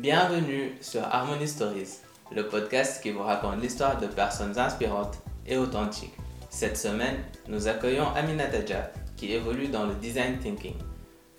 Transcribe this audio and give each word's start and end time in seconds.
Bienvenue 0.00 0.76
sur 0.80 1.02
Harmony 1.02 1.48
Stories, 1.48 1.98
le 2.30 2.46
podcast 2.46 3.02
qui 3.02 3.10
vous 3.10 3.24
raconte 3.24 3.60
l'histoire 3.60 3.98
de 3.98 4.06
personnes 4.06 4.56
inspirantes 4.56 5.18
et 5.44 5.56
authentiques. 5.56 6.14
Cette 6.50 6.76
semaine, 6.76 7.16
nous 7.48 7.66
accueillons 7.66 8.06
Amina 8.14 8.46
Tadja, 8.46 8.92
qui 9.16 9.32
évolue 9.32 9.66
dans 9.66 9.86
le 9.86 9.94
design 9.94 10.38
thinking. 10.38 10.76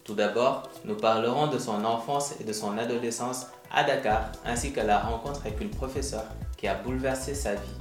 Tout 0.04 0.14
d'abord, 0.14 0.64
nous 0.84 0.96
parlerons 0.96 1.48
de 1.48 1.58
son 1.58 1.86
enfance 1.86 2.36
et 2.42 2.44
de 2.44 2.52
son 2.52 2.78
adolescence 2.78 3.48
à 3.72 3.86
Dakar, 3.86 4.30
ainsi 4.46 4.74
que 4.74 4.82
la 4.82 5.00
rencontre 5.00 5.40
avec 5.46 5.62
une 5.62 5.70
professeure 5.70 6.26
qui 6.58 6.68
a 6.68 6.76
bouleversé 6.76 7.36
sa 7.36 7.56
vie. 7.56 7.78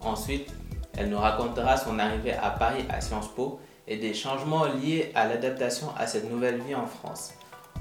Ensuite, 0.00 0.50
elle 0.94 1.08
nous 1.08 1.18
racontera 1.18 1.78
son 1.78 1.98
arrivée 1.98 2.34
à 2.34 2.50
Paris 2.50 2.84
à 2.90 3.00
Sciences 3.00 3.34
Po 3.34 3.60
et 3.88 3.96
des 3.96 4.12
changements 4.12 4.66
liés 4.66 5.10
à 5.14 5.26
l'adaptation 5.26 5.86
à 5.96 6.06
cette 6.06 6.30
nouvelle 6.30 6.60
vie 6.60 6.74
en 6.74 6.86
France. 6.86 7.32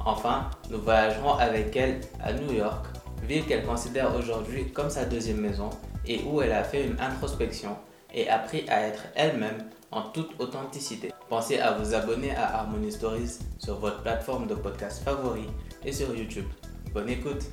Enfin, 0.06 0.50
nous 0.70 0.80
voyagerons 0.80 1.34
avec 1.34 1.76
elle 1.76 2.02
à 2.24 2.34
New 2.34 2.54
York, 2.54 2.86
ville 3.24 3.46
qu'elle 3.46 3.66
considère 3.66 4.16
aujourd'hui 4.16 4.72
comme 4.72 4.90
sa 4.90 5.06
deuxième 5.06 5.38
maison 5.38 5.70
et 6.08 6.22
où 6.24 6.42
elle 6.42 6.52
a 6.52 6.64
fait 6.64 6.88
une 6.88 7.00
introspection 7.00 7.78
et 8.14 8.28
appris 8.30 8.68
à 8.68 8.82
être 8.82 9.04
elle-même 9.16 9.70
en 9.92 10.02
toute 10.02 10.40
authenticité. 10.40 11.12
Pensez 11.30 11.60
à 11.60 11.74
vous 11.74 11.94
abonner 11.94 12.36
à 12.36 12.60
Harmony 12.60 12.92
Stories 12.92 13.40
sur 13.60 13.78
votre 13.80 14.02
plateforme 14.02 14.48
de 14.48 14.56
podcast 14.56 15.04
favori 15.04 15.48
et 15.86 15.92
sur 15.92 16.16
YouTube. 16.16 16.46
Bonne 16.94 17.10
écoute. 17.10 17.44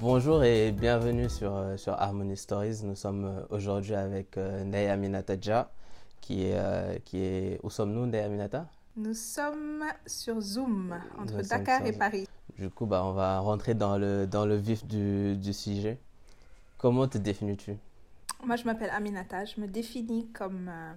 Bonjour 0.00 0.42
et 0.44 0.72
bienvenue 0.72 1.28
sur, 1.28 1.54
euh, 1.54 1.76
Harmony 1.86 2.36
Stories. 2.36 2.80
Nous 2.84 2.96
sommes 2.96 3.26
euh, 3.26 3.42
aujourd'hui 3.50 3.94
avec 3.94 4.36
euh, 4.38 4.64
Minatadja 4.96 5.70
qui 6.20 6.46
est, 6.46 6.58
euh, 6.58 6.98
qui 7.04 7.22
est... 7.22 7.60
Où 7.62 7.70
sommes-nous, 7.70 8.06
Naya 8.06 8.28
Minata? 8.28 8.66
Nous 8.98 9.14
sommes 9.14 9.84
sur 10.06 10.40
Zoom 10.40 10.98
entre 11.16 11.40
Dakar 11.42 11.86
et 11.86 11.92
Paris. 11.92 12.26
Du 12.58 12.68
coup, 12.68 12.84
bah, 12.84 13.04
on 13.04 13.12
va 13.12 13.38
rentrer 13.38 13.74
dans 13.74 13.96
le, 13.96 14.26
dans 14.26 14.44
le 14.44 14.56
vif 14.56 14.84
du, 14.84 15.36
du 15.36 15.52
sujet. 15.52 16.00
Comment 16.78 17.06
te 17.06 17.16
définis-tu? 17.16 17.76
Moi, 18.44 18.56
je 18.56 18.64
m'appelle 18.64 18.90
Aminata. 18.90 19.44
Je 19.44 19.60
me 19.60 19.68
définis 19.68 20.26
comme, 20.32 20.68
euh, 20.68 20.92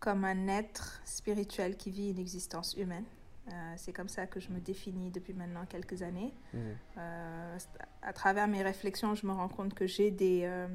comme 0.00 0.24
un 0.24 0.48
être 0.48 1.00
spirituel 1.04 1.76
qui 1.76 1.92
vit 1.92 2.10
une 2.10 2.18
existence 2.18 2.74
humaine. 2.74 3.04
Euh, 3.48 3.52
c'est 3.76 3.92
comme 3.92 4.08
ça 4.08 4.26
que 4.26 4.40
je 4.40 4.50
me 4.50 4.58
définis 4.58 5.12
depuis 5.12 5.32
maintenant 5.32 5.66
quelques 5.66 6.02
années. 6.02 6.34
Mhm. 6.52 6.60
Euh, 6.98 7.58
à 8.02 8.12
travers 8.12 8.48
mes 8.48 8.64
réflexions, 8.64 9.14
je 9.14 9.28
me 9.28 9.32
rends 9.32 9.48
compte 9.48 9.74
que 9.74 9.86
j'ai 9.86 10.10
des, 10.10 10.66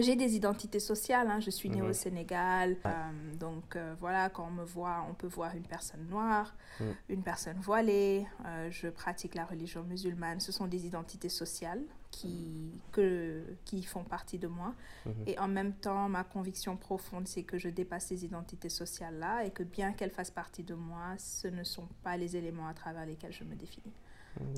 j'ai 0.00 0.16
des 0.16 0.36
identités 0.36 0.80
sociales. 0.80 1.28
hein. 1.28 1.40
Je 1.40 1.50
suis 1.50 1.68
née 1.70 1.82
au 1.82 1.92
Sénégal. 1.92 2.76
Euh, 2.86 2.90
donc 3.38 3.76
euh, 3.76 3.94
voilà, 4.00 4.28
quand 4.30 4.46
on 4.46 4.50
me 4.50 4.64
voit, 4.64 5.04
on 5.10 5.14
peut 5.14 5.26
voir 5.26 5.54
une 5.54 5.62
personne 5.66 6.06
noire, 6.08 6.54
Mhm. 6.80 6.94
une 7.08 7.22
personne 7.22 7.58
voilée. 7.60 8.26
Euh, 8.46 8.70
je 8.70 8.88
pratique 8.88 9.34
la 9.34 9.44
religion 9.44 9.82
musulmane. 9.84 10.40
Ce 10.40 10.52
sont 10.52 10.66
des 10.66 10.86
identités 10.86 11.28
sociales 11.28 11.82
qui, 12.10 12.70
que, 12.92 13.44
qui 13.64 13.82
font 13.82 14.04
partie 14.04 14.38
de 14.38 14.46
moi. 14.48 14.74
Mhm. 15.06 15.12
Et 15.26 15.38
en 15.38 15.48
même 15.48 15.72
temps, 15.74 16.08
ma 16.08 16.24
conviction 16.24 16.76
profonde, 16.76 17.28
c'est 17.28 17.42
que 17.42 17.58
je 17.58 17.68
dépasse 17.68 18.06
ces 18.06 18.24
identités 18.24 18.68
sociales-là 18.70 19.44
et 19.44 19.50
que 19.50 19.62
bien 19.62 19.92
qu'elles 19.92 20.10
fassent 20.10 20.30
partie 20.30 20.62
de 20.62 20.74
moi, 20.74 21.14
ce 21.18 21.48
ne 21.48 21.64
sont 21.64 21.88
pas 22.02 22.16
les 22.16 22.36
éléments 22.36 22.66
à 22.68 22.74
travers 22.74 23.04
lesquels 23.06 23.32
je 23.32 23.44
me 23.44 23.54
définis. 23.54 23.92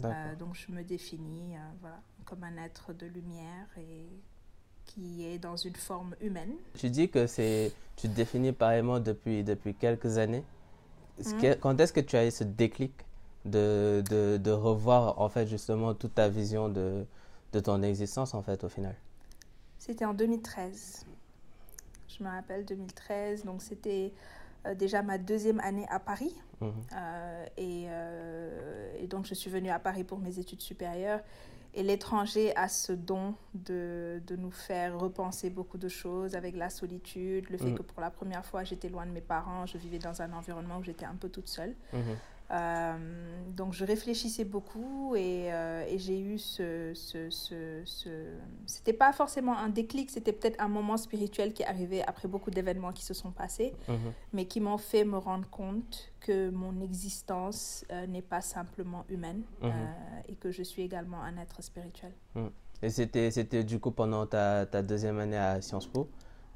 Euh, 0.05 0.35
donc 0.37 0.55
je 0.57 0.71
me 0.73 0.83
définis 0.85 1.55
voilà, 1.81 2.01
comme 2.27 2.45
un 2.45 2.57
être 2.59 2.93
de 2.93 3.07
lumière 3.07 3.67
et 3.79 4.07
qui 4.91 5.25
est 5.25 5.39
dans 5.39 5.57
une 5.57 5.77
forme 5.77 6.15
humaine. 6.21 6.53
Tu 6.77 6.91
dis 6.91 7.09
que 7.09 7.27
c'est, 7.27 7.73
tu 7.97 8.09
te 8.09 8.13
définis 8.15 8.53
pareillement 8.53 8.99
depuis, 8.99 9.45
depuis 9.45 9.75
quelques 9.75 10.19
années. 10.19 10.43
Que- 11.41 11.55
Quand 11.55 11.79
est-ce 11.81 11.93
que 11.93 12.01
tu 12.01 12.17
as 12.17 12.27
eu 12.27 12.31
ce 12.31 12.45
déclic 12.45 12.93
de, 13.45 14.03
de, 14.11 14.37
de 14.39 14.51
revoir 14.51 15.21
en 15.21 15.29
fait 15.29 15.47
justement 15.47 15.95
toute 15.95 16.15
ta 16.15 16.29
vision 16.29 16.69
de, 16.69 17.05
de 17.53 17.61
ton 17.61 17.83
existence 17.83 18.35
en 18.35 18.43
fait 18.43 18.65
au 18.65 18.69
final? 18.69 18.95
C'était 19.79 20.05
en 20.05 20.15
2013. 20.15 21.07
Je 22.09 22.25
me 22.25 22.29
rappelle 22.29 22.65
2013, 22.65 23.45
donc 23.45 23.63
c'était 23.63 24.13
euh, 24.67 24.75
déjà 24.75 25.03
ma 25.03 25.19
deuxième 25.19 25.61
année 25.61 25.87
à 25.89 26.01
Paris. 26.01 26.35
Mhm. 26.61 26.73
Euh, 26.95 27.47
et, 27.57 27.85
euh, 27.89 28.97
et 28.99 29.07
donc, 29.07 29.25
je 29.27 29.35
suis 29.35 29.51
venue 29.51 29.71
à 29.71 29.79
Paris 29.79 30.05
pour 30.05 30.19
mes 30.19 30.39
études 30.39 30.61
supérieures. 30.61 31.21
Et 31.75 31.83
l'étranger 31.85 32.55
a 32.57 32.69
ce 32.69 32.93
don 32.93 33.35
de, 33.55 34.21
de 34.27 34.35
nous 34.37 34.51
faire 34.51 34.99
repenser 34.99 35.51
beaucoup 35.51 35.79
de 35.79 35.89
choses 35.89 36.35
avec 36.35 36.57
la 36.57 36.69
solitude, 36.69 37.49
le 37.49 37.59
fait 37.59 37.71
Mm. 37.71 37.75
que 37.77 37.83
pour 37.83 38.01
la 38.01 38.11
première 38.11 38.45
fois, 38.45 38.65
j'étais 38.65 38.89
loin 38.89 39.07
de 39.07 39.13
mes 39.13 39.21
parents, 39.21 39.67
je 39.67 39.79
vivais 39.79 39.99
dans 40.01 40.21
un 40.21 40.33
environnement 40.33 40.79
où 40.79 40.83
j'étais 40.83 41.05
un 41.07 41.15
peu 41.15 41.29
toute 41.29 41.49
seule. 41.49 41.75
Mhm. 41.93 42.17
Euh, 42.51 42.97
donc 43.57 43.73
je 43.75 43.85
réfléchissais 43.85 44.45
beaucoup 44.45 45.15
et, 45.15 45.53
euh, 45.53 45.85
et 45.87 45.99
j'ai 45.99 46.21
eu 46.21 46.37
ce... 46.39 46.93
ce, 46.95 47.31
ce, 47.31 47.83
ce- 47.85 48.35
C'était 48.67 48.93
pas 48.93 49.13
forcément 49.13 49.57
un 49.57 49.69
déclic, 49.69 50.11
c'était 50.11 50.33
peut-être 50.33 50.61
un 50.61 50.69
moment 50.69 50.97
spirituel 50.97 51.53
qui 51.53 51.63
est 51.63 51.67
arrivé 51.67 52.03
après 52.03 52.27
beaucoup 52.27 52.51
d'événements 52.51 52.93
qui 52.93 53.05
se 53.05 53.15
sont 53.15 53.31
passés 53.31 53.73
Mhm. 53.89 54.13
mais 54.33 54.45
qui 54.47 54.61
m'ont 54.61 54.79
fait 54.79 55.05
me 55.05 55.17
rendre 55.19 55.49
compte 55.49 56.13
que 56.21 56.51
mon 56.51 56.81
existence 56.81 57.85
euh, 57.93 58.07
n'est 58.07 58.23
pas 58.23 58.41
simplement 58.41 59.05
humaine 59.09 59.43
Mhm. 59.63 59.71
et 60.29 60.35
que 60.35 60.51
je 60.51 60.63
suis 60.63 60.83
également 60.83 61.23
un 61.23 61.37
être 61.39 61.63
spirituel. 61.63 62.13
Et 62.83 62.89
c'était, 62.91 63.31
c'était 63.31 63.63
du 63.63 63.79
coup 63.79 63.91
pendant 63.93 64.27
ta, 64.27 64.67
ta 64.67 64.83
deuxième 64.83 65.19
année 65.21 65.37
à 65.37 65.61
Sciences 65.61 65.87
Po 65.87 66.09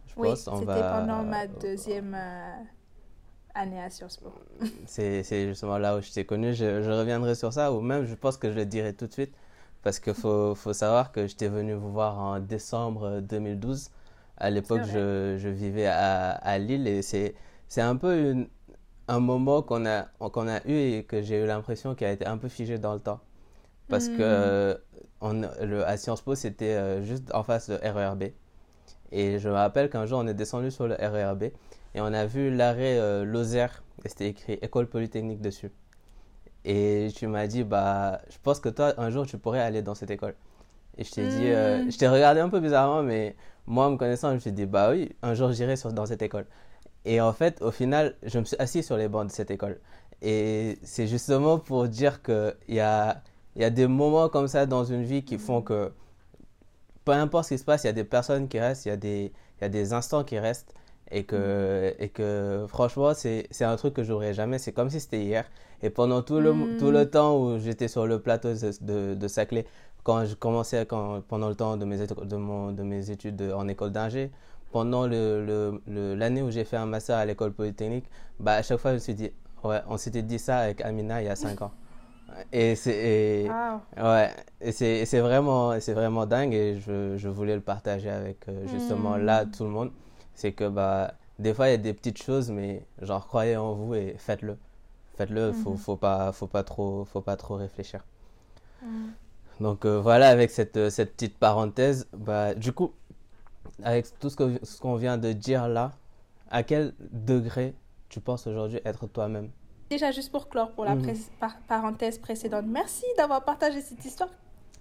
je 0.06 0.14
Oui, 0.16 0.28
pense. 0.30 0.40
C'était 0.58 0.64
va- 0.64 1.00
pendant 1.00 1.22
ma 1.24 1.46
deuxième 1.46 2.14
euh, 2.14 2.56
année 3.54 3.80
à 3.80 3.90
Sciences 3.90 4.16
Po. 4.18 4.32
C'est, 4.86 5.22
c'est 5.22 5.46
justement 5.48 5.78
là 5.78 5.96
où 5.96 6.00
je 6.00 6.10
t'ai 6.12 6.24
connu. 6.24 6.54
Je, 6.54 6.82
je 6.82 6.90
reviendrai 6.90 7.34
sur 7.34 7.52
ça, 7.52 7.72
ou 7.72 7.80
même 7.80 8.04
je 8.06 8.14
pense 8.14 8.36
que 8.36 8.50
je 8.50 8.56
le 8.56 8.66
dirai 8.66 8.94
tout 8.94 9.06
de 9.06 9.12
suite. 9.12 9.34
Parce 9.82 9.98
qu'il 10.00 10.14
faut, 10.14 10.54
faut 10.54 10.72
savoir 10.72 11.12
que 11.12 11.26
j'étais 11.26 11.48
venu 11.48 11.74
vous 11.74 11.92
voir 11.92 12.18
en 12.18 12.40
décembre 12.40 13.20
2012. 13.20 13.90
À 14.38 14.50
l'époque, 14.50 14.82
je, 14.84 15.36
je 15.38 15.48
vivais 15.48 15.86
à, 15.86 16.30
à 16.32 16.58
Lille 16.58 16.86
et 16.88 17.02
c'est, 17.02 17.34
un 17.76 17.96
peu 17.96 18.30
une- 18.30 18.48
un 19.08 19.20
moment 19.20 19.62
qu'on 19.62 19.86
a, 19.86 20.04
qu'on 20.18 20.48
a 20.48 20.60
eu 20.66 20.74
et 20.74 21.04
que 21.04 21.22
j'ai 21.22 21.42
eu 21.42 21.46
l'impression 21.46 21.94
qu'il 21.94 22.06
a 22.06 22.12
été 22.12 22.26
un 22.26 22.38
peu 22.38 22.48
figé 22.48 22.78
dans 22.78 22.94
le 22.94 23.00
temps. 23.00 23.20
Parce 23.88 24.08
Mm. 24.08 24.16
que 24.18 24.80
on, 25.20 25.32
le, 25.62 25.84
à 25.86 25.96
Sciences 25.96 26.22
Po, 26.22 26.34
c'était 26.34 26.74
euh, 26.74 27.02
juste 27.02 27.32
en 27.34 27.42
face 27.42 27.70
de 27.70 27.76
RERB. 27.76 28.24
Et 29.12 29.38
je 29.38 29.48
me 29.48 29.54
rappelle 29.54 29.90
qu'un 29.90 30.06
jour, 30.06 30.18
on 30.20 30.26
est 30.26 30.34
descendu 30.34 30.70
sur 30.70 30.86
le 30.88 30.94
RERB 30.96 31.44
et 31.94 32.00
on 32.00 32.12
a 32.12 32.26
vu 32.26 32.54
l'arrêt 32.54 32.98
euh, 32.98 33.24
Lozère 33.24 33.82
et 34.04 34.08
c'était 34.08 34.28
écrit 34.28 34.54
École 34.62 34.88
Polytechnique 34.88 35.40
dessus. 35.40 35.70
Et 36.64 37.08
tu 37.14 37.26
m'as 37.26 37.46
dit, 37.46 37.62
bah, 37.64 38.20
je 38.30 38.38
pense 38.42 38.60
que 38.60 38.68
toi, 38.70 38.94
un 38.98 39.10
jour, 39.10 39.26
tu 39.26 39.38
pourrais 39.38 39.60
aller 39.60 39.82
dans 39.82 39.94
cette 39.94 40.10
école. 40.10 40.34
Et 40.96 41.04
je 41.04 41.10
t'ai 41.12 41.26
dit, 41.26 41.50
euh, 41.50 41.84
Mm. 41.84 41.90
je 41.90 41.98
t'ai 41.98 42.08
regardé 42.08 42.40
un 42.40 42.48
peu 42.48 42.60
bizarrement, 42.60 43.02
mais 43.02 43.36
moi, 43.66 43.90
me 43.90 43.96
connaissant, 43.96 44.30
je 44.30 44.34
me 44.34 44.38
suis 44.40 44.52
dit, 44.52 44.66
bah 44.66 44.90
oui, 44.90 45.10
un 45.22 45.34
jour, 45.34 45.52
j'irai 45.52 45.74
dans 45.92 46.06
cette 46.06 46.22
école. 46.22 46.46
Et 47.04 47.20
en 47.20 47.32
fait, 47.32 47.60
au 47.62 47.70
final, 47.70 48.16
je 48.22 48.38
me 48.38 48.44
suis 48.44 48.56
assis 48.58 48.82
sur 48.82 48.96
les 48.96 49.08
bancs 49.08 49.26
de 49.26 49.32
cette 49.32 49.50
école. 49.50 49.80
Et 50.22 50.78
c'est 50.82 51.06
justement 51.06 51.58
pour 51.58 51.88
dire 51.88 52.22
qu'il 52.22 52.54
y 52.68 52.80
a, 52.80 53.22
y 53.56 53.64
a 53.64 53.70
des 53.70 53.86
moments 53.86 54.28
comme 54.30 54.48
ça 54.48 54.66
dans 54.66 54.84
une 54.84 55.04
vie 55.04 55.24
qui 55.24 55.38
font 55.38 55.62
que, 55.62 55.92
peu 57.04 57.12
importe 57.12 57.44
ce 57.46 57.54
qui 57.54 57.58
se 57.58 57.64
passe, 57.64 57.84
il 57.84 57.88
y 57.88 57.90
a 57.90 57.92
des 57.92 58.04
personnes 58.04 58.48
qui 58.48 58.58
restent, 58.58 58.86
il 58.86 58.88
y 58.90 58.92
a 58.92 58.96
des, 58.96 59.32
il 59.58 59.62
y 59.62 59.64
a 59.64 59.68
des 59.68 59.92
instants 59.92 60.24
qui 60.24 60.38
restent. 60.38 60.74
Et 61.10 61.24
que, 61.24 61.94
et 61.98 62.08
que 62.08 62.64
franchement, 62.68 63.12
c'est, 63.14 63.46
un 63.64 63.76
truc 63.76 63.94
que 63.94 64.02
j'aurais 64.02 64.34
jamais. 64.34 64.58
C'est 64.58 64.72
comme 64.72 64.90
si 64.90 65.00
c'était 65.00 65.20
hier. 65.22 65.44
Et 65.82 65.90
pendant 65.90 66.22
tout 66.22 66.40
le, 66.40 66.52
Mm. 66.54 66.76
tout 66.78 66.90
le 66.90 67.08
temps 67.10 67.38
où 67.38 67.58
j'étais 67.58 67.88
sur 67.88 68.06
le 68.06 68.18
plateau 68.20 68.48
de, 68.52 69.14
de, 69.14 69.28
Saclay, 69.28 69.66
quand 70.02 70.24
je 70.24 70.34
commençais, 70.34 70.86
quand, 70.86 71.20
pendant 71.28 71.48
le 71.48 71.54
temps 71.54 71.76
de 71.76 71.84
mes, 71.84 72.00
études- 72.00 72.24
de 72.26 72.36
mon, 72.36 72.72
de 72.72 72.82
mes 72.82 73.10
études 73.10 73.36
de- 73.36 73.52
en 73.52 73.68
école 73.68 73.92
d'ingé, 73.92 74.30
pendant 74.72 75.06
le, 75.06 75.44
le, 75.44 75.80
le- 75.86 76.14
l'année 76.14 76.42
où 76.42 76.50
j'ai 76.50 76.64
fait 76.64 76.76
un 76.78 76.86
master 76.86 77.16
à 77.16 77.24
l'école 77.26 77.52
polytechnique, 77.52 78.06
bah, 78.40 78.54
à 78.54 78.62
chaque 78.62 78.78
fois, 78.78 78.90
je 78.92 78.94
me 78.96 79.00
suis 79.00 79.14
dit, 79.14 79.30
ouais, 79.62 79.80
on 79.88 79.96
s'était 79.98 80.22
dit 80.22 80.38
ça 80.38 80.58
avec 80.58 80.80
Amina 80.80 81.20
il 81.22 81.26
y 81.26 81.28
a 81.28 81.36
5 81.36 81.60
ans. 81.62 81.70
Et 82.52 82.74
c'est, 82.74 83.46
Wow. 83.48 84.02
Ouais, 84.02 84.30
vraiment, 85.20 85.78
vraiment 85.78 86.26
dingue 86.26 86.54
et 86.54 86.80
je, 86.80 87.16
je 87.16 87.28
voulais 87.28 87.54
le 87.54 87.60
partager 87.60 88.10
avec 88.10 88.48
euh, 88.48 88.66
justement 88.66 89.16
Mm. 89.18 89.24
là 89.24 89.44
tout 89.46 89.64
le 89.64 89.70
monde. 89.70 89.90
C'est 90.34 90.52
que 90.52 90.68
bah, 90.68 91.14
des 91.38 91.54
fois 91.54 91.68
il 91.68 91.70
y 91.72 91.74
a 91.74 91.78
des 91.78 91.94
petites 91.94 92.22
choses, 92.22 92.50
mais 92.50 92.84
genre 93.02 93.26
croyez 93.26 93.56
en 93.56 93.72
vous 93.74 93.94
et 93.94 94.14
faites-le. 94.18 94.56
Faites-le, 95.16 95.52
faut, 95.52 95.70
Mhm. 95.70 95.76
faut 95.78 95.96
pas, 95.96 96.32
faut 96.32 96.46
pas 96.48 96.64
trop, 96.64 97.04
faut 97.04 97.20
pas 97.20 97.36
trop 97.36 97.54
réfléchir. 97.56 98.04
Mm. 98.82 99.08
Donc 99.60 99.84
euh, 99.84 100.00
voilà, 100.00 100.28
avec 100.28 100.50
cette, 100.50 100.76
euh, 100.76 100.90
cette 100.90 101.12
petite 101.14 101.38
parenthèse, 101.38 102.08
bah, 102.12 102.54
du 102.54 102.72
coup, 102.72 102.92
avec 103.84 104.06
tout 104.18 104.28
ce 104.28 104.36
que- 104.36 104.58
ce 104.64 104.80
qu'on 104.80 104.96
vient 104.96 105.16
de 105.18 105.32
dire 105.32 105.68
là, 105.68 105.92
à 106.50 106.62
quel 106.64 106.92
degré 107.12 107.74
tu 108.08 108.20
penses 108.20 108.46
aujourd'hui 108.48 108.80
être 108.84 109.06
toi-même? 109.06 109.50
Déjà, 109.90 110.10
juste 110.10 110.32
pour 110.32 110.48
clore 110.48 110.72
pour 110.72 110.84
la 110.84 110.96
Mhm. 110.96 111.02
pré- 111.02 111.16
par- 111.38 111.56
parenthèse 111.68 112.18
précédente, 112.18 112.64
merci 112.66 113.04
d'avoir 113.16 113.44
partagé 113.44 113.80
cette 113.80 114.04
histoire 114.04 114.30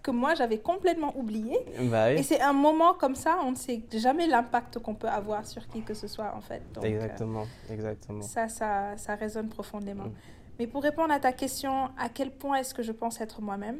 que 0.03 0.11
moi 0.11 0.35
j'avais 0.35 0.59
complètement 0.59 1.17
oubliée. 1.17 1.57
Bah 1.83 2.11
Et 2.11 2.21
c'est 2.21 2.41
un 2.41 2.53
moment 2.53 2.93
comme 2.93 3.15
ça, 3.15 3.37
on 3.43 3.51
ne 3.51 3.55
sait 3.55 3.81
jamais 3.93 4.27
l'impact 4.27 4.79
qu'on 4.79 4.93
peut 4.93 5.07
avoir 5.07 5.47
sur 5.47 5.65
qui 5.67 5.81
que 5.81 5.93
ce 5.93 6.07
soit 6.07 6.35
en 6.35 6.41
fait. 6.41 6.61
Donc, 6.73 6.83
euh, 6.83 6.87
exactement, 6.87 7.47
exactement. 7.69 8.21
Ça, 8.21 8.49
ça, 8.49 8.97
ça 8.97 9.15
résonne 9.15 9.47
profondément. 9.47 10.05
Mm. 10.05 10.13
Mais 10.59 10.67
pour 10.67 10.83
répondre 10.83 11.11
à 11.11 11.19
ta 11.19 11.31
question, 11.31 11.89
à 11.97 12.09
quel 12.09 12.31
point 12.31 12.57
est-ce 12.57 12.73
que 12.73 12.83
je 12.83 12.91
pense 12.91 13.19
être 13.21 13.41
moi-même 13.41 13.79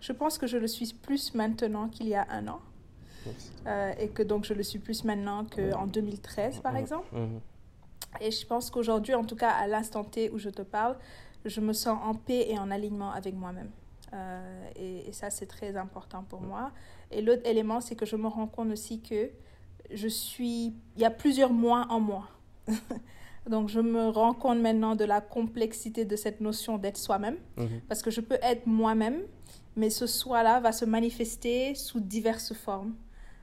Je 0.00 0.12
pense 0.12 0.38
que 0.38 0.46
je 0.46 0.56
le 0.56 0.68
suis 0.68 0.94
plus 0.94 1.34
maintenant 1.34 1.88
qu'il 1.88 2.08
y 2.08 2.14
a 2.14 2.26
un 2.30 2.48
an. 2.48 2.60
Euh, 3.66 3.92
et 3.98 4.08
que 4.08 4.22
donc 4.22 4.44
je 4.44 4.52
le 4.52 4.62
suis 4.62 4.78
plus 4.78 5.04
maintenant 5.04 5.46
qu'en 5.46 5.86
2013, 5.86 6.60
par 6.60 6.76
exemple. 6.76 7.08
Et 8.20 8.30
je 8.30 8.46
pense 8.46 8.70
qu'aujourd'hui, 8.70 9.14
en 9.14 9.24
tout 9.24 9.34
cas 9.34 9.50
à 9.50 9.66
l'instant 9.66 10.04
T 10.04 10.30
où 10.30 10.38
je 10.38 10.50
te 10.50 10.62
parle, 10.62 10.96
je 11.44 11.60
me 11.60 11.72
sens 11.72 11.98
en 12.04 12.14
paix 12.14 12.46
et 12.48 12.58
en 12.58 12.70
alignement 12.70 13.10
avec 13.10 13.34
moi-même. 13.34 13.70
Euh, 14.14 14.70
et, 14.76 15.12
ça, 15.12 15.30
c'est 15.30 15.46
très 15.46 15.76
important 15.76 16.24
pour 16.28 16.40
moi. 16.40 16.72
Et 17.10 17.22
l'autre 17.22 17.42
élément, 17.44 17.80
c'est 17.80 17.94
que 17.96 18.06
je 18.06 18.16
me 18.16 18.28
rends 18.28 18.46
compte 18.46 18.70
aussi 18.70 19.00
que 19.00 19.30
je 19.92 20.08
suis... 20.08 20.74
Il 20.96 21.02
y 21.02 21.04
a 21.04 21.10
plusieurs 21.10 21.52
mois 21.52 21.86
en 21.90 22.00
moi. 22.00 22.28
Donc, 23.48 23.68
je 23.68 23.80
me 23.80 24.08
rends 24.08 24.34
compte 24.34 24.58
maintenant 24.58 24.96
de 24.96 25.04
la 25.04 25.20
complexité 25.20 26.04
de 26.04 26.16
cette 26.16 26.40
notion 26.40 26.78
d'être 26.78 26.96
soi-même. 26.96 27.36
Mhm. 27.56 27.80
Parce 27.88 28.02
que 28.02 28.10
je 28.10 28.20
peux 28.20 28.38
être 28.42 28.66
moi-même, 28.66 29.20
mais 29.76 29.90
ce 29.90 30.06
soi-là 30.06 30.60
va 30.60 30.72
se 30.72 30.84
manifester 30.84 31.74
sous 31.74 32.00
diverses 32.00 32.54
formes. 32.54 32.94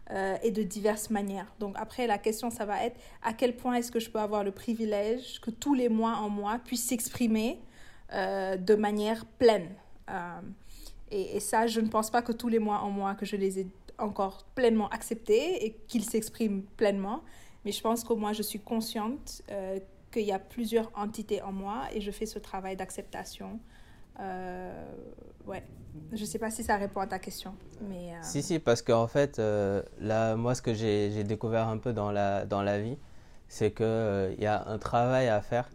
Euh, 0.10 0.36
et 0.44 0.52
de 0.52 0.62
diverses 0.62 1.10
manières. 1.10 1.54
Donc 1.60 1.74
après, 1.78 2.06
la 2.06 2.18
question, 2.18 2.50
ça 2.50 2.66
va 2.66 2.84
être 2.84 3.00
à 3.24 3.32
quel 3.32 3.56
point 3.56 3.76
est-ce 3.76 3.94
que 3.94 4.00
je 4.02 4.10
peux 4.10 4.20
avoir 4.20 4.44
le 4.44 4.52
privilège 4.52 5.40
que 5.40 5.52
tous 5.52 5.74
les 5.74 5.88
mois 5.88 6.18
en 6.18 6.28
moi 6.28 6.60
puissent 6.66 6.88
s'exprimer 6.88 7.62
euh, 8.12 8.58
de 8.58 8.76
manière 8.76 9.26
pleine? 9.26 9.70
Euh, 10.12 10.42
et, 11.10 11.40
ça, 11.40 11.68
je 11.68 11.82
ne 11.82 11.88
pense 11.88 12.10
pas 12.10 12.22
que 12.22 12.32
tous 12.32 12.48
les 12.48 12.60
mois 12.60 12.80
en 12.80 12.90
moi 12.90 13.16
que 13.16 13.26
je 13.26 13.36
les 13.36 13.60
ai 13.60 13.68
encore 13.98 14.46
pleinement 14.56 14.90
acceptés 14.90 15.66
et 15.66 15.74
qu'ils 15.88 16.06
s'expriment 16.06 16.64
pleinement. 16.78 17.22
Mais 17.66 17.72
je 17.72 17.82
pense 17.82 18.04
qu'au 18.04 18.16
moins, 18.16 18.34
je 18.34 18.42
suis 18.42 18.60
consciente 18.60 19.44
qu'il 20.12 20.24
y 20.24 20.32
a 20.32 20.40
plusieurs 20.40 20.90
entités 20.96 21.42
en 21.42 21.52
moi 21.52 21.84
et 21.94 22.02
je 22.02 22.12
fais 22.12 22.26
ce 22.26 22.40
travail 22.40 22.76
d'acceptation. 22.76 23.60
ouais. 24.18 25.64
Je 26.14 26.22
ne 26.22 26.26
sais 26.26 26.40
pas 26.40 26.50
si 26.50 26.64
ça 26.64 26.78
répond 26.78 27.02
à 27.02 27.08
ta 27.08 27.20
question. 27.20 27.54
Mais, 27.82 28.14
Si, 28.22 28.42
si, 28.42 28.60
parce 28.60 28.82
qu'en 28.82 29.08
fait, 29.08 29.40
là, 30.00 30.36
moi, 30.38 30.56
ce 30.56 30.62
que 30.62 30.74
j'ai 30.74 31.24
découvert 31.26 31.68
un 31.68 31.78
peu 31.78 31.92
dans 31.92 32.12
la, 32.12 32.46
dans 32.46 32.64
la 32.64 32.80
vie, 32.80 32.98
c'est 33.50 33.72
qu'il 33.72 34.36
il 34.38 34.44
y 34.44 34.48
a 34.48 34.66
un 34.66 34.78
travail 34.78 35.28
à 35.28 35.42
faire 35.42 35.70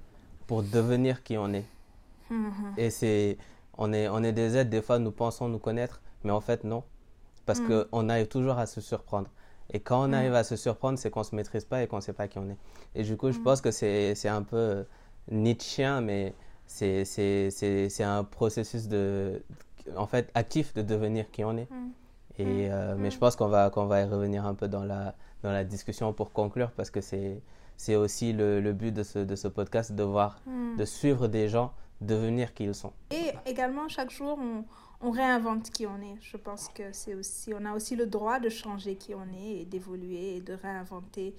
pour 0.46 0.62
devenir 0.62 1.22
qui 1.22 1.36
on 1.36 1.52
est. 1.52 1.66
Mhm. 2.30 2.74
Et 2.76 2.90
c'est, 2.90 3.36
on 3.78 3.92
est, 3.92 4.08
on 4.08 4.22
est 4.22 4.32
des 4.32 4.56
êtres, 4.56 4.70
des 4.70 4.82
fois 4.82 4.98
nous 4.98 5.12
pensons 5.12 5.48
nous 5.48 5.58
connaître, 5.58 6.00
mais 6.24 6.32
en 6.32 6.40
fait 6.40 6.64
non. 6.64 6.82
Parce 7.46 7.60
mm. 7.60 7.86
qu'on 7.90 8.08
arrive 8.08 8.28
toujours 8.28 8.58
à 8.58 8.66
se 8.66 8.80
surprendre. 8.80 9.28
Et 9.72 9.80
quand 9.80 10.04
on 10.04 10.08
mm. 10.08 10.14
arrive 10.14 10.34
à 10.34 10.44
se 10.44 10.56
surprendre, 10.56 10.98
c'est 10.98 11.10
qu'on 11.10 11.20
ne 11.20 11.24
se 11.24 11.34
maîtrise 11.34 11.64
pas 11.64 11.82
et 11.82 11.86
qu'on 11.86 11.96
ne 11.96 12.02
sait 12.02 12.12
pas 12.12 12.28
qui 12.28 12.38
on 12.38 12.48
est. 12.50 12.58
Et 12.94 13.02
du 13.02 13.16
coup, 13.16 13.30
je 13.30 13.38
mm. 13.38 13.42
pense 13.42 13.60
que 13.60 13.70
c'est 13.70 14.28
un 14.28 14.42
peu 14.42 14.84
Nietzscheen, 15.30 16.00
mais 16.00 16.34
c'est 16.66 18.02
un 18.02 18.24
processus 18.24 18.88
de, 18.88 19.42
en 19.96 20.06
fait, 20.06 20.30
actif 20.34 20.74
de 20.74 20.82
devenir 20.82 21.30
qui 21.30 21.44
on 21.44 21.56
est. 21.56 21.68
Et, 22.38 22.68
euh, 22.70 22.96
mais 22.98 23.10
je 23.10 23.18
pense 23.18 23.34
qu'on 23.34 23.48
va, 23.48 23.70
qu'on 23.70 23.86
va 23.86 24.02
y 24.02 24.04
revenir 24.04 24.44
un 24.44 24.54
peu 24.54 24.68
dans 24.68 24.84
la, 24.84 25.14
dans 25.42 25.52
la 25.52 25.64
discussion 25.64 26.12
pour 26.12 26.32
conclure 26.32 26.70
parce 26.72 26.90
que 26.90 27.00
c'est 27.00 27.96
aussi 27.96 28.34
le, 28.34 28.60
le, 28.60 28.72
but 28.74 28.92
de 28.92 29.02
ce, 29.02 29.20
de 29.20 29.36
ce 29.36 29.48
podcast, 29.48 29.92
de 29.92 30.02
voir, 30.02 30.42
de 30.76 30.84
suivre 30.84 31.28
des 31.28 31.48
gens 31.48 31.72
devenir 32.00 32.52
qui 32.54 32.64
ils 32.64 32.74
sont. 32.74 32.92
Et 33.10 33.32
également, 33.46 33.88
chaque 33.88 34.10
jour, 34.10 34.38
on, 35.00 35.10
réinvente 35.10 35.70
qui 35.70 35.86
on 35.86 36.00
est. 36.00 36.16
Je 36.20 36.36
pense 36.36 36.68
que 36.74 36.92
c'est 36.92 37.14
aussi, 37.14 37.52
on 37.54 37.64
a 37.64 37.74
aussi 37.74 37.96
le 37.96 38.06
droit 38.06 38.40
de 38.40 38.48
changer 38.48 38.96
qui 38.96 39.14
on 39.14 39.26
est 39.32 39.60
et 39.60 39.64
d'évoluer 39.64 40.36
et 40.36 40.40
de 40.40 40.54
réinventer. 40.54 41.34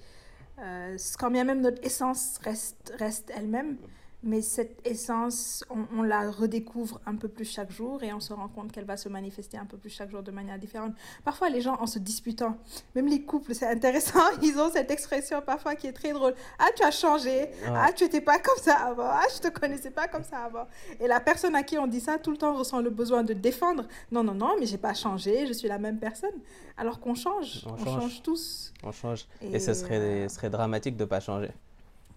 Euh, 0.58 0.96
quand 1.18 1.30
bien 1.30 1.44
même 1.44 1.60
notre 1.60 1.84
essence 1.84 2.38
reste, 2.42 2.94
reste 2.98 3.30
elle-même, 3.34 3.76
mais 4.24 4.42
cette 4.42 4.84
essence, 4.84 5.64
on, 5.70 6.02
la 6.02 6.30
redécouvre 6.30 7.00
un 7.06 7.14
peu 7.14 7.28
plus 7.28 7.44
chaque 7.44 7.70
jour 7.70 8.02
et 8.02 8.12
on 8.12 8.18
se 8.18 8.32
rend 8.32 8.48
compte 8.48 8.72
qu'elle 8.72 8.84
va 8.84 8.96
se 8.96 9.08
manifester 9.08 9.56
un 9.58 9.64
peu 9.64 9.76
plus 9.76 9.90
chaque 9.90 10.10
jour 10.10 10.24
de 10.24 10.32
manière 10.32 10.58
différente. 10.58 10.92
Parfois, 11.24 11.50
les 11.50 11.60
gens, 11.60 11.76
en 11.80 11.86
se 11.86 12.00
disputant, 12.00 12.56
même 12.96 13.06
les 13.06 13.22
couples, 13.22 13.54
c'est 13.54 13.68
intéressant, 13.68 14.24
ils 14.42 14.58
ont 14.58 14.70
cette 14.72 14.90
expression 14.90 15.40
parfois 15.40 15.76
qui 15.76 15.86
est 15.86 15.92
très 15.92 16.12
drôle. 16.12 16.34
Ah, 16.58 16.66
tu 16.76 16.82
as 16.82 16.90
changé. 16.90 17.48
Ah, 17.66 17.92
tu 17.94 18.04
n'étais 18.04 18.20
pas 18.20 18.40
comme 18.40 18.58
ça 18.58 18.74
avant. 18.74 19.06
Ah, 19.06 19.22
je 19.34 19.40
te 19.40 19.48
connaissais 19.48 19.90
pas 19.90 20.08
comme 20.08 20.24
ça 20.24 20.38
avant. 20.38 20.66
Et 20.98 21.06
la 21.06 21.20
personne 21.20 21.54
à 21.54 21.62
qui 21.62 21.78
on 21.78 21.86
dit 21.86 22.00
ça 22.00 22.18
tout 22.18 22.32
le 22.32 22.36
temps 22.36 22.54
ressent 22.54 22.80
le 22.80 22.90
besoin 22.90 23.22
de 23.22 23.34
défendre. 23.34 23.86
Non, 24.10 24.24
non, 24.24 24.34
non, 24.34 24.56
mais 24.58 24.66
j'ai 24.66 24.78
pas 24.78 24.94
changé, 24.94 25.46
je 25.46 25.52
suis 25.52 25.68
la 25.68 25.78
même 25.78 25.98
personne. 25.98 26.34
Alors 26.76 26.98
qu'on 26.98 27.14
change, 27.14 27.64
on, 27.66 27.84
change. 27.84 28.22
tous. 28.22 28.72
On 28.82 28.90
change. 28.90 29.26
Et, 29.42 29.60
ce 29.60 29.74
serait, 29.74 29.98
euh, 29.98 30.28
serait 30.28 30.50
dramatique 30.50 30.96
de 30.96 31.04
pas 31.04 31.20
changer. 31.20 31.50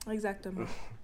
Exactement. 0.10 0.66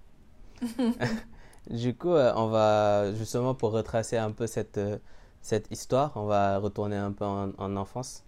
du 1.70 1.94
coup, 1.94 2.12
euh, 2.12 2.32
on 2.36 2.48
va 2.48 3.12
justement 3.14 3.54
pour 3.54 3.72
retracer 3.72 4.16
un 4.16 4.30
peu 4.30 4.46
cette, 4.46 4.78
euh, 4.78 4.98
cette 5.40 5.70
histoire, 5.70 6.12
on 6.16 6.26
va 6.26 6.58
retourner 6.58 6.96
un 6.96 7.12
peu 7.12 7.24
en, 7.24 7.76
enfance. 7.76 8.24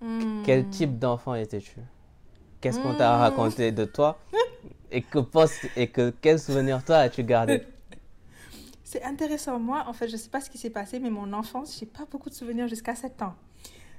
Hmm. 0.00 0.42
Quel 0.44 0.68
type 0.68 0.98
d'enfant 0.98 1.34
étais-tu? 1.34 1.80
Qu'est-ce 2.60 2.80
qu'on 2.80 2.94
t'a 2.94 3.16
hmm. 3.16 3.20
raconté 3.20 3.72
de 3.72 3.84
toi? 3.84 4.18
Et 4.90 5.02
que 5.02 5.18
pense 5.18 5.52
et 5.76 5.88
que 5.88 6.14
quel 6.22 6.38
souvenir 6.40 6.84
toi 6.84 6.96
as-tu 6.98 7.22
gardé? 7.22 7.62
C'est 8.84 9.02
intéressant. 9.02 9.58
Moi, 9.58 9.84
en 9.86 9.92
fait, 9.92 10.08
je 10.08 10.12
ne 10.12 10.16
sais 10.16 10.30
pas 10.30 10.40
ce 10.40 10.48
qui 10.48 10.56
s'est 10.56 10.70
passé, 10.70 10.98
mais 10.98 11.10
mon 11.10 11.30
enfance, 11.34 11.76
j'ai 11.78 11.84
pas 11.84 12.06
beaucoup 12.10 12.30
de 12.30 12.34
souvenirs 12.34 12.68
jusqu'à 12.68 12.94
7 12.94 13.20
ans. 13.20 13.34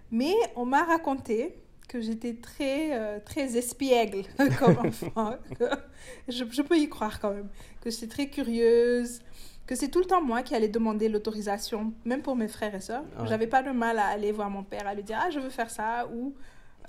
Mais 0.10 0.34
on 0.56 0.66
m'a 0.66 0.84
raconté 0.84 1.56
que 1.90 2.00
j'étais 2.00 2.36
très, 2.36 2.98
euh, 2.98 3.20
très 3.20 3.58
espiègle 3.58 4.24
comme 4.60 4.78
enfant. 4.78 5.36
je, 6.30 6.46
je, 6.50 6.62
peux 6.62 6.78
y 6.78 6.88
croire 6.88 7.20
quand 7.20 7.34
même. 7.34 7.50
Que 7.82 7.90
j'étais 7.90 8.08
très 8.08 8.28
curieuse, 8.28 9.20
que 9.68 9.76
c'est 9.76 9.90
tout 9.90 10.00
le 10.00 10.06
temps 10.06 10.22
moi 10.22 10.44
qui 10.44 10.56
allais 10.56 10.70
demander 10.70 11.10
l'autorisation, 11.10 11.94
même 12.06 12.22
pour 12.22 12.36
mes 12.36 12.48
frères 12.48 12.74
et 12.74 12.80
sœurs. 12.80 13.04
Je 13.20 13.26
J'avais 13.26 13.48
pas 13.48 13.64
de 13.64 13.72
mal 13.72 14.00
à 14.00 14.06
aller 14.06 14.32
voir 14.32 14.50
mon 14.50 14.64
père, 14.64 14.88
à 14.88 14.94
lui 14.94 15.04
dire 15.04 15.20
Ah, 15.22 15.30
je 15.32 15.40
veux 15.40 15.50
faire 15.50 15.70
ça. 15.70 16.08
Ou 16.14 16.34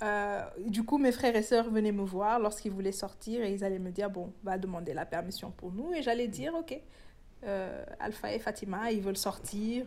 euh, 0.03 0.41
du 0.67 0.83
coup, 0.83 0.97
mes 0.97 1.11
frères 1.11 1.35
et 1.35 1.43
sœurs 1.43 1.69
venaient 1.69 1.91
me 1.91 2.03
voir 2.03 2.39
lorsqu'ils 2.39 2.71
voulaient 2.71 2.91
sortir 2.91 3.43
et 3.43 3.53
ils 3.53 3.63
allaient 3.63 3.79
me 3.79 3.91
dire 3.91 4.09
Bon, 4.09 4.31
va 4.43 4.57
demander 4.57 4.93
la 4.93 5.05
permission 5.05 5.51
pour 5.51 5.71
nous. 5.71 5.93
Et 5.93 6.03
j'allais 6.03 6.27
dire 6.27 6.53
Ok, 6.55 6.79
euh, 7.43 7.83
Alpha 7.99 8.33
et 8.33 8.39
Fatima, 8.39 8.91
ils 8.91 9.01
veulent 9.01 9.17
sortir. 9.17 9.85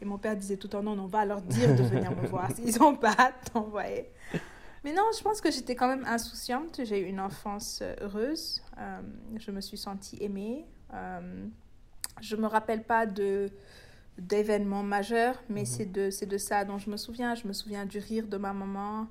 Et 0.00 0.04
mon 0.04 0.18
père 0.18 0.36
disait 0.36 0.56
tout 0.56 0.68
le 0.68 0.72
temps, 0.72 0.82
non, 0.82 0.98
on 0.98 1.06
va 1.06 1.24
leur 1.24 1.42
dire 1.42 1.74
de 1.74 1.82
venir 1.82 2.10
me 2.16 2.26
voir. 2.26 2.50
S'ils 2.52 2.82
ont 2.82 2.94
pas 2.94 3.32
t'envoyer. 3.52 4.10
Mais 4.84 4.92
non, 4.92 5.02
je 5.16 5.22
pense 5.22 5.40
que 5.40 5.50
j'étais 5.50 5.74
quand 5.74 5.88
même 5.88 6.04
insouciante. 6.06 6.80
J'ai 6.84 7.00
eu 7.00 7.06
une 7.06 7.20
enfance 7.20 7.80
euh, 7.82 7.94
heureuse. 8.00 8.62
Euh, 8.78 9.00
je 9.36 9.50
me 9.50 9.60
suis 9.60 9.76
sentie 9.76 10.18
aimée. 10.20 10.64
Euh, 10.94 11.46
je 12.20 12.36
me 12.36 12.46
rappelle 12.46 12.84
pas 12.84 13.06
de 13.06 13.50
d'événements 14.18 14.82
majeurs, 14.82 15.40
mais 15.48 15.64
c'est 15.64 15.86
de, 15.86 16.10
c'est 16.10 16.26
de 16.26 16.38
ça 16.38 16.64
dont 16.64 16.78
je 16.78 16.90
me 16.90 16.96
souviens. 16.96 17.36
Je 17.36 17.46
me 17.46 17.52
souviens 17.52 17.86
du 17.86 17.98
rire 17.98 18.26
de 18.26 18.36
ma 18.36 18.52
maman. 18.52 19.06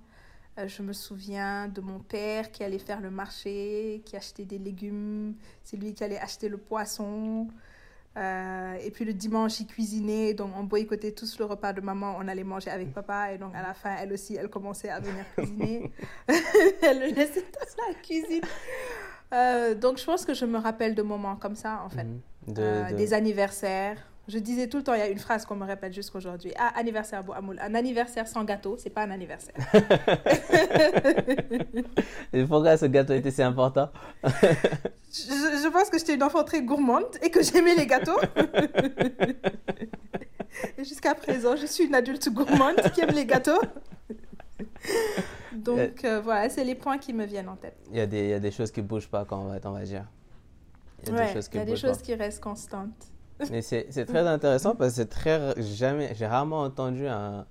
Euh, 0.58 0.68
je 0.68 0.82
me 0.82 0.94
souviens 0.94 1.68
de 1.68 1.82
mon 1.82 2.00
père 2.00 2.52
qui 2.52 2.64
allait 2.64 2.80
faire 2.80 3.00
le 3.00 3.12
marché, 3.12 4.02
qui 4.06 4.16
achetait 4.16 4.46
des 4.46 4.58
légumes. 4.58 5.36
C'est 5.64 5.78
lui 5.78 5.94
qui 5.94 6.04
allait 6.04 6.20
acheter 6.20 6.50
le 6.50 6.58
poisson. 6.58 7.48
Euh, 8.18 8.76
et 8.84 8.90
puis 8.90 9.06
le 9.06 9.14
dimanche, 9.14 9.60
il 9.60 9.68
cuisinait, 9.68 10.34
donc 10.34 10.52
on 10.58 10.64
boycottait 10.64 11.12
tous 11.12 11.38
le 11.38 11.46
repas 11.46 11.74
de 11.74 11.82
maman, 11.82 12.16
on 12.20 12.28
allait 12.28 12.44
manger 12.44 12.72
avec 12.72 12.92
papa, 12.92 13.34
et 13.34 13.38
donc 13.38 13.54
à 13.54 13.62
la 13.62 13.74
fin, 13.76 13.96
elle 14.00 14.12
aussi, 14.12 14.36
elle 14.36 14.50
commençait 14.50 14.90
à 14.90 15.00
venir 15.00 15.24
cuisiner. 15.36 15.92
elle 16.28 17.00
le 17.00 17.14
laissait 17.14 17.42
dans 17.42 17.88
la 17.88 17.94
cuisine. 17.94 18.42
Euh, 19.34 19.76
donc 19.76 20.00
je 20.00 20.06
pense 20.06 20.26
que 20.26 20.34
je 20.34 20.46
me 20.46 20.58
rappelle 20.58 20.96
de 20.96 21.04
moments 21.04 21.36
comme 21.36 21.56
ça, 21.56 21.82
en 21.86 21.90
fait. 21.90 22.06
Mhm. 22.06 22.22
Euh, 22.58 22.92
des 22.94 23.14
anniversaires. 23.14 23.98
Je 24.28 24.40
disais 24.40 24.68
tout 24.68 24.78
le 24.78 24.84
temps, 24.84 24.94
il 24.94 25.00
y 25.00 25.04
a 25.04 25.08
une 25.08 25.20
phrase 25.20 25.46
qu'on 25.46 25.56
me 25.56 25.66
répète 25.66 25.94
jusqu'aujourd'hui. 25.94 26.52
Ah, 26.58 26.74
anniversaire 26.76 27.24
Amoul. 27.34 27.58
Un 27.62 27.76
anniversaire 27.76 28.28
sans 28.28 28.44
gâteau, 28.44 28.76
c'est 28.78 28.90
pas 28.90 29.04
un 29.04 29.12
anniversaire. 29.12 29.56
et 32.34 32.44
pourquoi 32.44 32.76
ce 32.76 32.88
gâteau 32.88 33.14
était 33.14 33.32
si 33.32 33.42
important? 33.42 33.90
Je, 34.26 35.72
pense 35.72 35.90
que 35.90 35.98
j'étais 35.98 36.16
une 36.16 36.24
enfant 36.24 36.44
très 36.44 36.62
gourmande 36.62 37.06
et 37.22 37.30
que 37.30 37.42
j'aimais 37.42 37.76
les 37.76 37.88
gâteaux. 37.88 38.20
et 40.78 40.78
jusqu'à 40.84 41.16
présent, 41.16 41.56
je 41.56 41.66
suis 41.66 41.86
une 41.86 41.96
adulte 41.96 42.30
gourmande 42.30 42.82
qui 42.94 43.00
aime 43.00 43.16
les 43.16 43.26
gâteaux. 43.26 43.62
Donc 45.54 46.04
euh, 46.04 46.20
voilà, 46.20 46.50
c'est 46.50 46.66
les 46.66 46.76
points 46.76 46.98
qui 46.98 47.14
me 47.14 47.26
viennent 47.26 47.50
en 47.50 47.56
tête. 47.56 47.78
Il 47.92 47.98
y, 47.98 48.02
a 48.02 48.06
des, 48.06 48.26
il 48.26 48.30
y 48.30 48.34
a 48.34 48.40
des 48.40 48.52
choses 48.52 48.72
qui 48.72 48.82
ne 48.82 48.88
bougent 48.88 49.08
pas 49.08 49.24
quand 49.24 49.40
on 49.40 49.46
va, 49.46 49.58
on 49.64 49.72
va 49.72 49.84
dire. 49.84 50.06
Il 51.04 51.14
y 51.14 51.18
a 51.18 51.28
des 51.28 51.34
choses 51.34 51.48
qui, 51.48 51.56
il 51.56 51.60
y 51.60 51.62
a 51.62 51.66
des 51.66 51.76
choses 51.78 52.02
qui 52.02 52.14
restent 52.14 52.44
constantes. 52.44 53.14
Mais 53.52 53.62
c'est 53.62 54.06
très 54.06 54.28
intéressant 54.28 54.76
parce 54.76 54.92
que 54.92 54.96
c'est 54.98 55.10
très 55.10 55.62
jamais, 55.62 56.14
j'ai 56.16 56.26
rarement 56.26 56.62
entendu 56.62 57.08
un, 57.08 57.46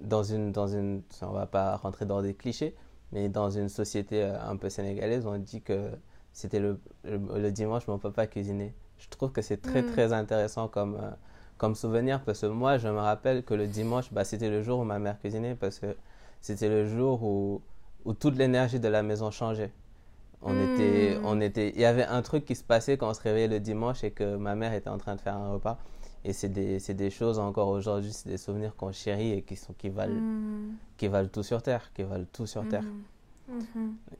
dans 0.00 0.22
une, 0.22 0.52
dans 0.52 0.66
une, 0.66 1.02
on 1.22 1.32
va 1.32 1.46
pas 1.46 1.76
rentrer 1.76 2.04
dans 2.06 2.22
des 2.22 2.34
clichés, 2.34 2.74
mais 3.12 3.28
dans 3.28 3.50
une 3.50 3.68
société 3.68 4.22
euh, 4.22 4.40
un 4.40 4.56
peu 4.56 4.68
sénégalaise, 4.68 5.26
on 5.26 5.38
dit 5.38 5.62
que 5.62 5.90
c'était 6.32 6.60
le, 6.60 6.80
le, 7.04 7.50
dimanche, 7.50 7.86
mon 7.88 7.98
papa 7.98 8.26
cuisinait. 8.26 8.74
Je 8.98 9.08
trouve 9.08 9.32
que 9.32 9.42
c'est 9.42 9.60
très, 9.60 9.82
mm. 9.82 9.92
très 9.92 10.12
intéressant 10.12 10.68
comme, 10.68 10.96
euh, 10.96 11.10
comme 11.56 11.74
souvenir 11.74 12.22
parce 12.22 12.40
que 12.40 12.46
moi, 12.46 12.78
je 12.78 12.88
me 12.88 12.98
rappelle 12.98 13.42
que 13.44 13.54
le 13.54 13.66
dimanche, 13.66 14.12
bah, 14.12 14.24
c'était 14.24 14.50
le 14.50 14.62
jour 14.62 14.80
où 14.80 14.84
ma 14.84 14.98
mère 14.98 15.18
cuisinait 15.18 15.54
parce 15.54 15.78
que 15.78 15.96
c'était 16.40 16.68
le 16.68 16.86
jour 16.86 17.22
où, 17.22 17.62
où 18.04 18.12
toute 18.12 18.36
l'énergie 18.36 18.78
de 18.78 18.88
la 18.88 19.02
maison 19.02 19.30
changeait. 19.30 19.72
On 20.40 20.54
était, 20.60 21.18
on 21.24 21.40
était, 21.40 21.70
il 21.74 21.80
y 21.80 21.84
avait 21.84 22.04
un 22.04 22.22
truc 22.22 22.44
qui 22.44 22.54
se 22.54 22.62
passait 22.62 22.96
quand 22.96 23.10
on 23.10 23.14
se 23.14 23.20
réveillait 23.20 23.48
le 23.48 23.60
dimanche 23.60 24.04
et 24.04 24.12
que 24.12 24.36
ma 24.36 24.54
mère 24.54 24.72
était 24.72 24.88
en 24.88 24.98
train 24.98 25.16
de 25.16 25.20
faire 25.20 25.36
un 25.36 25.52
repas. 25.52 25.78
Et 26.24 26.32
c'est 26.32 26.48
des, 26.48 26.78
des, 26.78 27.10
choses 27.10 27.38
encore 27.38 27.68
aujourd'hui, 27.68 28.12
c'est 28.12 28.28
des 28.28 28.38
souvenirs 28.38 28.74
qu'on 28.76 28.92
chérit 28.92 29.32
et 29.32 29.42
qui, 29.42 29.56
sont, 29.56 29.72
qui, 29.72 29.88
valent, 29.88 30.20
qui 30.96 31.08
valent 31.08 31.28
tout 31.28 31.42
sur 31.42 31.62
Terre, 31.62 31.92
qui 31.92 32.02
valent 32.02 32.26
tout 32.32 32.46
sur 32.46 32.66
Terre. 32.68 32.84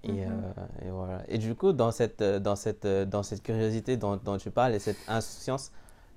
Et, 0.03 0.13
mm-hmm. 0.13 0.27
euh, 0.31 0.87
et, 0.87 0.91
voilà. 0.91 1.23
Et 1.29 1.39
du 1.39 1.55
coup, 1.55 1.73
dans 1.73 1.91
cette, 1.91 2.23
dans 2.23 2.57
cette, 2.57 2.87
dans 2.87 3.23
cette 3.23 3.43
curiosité 3.43 3.97
dont, 3.97 4.17
dont 4.17 4.39
tu 4.39 4.51
parles 4.51 4.75
et 4.75 4.79
cette 4.79 4.99
insouciance, 5.09 5.73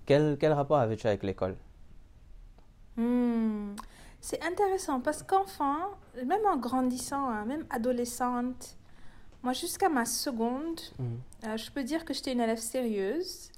quel, 0.05 0.37
quel 0.39 0.53
rapport 0.53 0.77
avais-tu 0.77 1.07
avec 1.07 1.23
l'école? 1.23 1.55
Hmm. 2.95 3.75
C'est 4.19 4.43
intéressant 4.43 4.99
parce 4.99 5.23
qu'enfant, 5.23 5.77
même 6.15 6.45
en 6.45 6.57
grandissant, 6.57 7.27
hein, 7.27 7.45
même 7.45 7.65
adolescente, 7.71 8.77
moi 9.43 9.53
jusqu'à 9.53 9.89
ma 9.89 10.05
seconde, 10.05 10.79
mm. 10.99 11.05
euh, 11.45 11.57
je 11.57 11.71
peux 11.71 11.83
dire 11.83 12.05
que 12.05 12.13
j'étais 12.13 12.33
une 12.33 12.41
élève 12.41 12.59
sérieuse, 12.59 13.51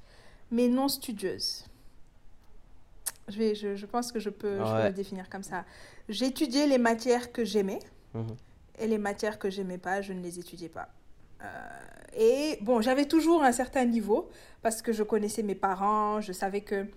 mais 0.52 0.68
non 0.68 0.88
studieuse. 0.88 1.66
Je, 3.28 3.38
vais, 3.38 3.56
je, 3.56 3.76
je 3.76 3.86
pense 3.86 4.12
que 4.12 4.20
je 4.20 4.30
peux, 4.30 4.60
je 4.60 4.72
peux 4.72 4.84
le 4.84 4.94
définir 4.94 5.30
comme 5.30 5.44
ça. 5.44 5.66
J'étudiais 6.10 6.68
les 6.68 6.78
matières 6.78 7.32
que 7.32 7.46
j'aimais. 7.46 7.80
Mm-hmm. 8.16 8.36
Et 8.80 8.88
les 8.88 8.98
matières 8.98 9.40
que 9.40 9.50
j'aimais 9.50 9.78
pas, 9.78 10.02
je 10.02 10.14
ne 10.14 10.22
les 10.22 10.40
étudiais 10.40 10.70
pas. 10.70 10.90
Euh, 11.42 11.48
et 12.16 12.58
bon, 12.62 12.82
j'avais 12.82 13.06
toujours 13.06 13.44
un 13.44 13.52
certain 13.52 13.86
niveau 13.86 14.30
parce 14.62 14.82
que 14.82 14.92
je 14.92 15.04
connaissais 15.04 15.44
mes 15.44 15.56
parents, 15.56 16.22
je 16.22 16.32
savais 16.32 16.62
que 16.62 16.88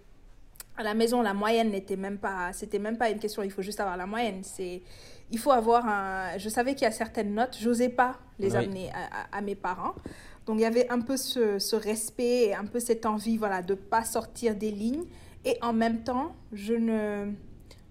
à 0.77 0.83
la 0.83 0.95
maison 0.95 1.23
la 1.23 1.35
moyenne 1.35 1.71
n'était 1.71 1.97
même 1.97 2.19
pas, 2.19 2.53
c'était 2.53 2.79
même 2.79 2.99
pas 2.99 3.11
une 3.11 3.19
question. 3.19 3.43
Il 3.43 3.51
faut 3.51 3.63
juste 3.63 3.81
avoir 3.81 3.97
la 3.97 4.07
moyenne. 4.07 4.43
C'est, 4.43 4.83
il 5.31 5.39
faut 5.39 5.53
avoir 5.53 5.87
un. 5.87 6.39
Je 6.39 6.49
savais 6.49 6.75
qu'il 6.75 6.83
y 6.83 6.89
a 6.89 6.93
certaines 6.93 7.35
notes, 7.35 7.57
j'osais 7.61 7.89
pas 7.89 8.19
les 8.39 8.55
amener 8.55 8.91
à, 8.93 9.37
à, 9.37 9.41
mes 9.41 9.55
parents. 9.55 9.95
Donc 10.47 10.59
il 10.59 10.63
y 10.63 10.67
avait 10.67 10.89
un 10.91 11.01
peu 11.01 11.17
ce, 11.17 11.59
ce 11.59 11.75
respect 11.75 12.49
et 12.49 12.55
un 12.55 12.67
peu 12.67 12.79
cette 12.79 13.07
envie, 13.07 13.37
voilà, 13.37 13.63
de 13.63 13.75
pas 13.75 14.05
sortir 14.05 14.55
des 14.55 14.71
lignes. 14.71 15.05
Et 15.45 15.59
en 15.63 15.73
même 15.73 16.03
temps, 16.03 16.35
je 16.53 16.75
ne, 16.75 17.33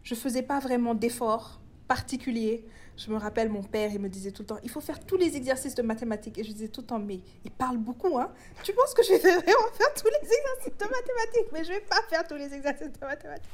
je 0.04 0.16
faisais 0.16 0.44
pas 0.44 0.60
vraiment 0.60 0.94
d'efforts 0.94 1.60
particuliers 1.88 2.66
je 2.98 3.12
me 3.12 3.18
rappelle, 3.18 3.50
mon 3.50 3.62
père, 3.62 3.92
il 3.92 4.00
me 4.00 4.08
disait 4.08 4.32
tout 4.32 4.44
le 4.44 4.48
temps, 4.48 4.60
il 4.64 4.70
faut 4.70 4.80
faire 4.80 5.00
tous 5.06 5.18
les 5.18 5.36
exercices 5.36 5.76
de 5.76 5.82
mathématiques. 5.82 6.38
Et 6.38 6.44
je 6.46 6.52
disais 6.52 6.70
tout 6.70 6.80
le 6.82 6.88
temps, 6.88 7.00
mais 7.00 7.20
il 7.44 7.52
parle 7.52 7.78
beaucoup, 7.78 8.18
hein. 8.18 8.34
Tu 8.64 8.72
penses 8.72 8.94
que 8.94 9.04
je 9.04 9.10
vais 9.10 9.18
vraiment 9.18 9.68
faire 9.74 9.94
tous 9.94 10.08
les 10.08 10.34
exercices 10.34 10.78
de 10.78 10.86
mathématiques? 10.86 11.52
Mais 11.52 11.64
je 11.66 11.74
vais 11.74 11.82
pas 11.82 12.02
faire 12.10 12.26
tous 12.26 12.36
les 12.36 12.54
exercices 12.54 12.92
de 12.92 13.06
mathématiques. 13.06 13.52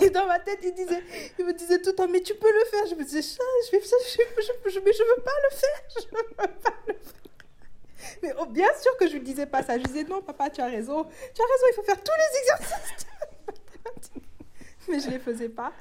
Et, 0.00 0.10
dans 0.10 0.26
ma 0.26 0.38
tête, 0.38 0.60
il, 0.62 0.74
disait, 0.74 1.02
il 1.38 1.44
me 1.44 1.52
disait 1.52 1.80
tout 1.80 1.90
le 1.90 1.96
temps, 1.96 2.08
mais 2.08 2.20
tu 2.20 2.34
peux 2.34 2.52
le 2.52 2.64
faire. 2.66 2.86
Je 2.86 2.94
me 2.94 3.02
disais, 3.02 3.22
je 3.22 3.70
vais, 3.72 3.80
je, 3.82 4.70
je, 4.70 4.80
mais 4.80 4.92
je 4.92 5.02
veux 5.02 5.22
pas 5.22 5.32
le 5.42 5.56
faire. 5.56 5.82
Je 5.96 6.16
veux 6.16 6.34
pas 6.36 6.46
le 6.46 6.54
faire. 6.62 6.96
Mais 8.22 8.32
oh, 8.38 8.46
bien 8.46 8.72
sûr 8.80 8.96
que 8.96 9.08
je 9.08 9.14
lui 9.14 9.22
disais 9.22 9.46
pas 9.46 9.64
ça. 9.64 9.76
Je 9.76 9.82
disais, 9.82 10.04
non, 10.04 10.22
papa, 10.22 10.50
tu 10.50 10.60
as 10.60 10.66
raison. 10.66 11.02
Tu 11.02 11.42
as 11.42 11.46
raison, 11.46 11.66
il 11.68 11.74
faut 11.74 11.82
faire 11.82 12.00
tous 12.00 12.12
les 12.16 12.38
exercices 12.38 13.06
de 13.06 13.46
mathématiques. 13.46 14.33
Mais 14.88 15.00
je 15.00 15.10
les 15.10 15.18
faisais 15.18 15.48
pas. 15.48 15.72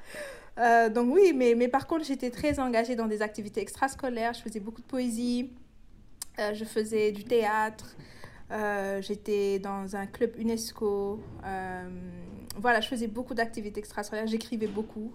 Euh, 0.60 0.90
donc 0.90 1.14
oui, 1.14 1.34
mais, 1.36 1.56
mais 1.56 1.68
par 1.68 1.88
contre, 1.88 2.06
j'étais 2.06 2.30
très 2.30 2.60
engagée 2.60 2.96
dans 2.96 3.08
des 3.08 3.22
activités 3.22 3.62
extrascolaires. 3.62 4.34
Je 4.34 4.42
faisais 4.42 4.60
beaucoup 4.60 4.82
de 4.82 4.88
poésie, 4.88 5.52
euh, 6.40 6.54
je 6.54 6.64
faisais 6.64 7.12
du 7.12 7.24
théâtre, 7.24 7.96
euh, 8.52 9.02
j'étais 9.02 9.60
dans 9.60 9.96
un 9.96 10.06
club 10.06 10.32
UNESCO. 10.38 11.20
voilà, 12.58 12.82
je 12.82 12.88
faisais 12.88 13.08
beaucoup 13.08 13.34
d'activités 13.34 13.80
extrascolaires, 13.80 14.28
j'écrivais 14.28 14.68
beaucoup. 14.68 15.14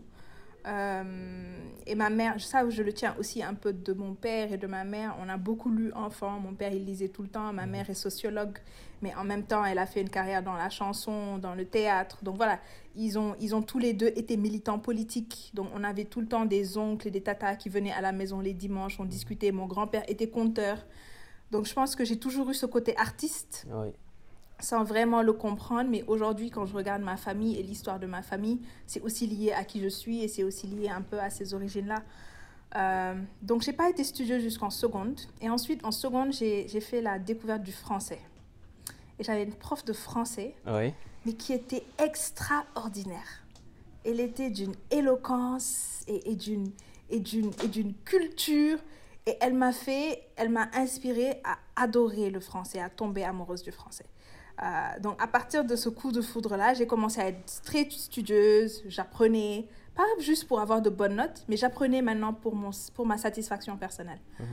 Et 0.66 1.94
ma 1.94 2.10
mère, 2.10 2.38
ça 2.40 2.68
je 2.68 2.82
le 2.82 2.92
tiens 2.92 3.14
aussi 3.18 3.42
un 3.42 3.54
peu 3.54 3.72
de 3.72 3.92
mon 3.94 4.14
père 4.14 4.52
et 4.52 4.58
de 4.58 4.66
ma 4.66 4.84
mère. 4.84 5.16
On 5.18 5.28
a 5.30 5.38
beaucoup 5.38 5.70
lu 5.70 5.90
enfant. 5.94 6.38
Mon 6.40 6.52
père, 6.52 6.72
il 6.74 6.84
lisait 6.84 7.08
tout 7.08 7.22
le 7.22 7.28
temps. 7.28 7.50
Ma 7.54 7.64
mère 7.64 7.88
est 7.88 7.94
sociologue, 7.94 8.58
mais 9.02 9.14
en 9.14 9.24
même 9.24 9.44
temps, 9.44 9.64
elle 9.64 9.78
a 9.78 9.86
fait 9.86 10.00
une 10.00 10.10
carrière 10.10 10.42
dans 10.42 10.54
la 10.54 10.70
chanson, 10.70 11.38
dans 11.38 11.54
le 11.54 11.64
théâtre. 11.64 12.18
Donc 12.22 12.36
voilà, 12.36 12.58
ils 12.94 13.18
ont, 13.18 13.34
ils 13.40 13.54
ont 13.54 13.62
tous 13.62 13.78
les 13.78 13.92
deux 13.92 14.08
été 14.08 14.36
militants 14.36 14.78
politiques. 14.78 15.50
Donc 15.54 15.68
on 15.74 15.84
avait 15.84 16.04
tout 16.04 16.20
le 16.20 16.26
temps 16.26 16.44
des 16.44 16.78
oncles 16.78 17.08
et 17.08 17.10
des 17.10 17.22
tatas 17.22 17.56
qui 17.56 17.68
venaient 17.68 17.92
à 17.92 18.00
la 18.00 18.12
maison 18.12 18.40
les 18.40 18.54
dimanches. 18.54 18.98
On 19.00 19.04
discutait. 19.04 19.52
Mon 19.52 19.66
grand-père 19.66 20.02
était 20.08 20.28
conteur. 20.28 20.84
Donc 21.50 21.66
je 21.66 21.74
pense 21.74 21.96
que 21.96 22.04
j'ai 22.04 22.18
toujours 22.18 22.50
eu 22.50 22.54
ce 22.54 22.66
côté 22.66 22.96
artiste. 22.96 23.66
Oui 23.72 23.92
sans 24.60 24.84
vraiment 24.84 25.22
le 25.22 25.32
comprendre. 25.32 25.90
Mais 25.90 26.04
aujourd'hui, 26.06 26.50
quand 26.50 26.66
je 26.66 26.74
regarde 26.74 27.02
ma 27.02 27.16
famille 27.16 27.56
et 27.58 27.62
l'histoire 27.62 27.98
de 27.98 28.06
ma 28.06 28.22
famille, 28.22 28.60
c'est 28.86 29.00
aussi 29.02 29.26
lié 29.26 29.52
à 29.52 29.64
qui 29.64 29.80
je 29.80 29.88
suis 29.88 30.22
et 30.22 30.28
c'est 30.28 30.44
aussi 30.44 30.66
lié 30.66 30.88
un 30.88 31.02
peu 31.02 31.18
à 31.18 31.30
ces 31.30 31.54
origines-là. 31.54 32.02
Euh, 32.76 33.14
donc, 33.42 33.62
j'ai 33.62 33.72
pas 33.72 33.88
été 33.88 34.04
studieuse 34.04 34.42
jusqu'en 34.42 34.70
seconde. 34.70 35.20
Et 35.40 35.48
ensuite, 35.48 35.84
en 35.84 35.90
seconde, 35.90 36.32
j'ai 36.32 36.80
fait 36.80 37.00
la 37.00 37.18
découverte 37.18 37.62
du 37.62 37.72
français. 37.72 38.20
Et 39.18 39.24
j'avais 39.24 39.44
une 39.44 39.54
prof 39.54 39.84
de 39.84 39.92
français, 39.92 40.54
mais 40.66 41.32
qui 41.32 41.52
était 41.52 41.84
extraordinaire. 41.98 43.44
Elle 44.04 44.20
était 44.20 44.50
d'une 44.50 44.74
éloquence 44.90 46.02
et, 46.06 46.30
et 46.30 46.36
d'une 46.36 46.70
et 47.10 47.20
d'une 47.20 47.94
culture. 48.04 48.78
Et 49.26 49.36
elle 49.40 49.54
m'a 49.54 49.72
fait, 49.72 50.22
elle 50.36 50.48
m'a 50.48 50.68
inspirée 50.72 51.40
à 51.44 51.58
adorer 51.76 52.30
le 52.30 52.40
français, 52.40 52.80
à 52.80 52.88
tomber 52.88 53.24
amoureuse 53.24 53.62
du 53.62 53.72
français. 53.72 54.06
Euh, 54.62 55.00
donc, 55.00 55.22
à 55.22 55.26
partir 55.26 55.64
de 55.64 55.76
ce 55.76 55.88
coup 55.88 56.12
de 56.12 56.22
foudre-là, 56.22 56.74
j'ai 56.74 56.86
commencé 56.86 57.20
à 57.20 57.28
être 57.28 57.62
très 57.62 57.88
studieuse. 57.90 58.82
J'apprenais, 58.86 59.66
pas 59.94 60.02
juste 60.20 60.48
pour 60.48 60.60
avoir 60.60 60.80
de 60.80 60.90
bonnes 60.90 61.16
notes, 61.16 61.44
mais 61.48 61.56
j'apprenais 61.56 62.00
maintenant 62.02 62.32
pour, 62.32 62.54
mon, 62.54 62.70
pour 62.94 63.06
ma 63.06 63.18
satisfaction 63.18 63.76
personnelle. 63.76 64.20
Mhm. 64.40 64.46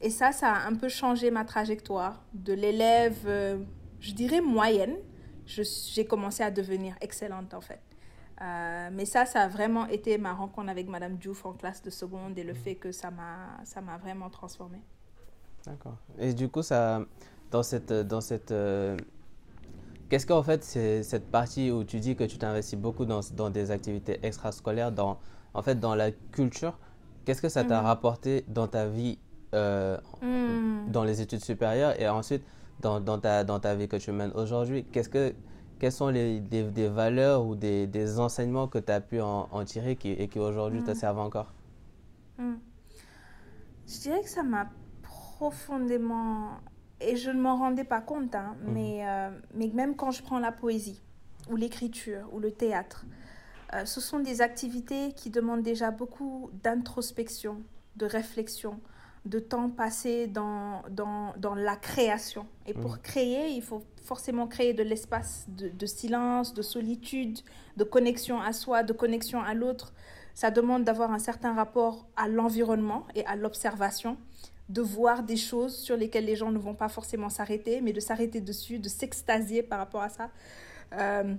Et 0.00 0.10
ça, 0.10 0.32
ça 0.32 0.52
a 0.52 0.66
un 0.66 0.74
peu 0.74 0.88
changé 0.88 1.30
ma 1.30 1.44
trajectoire. 1.44 2.22
De 2.34 2.52
l'élève, 2.52 3.20
euh, 3.26 3.58
je 4.02 4.12
dirais 4.12 4.40
moyenne, 4.40 4.96
j'ai 5.46 6.04
commencé 6.04 6.42
à 6.42 6.50
devenir 6.50 6.94
excellente 7.00 7.54
en 7.54 7.60
fait. 7.60 7.80
Euh, 8.40 8.88
mais 8.92 9.04
ça, 9.04 9.24
ça 9.24 9.42
a 9.42 9.48
vraiment 9.48 9.86
été 9.86 10.18
ma 10.18 10.34
rencontre 10.34 10.68
avec 10.68 10.88
Madame 10.88 11.16
Diouf 11.16 11.46
en 11.46 11.52
classe 11.52 11.82
de 11.82 11.90
seconde 11.90 12.36
et 12.36 12.42
le 12.42 12.52
mhm. 12.52 12.58
fait 12.58 12.74
que 12.74 12.90
ça 12.92 13.10
m'a 13.10 13.98
vraiment 14.02 14.28
transformée. 14.28 14.82
D'accord. 15.64 15.96
Et 16.18 16.34
du 16.34 16.48
coup, 16.48 16.62
ça, 16.62 17.00
dans 17.50 17.62
cette, 17.62 17.92
dans 17.92 18.20
cette 18.20 18.52
Qu'est-ce 20.12 20.26
qu'en 20.26 20.42
fait, 20.42 20.62
c'est 20.62 21.02
cette 21.02 21.30
partie 21.30 21.70
où 21.70 21.84
tu 21.84 21.98
dis 21.98 22.14
que 22.16 22.24
tu 22.24 22.36
t'investis 22.36 22.78
beaucoup 22.78 23.06
dans, 23.06 23.20
dans, 23.34 23.48
des 23.48 23.70
activités 23.70 24.18
extrascolaires, 24.22 24.92
dans, 24.92 25.18
en 25.54 25.62
fait, 25.62 25.80
dans 25.80 25.94
la 25.94 26.10
culture, 26.10 26.76
qu'est-ce 27.24 27.40
que 27.40 27.48
ça 27.48 27.64
t'a 27.64 27.80
mhm. 27.80 27.86
rapporté 27.86 28.44
dans 28.46 28.68
ta 28.68 28.86
vie, 28.86 29.18
euh, 29.54 29.96
hmm. 30.20 30.90
dans 30.90 31.04
les 31.04 31.22
études 31.22 31.42
supérieures? 31.42 31.98
Et 31.98 32.06
ensuite 32.10 32.42
dans, 32.80 33.00
dans, 33.00 33.18
ta, 33.18 33.44
dans 33.44 33.60
ta 33.60 33.74
vie 33.74 33.88
que 33.88 33.96
tu 33.96 34.12
mènes 34.12 34.32
aujourd'hui 34.32 34.84
Qu'est-ce 34.84 35.08
que, 35.08 35.34
Quelles 35.78 35.92
sont 35.92 36.08
les, 36.08 36.40
des, 36.40 36.64
des 36.64 36.88
valeurs 36.88 37.44
ou 37.46 37.54
des, 37.54 37.86
des, 37.86 38.18
enseignements 38.18 38.68
que 38.68 38.78
tu 38.78 38.92
as 38.92 39.00
pu 39.00 39.20
en, 39.20 39.64
tirer 39.64 39.96
qui, 39.96 40.10
et 40.10 40.28
qui 40.28 40.38
aujourd'hui 40.38 40.82
te 40.82 40.90
hmm. 40.90 40.94
servent 40.94 41.20
encore? 41.20 41.52
Hmm. 42.38 42.54
Je 43.86 44.00
dirais 44.00 44.22
que 44.22 44.28
ça 44.28 44.42
m'a 44.42 44.68
profondément 45.02 46.58
et 47.02 47.16
je 47.16 47.30
ne 47.30 47.40
m'en 47.40 47.56
rendais 47.56 47.84
pas 47.84 48.00
compte, 48.00 48.34
hein, 48.34 48.56
mhm. 48.62 48.72
mais, 48.72 49.08
euh, 49.08 49.30
mais 49.54 49.68
même 49.68 49.96
quand 49.96 50.10
je 50.10 50.22
prends 50.22 50.38
la 50.38 50.52
poésie, 50.52 51.00
ou 51.50 51.56
l'écriture, 51.56 52.28
ou 52.32 52.38
le 52.38 52.52
théâtre, 52.52 53.04
euh, 53.74 53.84
ce 53.84 54.00
sont 54.00 54.20
des 54.20 54.40
activités 54.40 55.12
qui 55.12 55.30
demandent 55.30 55.62
déjà 55.62 55.90
beaucoup 55.90 56.50
d'introspection, 56.62 57.62
de 57.96 58.06
réflexion, 58.06 58.80
de 59.24 59.38
temps 59.38 59.70
passé 59.70 60.26
dans, 60.26 60.82
dans, 60.90 61.34
dans 61.36 61.54
la 61.54 61.76
création. 61.76 62.46
Et 62.66 62.74
pour 62.74 62.92
mhm. 62.92 62.98
créer, 63.02 63.48
il 63.50 63.62
faut 63.62 63.82
forcément 64.02 64.48
créer 64.48 64.74
de 64.74 64.82
l'espace 64.82 65.46
de, 65.48 65.68
de, 65.68 65.86
silence, 65.86 66.54
de 66.54 66.62
solitude, 66.62 67.38
de 67.76 67.84
connexion 67.84 68.40
à 68.40 68.52
soi, 68.52 68.82
de 68.82 68.92
connexion 68.92 69.40
à 69.40 69.54
l'autre. 69.54 69.92
Ça 70.34 70.50
demande 70.50 70.84
d'avoir 70.84 71.12
un 71.12 71.18
certain 71.18 71.54
rapport 71.54 72.06
à 72.16 72.26
l'environnement 72.26 73.06
et 73.14 73.24
à 73.26 73.36
l'observation 73.36 74.16
de 74.68 74.80
voir 74.80 75.22
des 75.22 75.36
choses 75.36 75.76
sur 75.76 75.96
lesquelles 75.96 76.24
les 76.24 76.36
gens 76.36 76.50
ne 76.50 76.58
vont 76.58 76.74
pas 76.74 76.88
forcément 76.88 77.28
s'arrêter, 77.28 77.80
mais 77.80 77.92
de 77.92 78.00
s'arrêter 78.00 78.40
dessus, 78.40 78.78
de 78.78 78.88
s'extasier 78.88 79.62
par 79.62 79.78
rapport 79.78 80.02
à 80.02 80.08
ça. 80.08 80.30
Euh, 80.94 81.34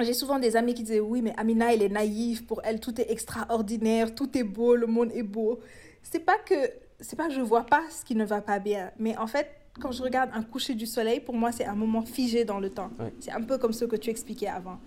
j'ai 0.00 0.14
souvent 0.14 0.38
des 0.38 0.56
amis 0.56 0.74
qui 0.74 0.82
disaient 0.82 1.00
oui, 1.00 1.22
mais 1.22 1.32
Amina, 1.36 1.72
elle 1.72 1.82
est 1.82 1.88
naïve, 1.88 2.44
pour 2.44 2.60
elle 2.64 2.78
tout 2.80 3.00
est 3.00 3.10
extraordinaire, 3.10 4.14
tout 4.14 4.36
est 4.36 4.44
beau, 4.44 4.74
le 4.74 4.86
monde 4.86 5.10
est 5.12 5.22
beau. 5.22 5.60
C'est 6.02 6.20
pas 6.20 6.38
que 6.38 6.70
c'est 7.00 7.16
pas 7.16 7.28
que 7.28 7.34
je 7.34 7.40
vois 7.40 7.64
pas 7.64 7.82
ce 7.90 8.04
qui 8.04 8.14
ne 8.14 8.24
va 8.24 8.40
pas 8.40 8.58
bien, 8.58 8.90
mais 8.98 9.16
en 9.16 9.26
fait, 9.26 9.48
quand 9.80 9.92
je 9.92 10.02
regarde 10.02 10.30
un 10.34 10.42
coucher 10.42 10.74
du 10.74 10.86
soleil, 10.86 11.20
pour 11.20 11.34
moi, 11.34 11.52
c'est 11.52 11.64
un 11.64 11.74
moment 11.74 12.02
figé 12.02 12.44
dans 12.44 12.58
le 12.58 12.70
temps. 12.70 12.90
C'est 13.20 13.30
un 13.30 13.42
peu 13.42 13.56
comme 13.56 13.72
ce 13.72 13.84
que 13.84 13.96
tu 13.96 14.10
expliquais 14.10 14.48
avant. 14.48 14.78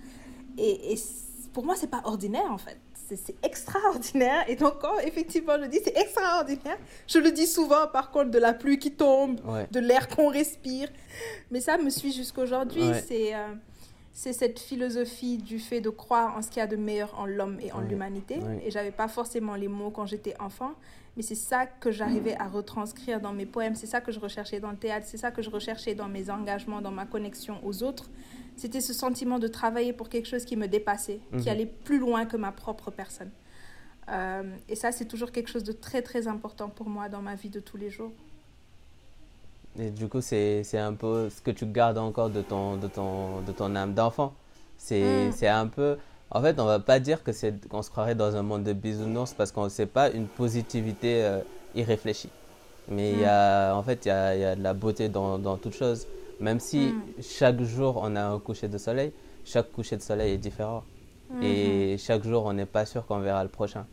Et, 0.58 0.93
et 0.93 1.00
pour 1.53 1.65
moi, 1.65 1.75
c'est 1.75 1.89
pas 1.89 2.01
ordinaire 2.03 2.51
en 2.51 2.58
fait 2.58 2.77
c'est 3.15 3.36
extraordinaire. 3.43 4.43
Et 4.48 4.55
donc, 4.55 4.79
quand 4.79 4.98
effectivement 5.00 5.53
je 5.62 5.67
dis 5.67 5.79
c'est 5.84 5.98
extraordinaire, 5.98 6.77
je 7.08 7.20
le 7.20 7.32
dis 7.32 7.48
souvent 7.48 7.88
par 7.88 8.12
contre 8.12 8.32
de 8.32 8.39
la 8.39 8.53
pluie 8.53 8.79
qui 8.79 8.91
tombe, 8.91 9.39
de 9.72 9.79
l'air 9.79 10.08
qu'on 10.08 10.29
respire. 10.29 10.89
Mais 11.51 11.60
ça 11.60 11.77
me 11.77 11.89
suit 11.89 12.12
jusqu'aujourd'hui. 12.12 12.84
C'est. 13.08 13.36
Euh, 13.36 13.53
c'est 14.15 14.32
cette 14.32 14.60
philosophie 14.60 15.39
du 15.39 15.58
fait 15.58 15.82
de 15.82 15.89
croire 15.89 16.38
en 16.38 16.43
ce 16.43 16.50
qu'il 16.50 16.60
y 16.60 16.62
a 16.62 16.67
de 16.67 16.75
meilleur 16.75 17.20
en 17.20 17.25
l'homme 17.25 17.58
et 17.60 17.72
en 17.72 17.82
l'humanité. 17.82 18.38
Et 18.63 18.70
j'avais 18.70 18.91
pas 18.91 19.08
forcément 19.08 19.55
les 19.55 19.67
mots 19.67 19.89
quand 19.89 20.05
j'étais 20.05 20.36
enfant, 20.39 20.74
mais 21.15 21.24
c'est 21.24 21.36
ça 21.36 21.65
que 21.65 21.91
j'arrivais 21.91 22.36
à 22.39 22.48
retranscrire 22.48 23.22
dans 23.22 23.34
mes 23.34 23.46
poèmes, 23.46 23.75
c'est 23.75 23.88
ça 23.88 24.01
que 24.01 24.12
je 24.12 24.20
recherchais 24.20 24.60
dans 24.60 24.72
le 24.72 24.77
théâtre, 24.77 25.05
c'est 25.08 25.17
ça 25.17 25.32
que 25.32 25.41
je 25.41 25.50
recherchais 25.50 25.93
dans 25.93 26.08
mes 26.08 26.29
engagements, 26.29 26.82
dans 26.82 26.91
ma 26.91 27.05
connexion 27.05 27.60
aux 27.63 27.84
autres. 27.84 28.10
C'était 28.55 28.82
ce 28.82 28.93
sentiment 28.93 29.39
de 29.39 29.48
travailler 29.48 29.93
pour 29.93 30.10
quelque 30.10 30.27
chose 30.27 30.46
qui 30.46 30.55
me 30.55 30.67
dépassait, 30.67 31.20
qui 31.32 31.46
mhm. 31.46 31.48
allait 31.48 31.65
plus 31.65 32.00
loin 32.00 32.25
que 32.25 32.38
ma 32.38 32.51
propre 32.51 32.91
personne. 32.91 33.32
Euh, 34.10 34.43
et 34.67 34.75
ça, 34.75 34.91
c'est 34.91 35.05
toujours 35.05 35.32
quelque 35.32 35.50
chose 35.50 35.63
de 35.63 35.72
très, 35.72 36.01
très 36.01 36.27
important 36.27 36.70
pour 36.70 36.89
moi 36.89 37.10
dans 37.10 37.22
ma 37.22 37.36
vie 37.36 37.50
de 37.50 37.60
tous 37.60 37.77
les 37.77 37.89
jours. 37.89 38.12
Et 39.79 39.89
du 39.89 40.08
coup, 40.08 40.22
c'est 40.22 40.77
un 40.77 40.93
peu 40.93 41.29
ce 41.29 41.41
que 41.41 41.51
tu 41.51 41.65
gardes 41.65 41.98
encore 41.98 42.29
de 42.29 42.41
ton, 42.41 42.77
de 42.77 42.88
ton, 42.88 43.41
de 43.41 43.51
ton 43.51 43.75
âme 43.75 43.93
d'enfant. 43.93 44.34
C'est 44.77 45.29
mm. 45.29 45.46
un 45.46 45.67
peu... 45.67 45.98
En 46.34 46.42
fait, 46.42 46.60
on 46.60 46.66
va 46.66 46.80
pas 46.80 47.00
dire 47.00 47.24
que 47.24 47.32
c'est 47.32 47.68
qu'on 47.68 47.84
se 47.84 47.92
croirait 47.92 48.16
dans 48.16 48.36
un 48.36 48.42
monde 48.42 48.63
de 48.63 48.74
bisounours 48.74 49.34
parce 49.34 49.52
qu'on 49.52 49.66
ne 49.66 49.70
sait 49.70 49.86
pas 49.86 50.10
une 50.10 50.28
positivité 50.28 51.24
euh, 51.24 51.40
irréfléchie. 51.75 52.30
Mais 52.90 53.12
il 53.12 53.20
y 53.20 53.25
a, 53.25 53.74
mm. 53.74 53.78
en 53.78 53.84
fait, 53.84 54.06
il 54.06 54.08
y 54.08 54.12
a, 54.12 54.36
y 54.36 54.44
a, 54.44 54.56
de 54.56 54.63
la 54.63 54.74
beauté 54.74 55.10
dans, 55.10 55.38
dans 55.38 55.58
toute 55.58 55.75
chose. 55.75 56.08
Même 56.40 56.60
si 56.60 56.88
mm. 56.88 57.22
chaque 57.22 57.62
jour, 57.62 58.00
on 58.02 58.16
a 58.16 58.24
un 58.24 58.40
coucher 58.40 58.68
de 58.68 58.80
soleil, 58.80 59.12
chaque 59.46 59.72
coucher 59.72 59.96
de 59.96 60.02
soleil 60.02 60.34
est 60.34 60.38
différent. 60.38 60.84
Et 61.42 61.98
chaque 61.98 62.24
jour, 62.24 62.46
on 62.46 62.54
n'est 62.54 62.68
pas 62.68 62.86
sûr 62.86 63.08
qu'on 63.08 63.20
verra 63.20 63.44
le 63.44 63.50
prochain. 63.50 63.88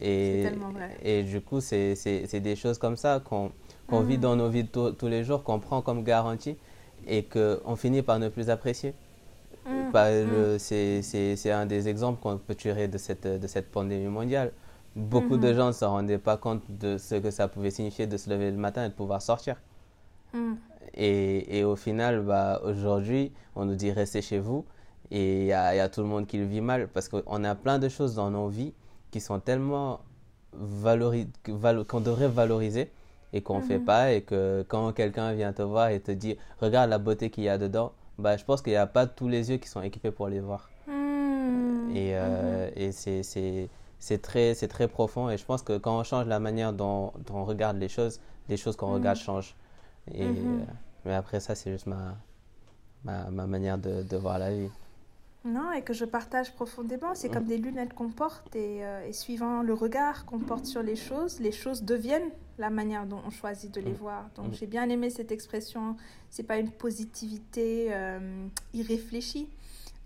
Et, 0.00 0.46
vrai. 0.72 0.96
et 1.02 1.22
du 1.22 1.40
coup, 1.40 1.60
c'est 1.60 2.40
des 2.40 2.56
choses 2.56 2.78
comme 2.78 2.96
ça 2.96 3.22
qu'on 3.24 4.00
vit 4.00 4.18
dans 4.18 4.34
nos 4.36 4.48
vies 4.48 4.66
tous 4.66 5.06
les 5.06 5.22
jours, 5.22 5.44
qu'on 5.44 5.60
prend 5.60 5.80
comme 5.80 6.02
garantie 6.02 6.56
et 7.06 7.24
qu'on 7.24 7.76
finit 7.76 8.02
par 8.02 8.18
ne 8.18 8.28
plus 8.28 8.50
apprécier. 8.50 8.94
Mm. 9.66 9.90
Mm. 9.94 10.58
C'est 10.58 11.50
un 11.50 11.66
des 11.66 11.88
exemples 11.88 12.20
qu'on 12.20 12.38
peut 12.38 12.54
tirer 12.54 12.88
de 12.88 12.98
cette, 12.98 13.26
de 13.26 13.46
cette 13.46 13.70
pandémie 13.70 14.06
mondiale. 14.06 14.52
Beaucoup 14.94 15.36
de 15.38 15.48
mm-hmm. 15.48 15.56
gens 15.56 15.66
ne 15.68 15.72
se 15.72 15.84
rendaient 15.84 16.18
pas 16.18 16.36
compte 16.36 16.62
de 16.68 16.98
ce 16.98 17.14
que 17.14 17.30
ça 17.30 17.48
pouvait 17.48 17.70
signifier 17.70 18.06
de 18.06 18.16
se 18.16 18.28
lever 18.28 18.50
le 18.50 18.58
matin 18.58 18.84
et 18.84 18.88
de 18.88 18.94
pouvoir 18.94 19.22
sortir. 19.22 19.56
Et, 20.94 21.58
et, 21.58 21.64
au 21.64 21.76
final, 21.76 22.20
bah, 22.22 22.60
aujourd'hui, 22.64 23.32
on 23.54 23.64
nous 23.64 23.74
dit 23.74 23.92
restez 23.92 24.22
chez 24.22 24.38
vous. 24.38 24.64
Et 25.10 25.40
il 25.40 25.44
y, 25.44 25.48
y 25.48 25.52
a, 25.52 25.88
tout 25.88 26.00
le 26.00 26.06
monde 26.06 26.26
qui 26.26 26.38
le 26.38 26.44
vit 26.44 26.62
mal 26.62 26.88
parce 26.88 27.08
qu'on 27.08 27.44
a 27.44 27.54
plein 27.54 27.78
de 27.78 27.88
choses 27.88 28.14
dans 28.14 28.30
nos 28.30 28.48
vies 28.48 28.72
qui 29.10 29.20
sont 29.20 29.40
tellement 29.40 30.00
qu'on 31.88 32.00
devrait 32.00 32.28
valoriser 32.28 32.90
et 33.32 33.40
qu'on 33.40 33.58
ne 33.58 33.62
fait 33.62 33.78
mhm. 33.78 33.84
pas 33.84 34.12
et 34.12 34.22
que 34.22 34.64
quand 34.68 34.92
quelqu'un 34.92 35.32
vient 35.32 35.52
te 35.52 35.62
voir 35.62 35.88
et 35.88 36.00
te 36.00 36.10
dit 36.12 36.36
regarde 36.60 36.90
la 36.90 36.98
beauté 36.98 37.30
qu'il 37.30 37.44
y 37.44 37.48
a 37.48 37.58
dedans, 37.58 37.92
bah, 38.22 38.36
je 38.36 38.44
pense 38.44 38.62
qu'il 38.62 38.72
n'y 38.72 38.78
a 38.78 38.86
pas 38.86 39.06
tous 39.06 39.28
les 39.28 39.50
yeux 39.50 39.58
qui 39.58 39.68
sont 39.68 39.82
équipés 39.82 40.10
pour 40.10 40.28
les 40.28 40.40
voir. 40.40 40.70
Hmm. 40.86 41.90
Et, 41.94 42.16
euh, 42.16 42.68
mhm. 42.68 42.72
et 42.76 42.92
c'est, 42.92 43.22
c'est, 43.98 44.18
très, 44.22 44.54
c'est 44.54 44.68
très 44.68 44.88
profond 44.88 45.28
et 45.28 45.36
je 45.36 45.44
pense 45.44 45.62
que 45.62 45.76
quand 45.76 45.98
on 45.98 46.04
change 46.04 46.26
la 46.26 46.40
manière 46.40 46.72
dont, 46.72 47.12
dont 47.26 47.36
on 47.36 47.44
regarde 47.44 47.76
les 47.76 47.88
choses, 47.88 48.20
les 48.48 48.56
choses 48.56 48.76
qu'on 48.76 48.92
regarde 48.92 49.18
mhm. 49.18 49.24
changent. 49.24 49.56
Et, 50.12 50.24
euh, 50.24 50.32
mais 51.04 51.14
après 51.14 51.40
ça, 51.40 51.54
c'est 51.54 51.70
juste 51.70 51.86
ma, 51.86 52.16
ma, 53.04 53.30
ma 53.30 53.46
manière 53.46 53.78
de, 53.78 54.02
de 54.02 54.16
voir 54.16 54.38
la 54.38 54.52
vie. 54.52 54.70
Non, 55.44 55.72
et 55.72 55.82
que 55.82 55.92
je 55.92 56.04
partage 56.04 56.52
profondément. 56.52 57.14
C'est 57.14 57.28
comme 57.28 57.44
des 57.44 57.58
lunettes 57.58 57.94
qu'on 57.94 58.10
porte 58.10 58.54
et, 58.54 58.84
euh, 58.84 59.08
et, 59.08 59.12
suivant 59.12 59.62
le 59.62 59.74
regard 59.74 60.24
qu'on 60.24 60.38
porte 60.38 60.66
sur 60.66 60.82
les 60.82 60.94
choses, 60.94 61.40
les 61.40 61.50
choses 61.50 61.82
deviennent 61.82 62.30
la 62.58 62.70
manière 62.70 63.06
dont 63.06 63.20
on 63.26 63.30
choisit 63.30 63.72
de 63.74 63.80
les 63.80 63.92
voir. 63.92 64.30
Donc 64.36 64.52
j'ai 64.52 64.66
bien 64.66 64.88
aimé 64.88 65.10
cette 65.10 65.32
expression. 65.32 65.96
C'est 66.30 66.44
pas 66.44 66.58
une 66.58 66.70
positivité 66.70 67.88
euh, 67.90 68.46
irréfléchie. 68.72 69.48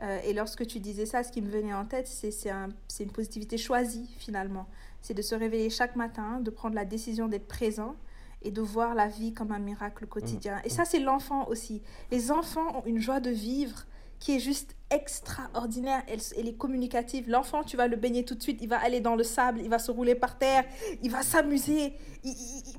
Euh, 0.03 0.19
et 0.25 0.33
lorsque 0.33 0.67
tu 0.67 0.81
disais 0.81 1.07
ça, 1.07 1.23
ce 1.23 1.31
qui 1.31 1.43
me 1.43 1.51
venait 1.51 1.75
en 1.75 1.85
tête, 1.85 2.07
c'est 2.07 2.51
un, 2.51 2.69
une 2.99 3.13
positivité 3.13 3.59
choisie 3.59 4.09
finalement. 4.19 4.67
C'est 5.03 5.15
de 5.15 5.23
se 5.23 5.35
réveiller 5.35 5.69
chaque 5.71 5.97
matin, 5.97 6.41
de 6.41 6.51
prendre 6.51 6.75
la 6.75 6.85
décision 6.85 7.29
d'être 7.29 7.47
présent 7.47 7.95
et 8.43 8.51
de 8.51 8.61
voir 8.61 8.95
la 8.95 9.09
vie 9.09 9.33
comme 9.33 9.53
un 9.53 9.59
miracle 9.59 10.07
quotidien. 10.07 10.61
Et 10.65 10.71
ça, 10.71 10.85
c'est 10.85 10.99
l'enfant 10.99 11.49
aussi. 11.49 11.83
Les 12.11 12.31
enfants 12.31 12.79
ont 12.79 12.85
une 12.87 13.01
joie 13.01 13.21
de 13.21 13.31
vivre 13.31 13.87
qui 14.19 14.37
est 14.37 14.41
juste 14.41 14.77
extraordinaire. 14.91 16.03
Elle, 16.09 16.21
elle 16.39 16.49
est 16.49 16.57
communicative. 16.57 17.29
L'enfant, 17.29 17.63
tu 17.65 17.77
vas 17.77 17.89
le 17.89 17.97
baigner 17.97 18.25
tout 18.25 18.35
de 18.35 18.43
suite. 18.43 18.59
Il 18.63 18.69
va 18.69 18.79
aller 18.79 19.01
dans 19.01 19.17
le 19.17 19.25
sable, 19.25 19.61
il 19.63 19.69
va 19.69 19.79
se 19.79 19.91
rouler 19.91 20.15
par 20.15 20.39
terre, 20.39 20.65
il 21.03 21.11
va 21.11 21.23
s'amuser. 21.23 21.95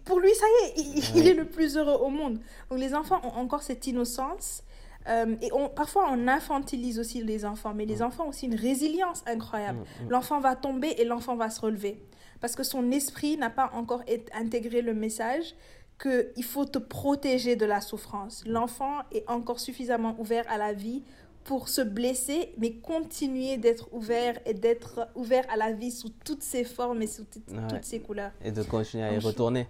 pour 0.05 0.19
lui, 0.19 0.33
ça 0.33 0.45
y 0.45 0.79
est, 0.79 1.11
il, 1.15 1.27
est 1.27 1.33
le 1.33 1.45
plus 1.45 1.77
heureux 1.77 1.99
au 2.01 2.09
monde. 2.09 2.39
Donc 2.69 2.79
les 2.79 2.93
enfants 2.93 3.21
ont 3.23 3.39
encore 3.39 3.63
cette 3.63 3.87
innocence. 3.87 4.63
Euh, 5.07 5.35
et 5.41 5.51
on, 5.53 5.69
parfois, 5.69 6.09
on 6.11 6.27
infantilise 6.27 6.99
aussi 6.99 7.23
les 7.23 7.45
enfants, 7.45 7.73
mais 7.73 7.85
les 7.85 8.01
enfants 8.01 8.25
ont 8.25 8.29
aussi 8.29 8.45
une 8.45 8.55
résilience 8.55 9.23
incroyable. 9.25 9.79
L'enfant 10.09 10.39
va 10.39 10.55
tomber 10.55 10.95
et 10.97 11.05
l'enfant 11.05 11.35
va 11.35 11.49
se 11.49 11.61
relever. 11.61 12.03
Parce 12.41 12.55
que 12.55 12.63
son 12.63 12.91
esprit 12.91 13.37
n'a 13.37 13.49
pas 13.49 13.71
encore 13.73 14.03
intégré 14.33 14.81
le 14.81 14.93
message 14.93 15.55
qu'il 15.99 16.43
faut 16.43 16.65
te 16.65 16.77
protéger 16.77 17.55
de 17.55 17.65
la 17.65 17.81
souffrance. 17.81 18.43
L'enfant 18.45 18.99
est 19.11 19.27
encore 19.29 19.59
suffisamment 19.59 20.15
ouvert 20.19 20.45
à 20.49 20.57
la 20.57 20.73
vie 20.73 21.03
pour 21.47 21.69
se 21.69 21.79
blesser, 21.81 22.53
mais 22.57 22.73
continuer 22.73 23.57
d'être 23.57 23.87
ouvert 23.93 24.37
et 24.45 24.53
d'être 24.53 25.07
ouvert 25.15 25.45
à 25.49 25.55
la 25.55 25.71
vie 25.71 25.91
sous 25.91 26.09
toutes 26.25 26.43
ses 26.43 26.65
formes 26.65 27.01
et 27.01 27.07
sous 27.07 27.23
toutes 27.23 27.83
ses 27.83 28.01
couleurs. 28.01 28.31
Et 28.43 28.51
de 28.51 28.63
continuer 28.63 29.05
à 29.05 29.13
y 29.13 29.17
retourner. 29.17 29.65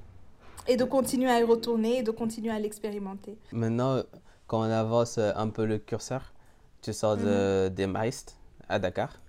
Et 0.67 0.75
de 0.75 0.83
continuer 0.83 1.29
à 1.29 1.39
y 1.39 1.43
retourner 1.43 1.99
et 1.99 2.03
de 2.03 2.09
continuer 2.09 2.49
à 2.49 2.59
l'expérimenter. 2.59 3.37
Maintenant, 3.51 4.01
quand 4.47 4.59
on 4.61 4.71
avance 4.71 5.19
un 5.19 5.49
peu 5.49 5.65
le 5.65 5.77
curseur, 5.77 6.33
tu 6.81 6.93
sors 6.93 7.15
de, 7.15 7.67
mhm. 7.67 7.75
des 7.75 7.85
maristes 7.85 8.37
à 8.67 8.79
Dakar. 8.79 9.21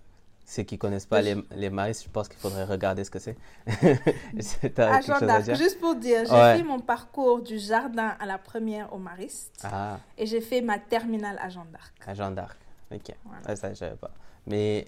Ceux 0.50 0.62
qui 0.62 0.76
ne 0.76 0.78
connaissent 0.78 1.04
pas 1.04 1.20
les, 1.20 1.37
les 1.54 1.68
maristes, 1.68 2.04
je 2.04 2.08
pense 2.08 2.26
qu'il 2.26 2.38
faudrait 2.38 2.64
regarder 2.64 3.04
ce 3.04 3.11
que 3.11 3.18
c'est. 3.18 3.37
juste 5.54 5.78
pour 5.78 5.94
dire, 5.94 6.20
j'ai 6.24 6.58
fait 6.58 6.62
mon 6.62 6.80
parcours 6.80 7.42
du 7.42 7.58
jardin 7.58 8.16
à 8.18 8.24
la 8.24 8.38
première 8.38 8.90
au 8.94 8.96
mariste. 8.96 9.52
Ah. 9.62 9.98
Et 10.16 10.24
j'ai 10.24 10.40
fait 10.40 10.62
ma 10.62 10.78
terminale 10.78 11.38
à 11.38 11.50
Jeanne 11.50 11.70
d'Arc. 11.70 11.92
À 12.06 12.14
Jeanne 12.14 12.34
d'Arc, 12.34 12.56
ok. 12.90 13.14
Ah, 13.44 13.56
ça, 13.56 13.68
je 13.68 13.74
savais 13.74 13.96
pas. 13.96 14.11
Mais 14.46 14.87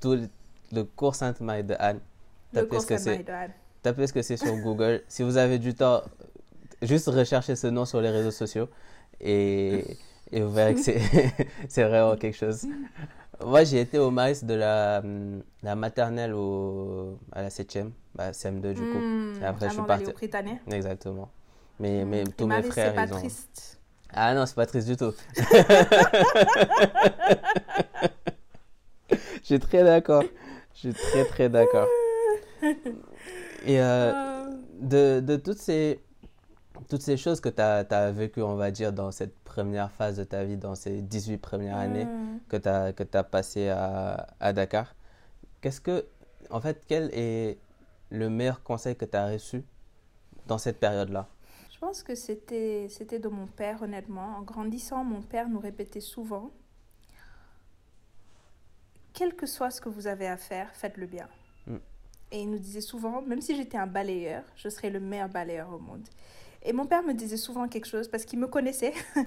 tout 0.00 0.18
le 0.72 0.84
cours 0.84 1.16
Sainte-Marie 1.16 1.64
de 1.64 1.76
Anne, 1.78 2.00
tapez 2.54 2.80
ce 2.80 2.86
que 2.86 2.96
c'est. 2.96 3.26
Tapez 3.82 4.06
ce 4.06 4.12
que 4.14 4.22
c'est 4.22 4.38
sur 4.38 4.56
Google. 4.56 5.02
si 5.06 5.22
vous 5.22 5.36
avez 5.36 5.58
du 5.58 5.74
temps, 5.74 6.00
juste 6.80 7.08
recherchez 7.08 7.56
ce 7.56 7.66
nom 7.66 7.84
sur 7.84 8.00
les 8.00 8.08
réseaux 8.08 8.30
sociaux 8.30 8.70
et, 9.20 9.98
et 10.32 10.40
vous 10.40 10.50
verrez 10.50 10.74
que 10.74 10.80
c'est 10.80 11.84
vraiment 11.84 12.16
quelque 12.16 12.38
chose. 12.38 12.66
Moi, 13.44 13.64
j'ai 13.64 13.80
été 13.80 13.98
au 13.98 14.10
maïs 14.10 14.44
de 14.44 14.54
la, 14.54 15.02
la 15.62 15.74
maternelle 15.76 16.32
au, 16.34 17.18
à 17.32 17.42
la 17.42 17.48
7e, 17.48 17.90
bah, 18.14 18.30
CM2 18.30 18.72
du 18.72 18.80
coup. 18.80 18.98
Hmm. 18.98 19.34
et 19.42 19.44
après, 19.44 19.68
je 19.68 19.74
suis 19.74 19.82
parti. 19.82 20.06
au 20.06 20.12
Exactement. 20.72 21.28
Mais, 21.78 22.04
mais 22.04 22.24
hmm. 22.24 22.32
tous 22.36 22.46
mes 22.46 22.62
frères, 22.62 22.92
ils 22.92 22.96
pas 22.96 23.06
triste. 23.06 23.80
Ah 24.12 24.34
non, 24.34 24.46
c'est 24.46 24.54
pas 24.54 24.66
triste 24.66 24.88
du 24.88 24.96
tout. 24.96 25.12
je 29.10 29.16
suis 29.42 29.58
très 29.58 29.84
d'accord. 29.84 30.22
Je 30.74 30.78
suis 30.78 30.94
très, 30.94 31.24
très 31.24 31.48
d'accord. 31.48 31.88
Et 33.66 33.80
euh, 33.80 34.12
ah. 34.14 34.46
de, 34.80 35.20
de 35.20 35.36
toutes 35.36 35.58
ces 35.58 36.00
toutes 36.88 37.02
ces 37.02 37.16
choses 37.16 37.40
que 37.40 37.48
tu 37.48 37.60
as, 37.60 37.78
as 37.90 38.12
vécues, 38.12 38.42
on 38.42 38.54
va 38.54 38.70
dire, 38.70 38.92
dans 38.92 39.10
cette 39.10 39.34
première 39.56 39.90
phase 39.90 40.18
de 40.18 40.24
ta 40.24 40.44
vie, 40.44 40.58
dans 40.58 40.74
ces 40.74 41.00
18 41.00 41.38
premières 41.38 41.78
années 41.78 42.04
mm. 42.04 42.40
que 42.48 42.58
tu 42.58 42.68
as, 42.68 42.92
que 42.92 43.04
as 43.16 43.24
passées 43.24 43.70
à, 43.70 44.26
à 44.38 44.52
Dakar, 44.52 44.94
qu'est-ce 45.62 45.80
que, 45.80 46.04
en 46.50 46.60
fait, 46.60 46.84
quel 46.86 47.10
est 47.14 47.56
le 48.10 48.28
meilleur 48.28 48.62
conseil 48.62 48.96
que 48.96 49.06
tu 49.06 49.16
as 49.16 49.28
reçu 49.28 49.64
dans 50.46 50.58
cette 50.58 50.78
période-là? 50.78 51.26
Je 51.72 51.78
pense 51.78 52.02
que 52.02 52.14
c'était 52.14 52.88
de 53.18 53.28
mon 53.28 53.46
père, 53.46 53.82
honnêtement. 53.82 54.36
En 54.36 54.42
grandissant, 54.42 55.04
mon 55.04 55.22
père 55.22 55.48
nous 55.48 55.60
répétait 55.60 56.00
souvent, 56.00 56.50
quel 59.14 59.34
que 59.34 59.46
soit 59.46 59.70
ce 59.70 59.80
que 59.80 59.88
vous 59.88 60.06
avez 60.06 60.26
à 60.26 60.36
faire, 60.36 60.68
faites-le 60.74 61.06
bien. 61.06 61.28
Mm. 61.66 61.76
Et 62.32 62.40
il 62.42 62.50
nous 62.50 62.58
disait 62.58 62.82
souvent, 62.82 63.22
même 63.22 63.40
si 63.40 63.56
j'étais 63.56 63.78
un 63.78 63.86
balayeur, 63.86 64.42
je 64.54 64.68
serais 64.68 64.90
le 64.90 65.00
meilleur 65.00 65.30
balayeur 65.30 65.72
au 65.72 65.78
monde. 65.78 66.06
Et 66.66 66.72
mon 66.72 66.84
père 66.84 67.04
me 67.04 67.14
disait 67.14 67.36
souvent 67.36 67.68
quelque 67.68 67.86
chose 67.86 68.08
parce 68.08 68.24
qu'il 68.24 68.38
me 68.38 68.48
connaissait. 68.48 68.92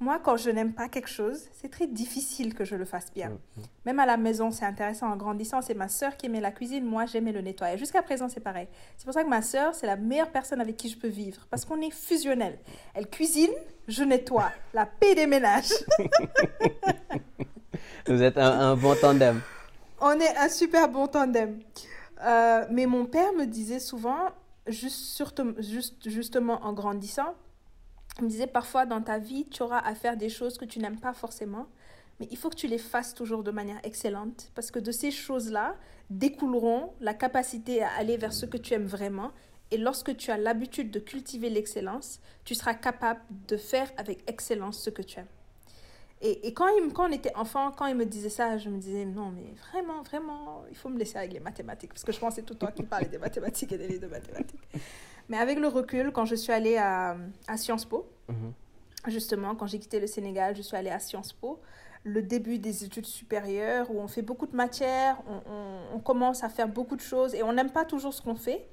Moi, 0.00 0.18
quand 0.22 0.36
je 0.36 0.50
n'aime 0.50 0.72
pas 0.72 0.88
quelque 0.88 1.08
chose, 1.08 1.48
c'est 1.52 1.70
très 1.70 1.86
difficile 1.86 2.54
que 2.54 2.64
je 2.64 2.74
le 2.74 2.84
fasse 2.84 3.12
bien. 3.12 3.28
Mm, 3.28 3.32
mm. 3.32 3.62
Même 3.86 4.00
à 4.00 4.06
la 4.06 4.16
maison, 4.16 4.50
c'est 4.50 4.64
intéressant. 4.64 5.08
En 5.08 5.16
grandissant, 5.16 5.62
c'est 5.62 5.74
ma 5.74 5.88
sœur 5.88 6.16
qui 6.16 6.26
aimait 6.26 6.40
la 6.40 6.50
cuisine. 6.50 6.84
Moi, 6.84 7.06
j'aimais 7.06 7.32
le 7.32 7.40
nettoyage. 7.40 7.78
Jusqu'à 7.78 8.02
présent, 8.02 8.28
c'est 8.28 8.40
pareil. 8.40 8.68
C'est 8.96 9.04
pour 9.04 9.14
ça 9.14 9.24
que 9.24 9.28
ma 9.28 9.42
sœur, 9.42 9.74
c'est 9.74 9.86
la 9.86 9.96
meilleure 9.96 10.30
personne 10.30 10.60
avec 10.60 10.76
qui 10.76 10.88
je 10.88 10.96
peux 10.96 11.08
vivre. 11.08 11.46
Parce 11.50 11.64
qu'on 11.64 11.80
est 11.80 11.92
fusionnel. 11.92 12.58
Elle 12.94 13.08
cuisine, 13.08 13.52
je 13.88 14.04
nettoie. 14.04 14.50
La 14.72 14.86
paix 14.86 15.14
des 15.14 15.26
ménages. 15.26 15.72
Vous 18.06 18.22
êtes 18.22 18.36
un, 18.36 18.76
bon 18.76 18.94
tandem. 19.00 19.40
On 20.00 20.18
est 20.20 20.36
un 20.36 20.48
super 20.48 20.88
bon 20.88 21.06
tandem. 21.06 21.58
Euh, 22.24 22.64
mais 22.70 22.86
mon 22.86 23.06
père 23.06 23.32
me 23.32 23.46
disait 23.46 23.78
souvent, 23.78 24.30
juste, 24.66 25.00
surtout, 25.00 25.54
juste, 25.58 26.08
justement 26.08 26.64
en 26.64 26.72
grandissant, 26.72 27.34
il 28.18 28.24
me 28.24 28.28
disait 28.28 28.46
parfois 28.46 28.86
dans 28.86 29.02
ta 29.02 29.18
vie, 29.18 29.46
tu 29.48 29.62
auras 29.62 29.80
à 29.80 29.94
faire 29.94 30.16
des 30.16 30.28
choses 30.28 30.56
que 30.56 30.64
tu 30.64 30.78
n'aimes 30.78 31.00
pas 31.00 31.12
forcément, 31.12 31.66
mais 32.20 32.28
il 32.30 32.36
faut 32.36 32.48
que 32.48 32.56
tu 32.56 32.68
les 32.68 32.78
fasses 32.78 33.14
toujours 33.14 33.42
de 33.42 33.50
manière 33.50 33.80
excellente 33.82 34.50
parce 34.54 34.70
que 34.70 34.78
de 34.78 34.92
ces 34.92 35.10
choses-là 35.10 35.76
découleront 36.10 36.92
la 37.00 37.14
capacité 37.14 37.82
à 37.82 37.90
aller 37.96 38.16
vers 38.16 38.32
ce 38.32 38.46
que 38.46 38.56
tu 38.56 38.74
aimes 38.74 38.86
vraiment. 38.86 39.32
Et 39.70 39.78
lorsque 39.78 40.16
tu 40.16 40.30
as 40.30 40.36
l'habitude 40.36 40.92
de 40.92 41.00
cultiver 41.00 41.50
l'excellence, 41.50 42.20
tu 42.44 42.54
seras 42.54 42.74
capable 42.74 43.20
de 43.48 43.56
faire 43.56 43.90
avec 43.96 44.22
excellence 44.30 44.78
ce 44.78 44.90
que 44.90 45.02
tu 45.02 45.18
aimes. 45.18 45.26
Et, 46.26 46.46
et 46.48 46.54
quand, 46.54 46.66
il, 46.68 46.90
quand 46.94 47.08
on 47.08 47.12
était 47.12 47.34
enfant, 47.36 47.70
quand 47.70 47.84
il 47.86 47.94
me 47.94 48.06
disait 48.06 48.30
ça, 48.30 48.56
je 48.56 48.70
me 48.70 48.78
disais 48.78 49.04
non, 49.04 49.30
mais 49.30 49.52
vraiment, 49.70 50.02
vraiment, 50.02 50.64
il 50.70 50.76
faut 50.76 50.88
me 50.88 50.98
laisser 50.98 51.18
avec 51.18 51.34
les 51.34 51.38
mathématiques 51.40 51.90
parce 51.92 52.02
que 52.02 52.12
je 52.12 52.18
pensais 52.18 52.40
tout 52.42 52.54
le 52.54 52.58
temps 52.60 52.72
qu'il 52.74 52.86
parlait 52.86 53.08
des 53.08 53.18
mathématiques 53.18 53.70
et 53.72 53.76
des 53.78 53.86
livres 53.86 54.02
de 54.02 54.06
mathématiques. 54.06 54.62
Mais 55.28 55.36
avec 55.36 55.58
le 55.58 55.68
recul, 55.68 56.12
quand 56.12 56.24
je 56.24 56.34
suis 56.34 56.52
allée 56.52 56.78
à, 56.78 57.16
à 57.46 57.56
Sciences 57.58 57.84
Po, 57.84 58.06
Mhm. 58.30 58.52
justement, 59.08 59.54
quand 59.54 59.66
j'ai 59.66 59.78
quitté 59.78 60.00
le 60.00 60.06
Sénégal, 60.06 60.56
je 60.56 60.62
suis 60.62 60.76
allée 60.76 60.88
à 60.90 60.98
Sciences 60.98 61.34
Po. 61.34 61.60
Le 62.04 62.22
début 62.22 62.58
des 62.58 62.84
études 62.84 63.04
supérieures, 63.06 63.90
où 63.90 63.98
on 64.00 64.08
fait 64.08 64.22
beaucoup 64.22 64.46
de 64.46 64.56
matières, 64.56 65.18
on, 65.28 65.50
on- 65.52 65.96
on 65.96 65.98
commence 66.00 66.42
à 66.42 66.48
faire 66.48 66.68
beaucoup 66.68 66.96
de 66.96 67.00
choses 67.02 67.34
et 67.34 67.42
on 67.42 67.52
n'aime 67.52 67.70
pas 67.70 67.84
toujours 67.84 68.14
ce 68.14 68.22
qu'on 68.22 68.34
fait. 68.34 68.66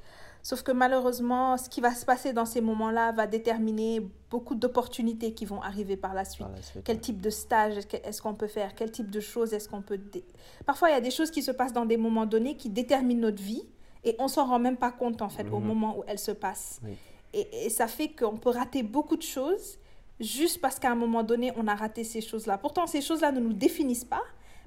Sauf 0.44 0.64
que 0.64 0.72
malheureusement, 0.72 1.58
ce 1.58 1.70
qui 1.70 1.82
va 1.82 1.94
se 1.94 2.06
passer 2.06 2.34
dans 2.34 2.46
ces 2.46 2.62
moments-là 2.62 3.12
va 3.12 3.28
déterminer 3.28 4.02
beaucoup 4.30 4.56
d'opportunités 4.56 5.34
qui 5.34 5.46
vont 5.46 5.62
arriver 5.62 5.98
par 5.98 6.14
la 6.14 6.26
suite. 6.26 6.48
Par 6.48 6.56
la 6.56 6.62
suite, 6.62 6.82
Quel 6.84 6.96
ouais. 6.96 7.02
type 7.02 7.22
de 7.22 7.30
stage 7.30 7.78
est-ce 8.04 8.22
qu'on 8.22 8.34
peut 8.34 8.48
faire? 8.48 8.74
Quel 8.76 8.92
type 8.92 9.12
de 9.12 9.20
choses 9.20 9.54
est-ce 9.54 9.70
qu'on 9.70 9.82
peut... 9.82 9.98
dé- 9.98 10.24
Parfois, 10.66 10.90
il 10.90 10.94
y 10.94 10.96
a 10.98 11.02
des 11.02 11.12
choses 11.12 11.30
qui 11.32 11.44
se 11.44 11.52
passent 11.52 11.74
dans 11.74 11.86
des 11.86 11.98
moments 11.98 12.26
donnés 12.26 12.56
qui 12.58 12.70
déterminent 12.70 13.22
notre 13.22 13.42
vie 13.42 13.64
et 14.04 14.16
on 14.18 14.28
s'en 14.28 14.48
rend 14.48 14.58
même 14.60 14.78
pas 14.78 14.92
compte 14.92 15.22
en 15.22 15.30
fait 15.30 15.48
au 15.50 15.60
Mhm. 15.60 15.68
moment 15.68 15.98
où 16.00 16.04
elles 16.08 16.18
se 16.20 16.32
passent. 16.32 16.80
Oui. 16.84 16.94
Et, 17.34 17.66
et 17.66 17.70
ça 17.70 17.88
fait 17.88 18.10
qu'on 18.10 18.38
peut 18.38 18.50
rater 18.50 18.82
beaucoup 18.84 19.16
de 19.18 19.22
choses 19.22 19.78
juste 20.20 20.60
parce 20.60 20.80
qu'à 20.80 20.92
un 20.92 20.96
moment 20.96 21.24
donné, 21.24 21.52
on 21.56 21.68
a 21.68 21.76
raté 21.76 22.04
ces 22.04 22.22
choses-là. 22.22 22.58
Pourtant, 22.58 22.88
ces 22.88 23.02
choses-là 23.02 23.32
ne 23.32 23.40
nous 23.40 23.54
définissent 23.54 24.06
pas, 24.06 24.24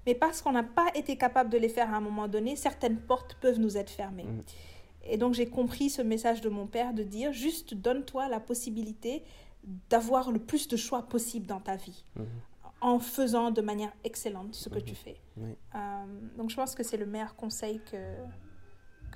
mais 0.06 0.14
parce 0.14 0.40
qu'on 0.40 0.52
n'a 0.52 0.62
pas 0.62 0.86
été 0.94 1.16
capable 1.16 1.50
de 1.50 1.58
les 1.58 1.68
faire 1.68 1.92
à 1.92 1.96
un 1.96 2.00
moment 2.00 2.28
donné, 2.28 2.54
certaines 2.56 2.98
portes 2.98 3.34
peuvent 3.40 3.58
nous 3.58 3.76
être 3.76 3.90
fermées. 3.90 4.24
Mhm. 4.24 4.42
Et 5.06 5.16
donc, 5.18 5.34
j'ai 5.34 5.46
compris 5.46 5.90
ce 5.90 6.02
message 6.02 6.40
de 6.40 6.48
mon 6.48 6.66
père 6.66 6.94
de 6.94 7.02
dire 7.02 7.32
juste 7.32 7.74
donne-toi 7.74 8.28
la 8.28 8.40
possibilité 8.40 9.22
d'avoir 9.90 10.30
le 10.30 10.38
plus 10.38 10.68
de 10.68 10.76
choix 10.76 11.02
possible 11.08 11.46
dans 11.46 11.60
ta 11.60 11.76
vie 11.76 12.04
Mhm. 12.16 12.26
en 12.80 12.98
faisant 12.98 13.50
de 13.50 13.60
manière 13.62 13.92
excellente 14.04 14.54
ce 14.54 14.68
que 14.68 14.76
Mhm. 14.78 14.84
tu 14.84 14.94
fais. 14.94 15.16
Oui. 15.38 15.56
Euh, 15.74 15.78
donc 16.36 16.50
je 16.50 16.56
pense 16.56 16.74
que 16.74 16.82
c'est 16.82 16.98
le 16.98 17.06
meilleur 17.06 17.34
conseil 17.34 17.80
que, 17.90 18.14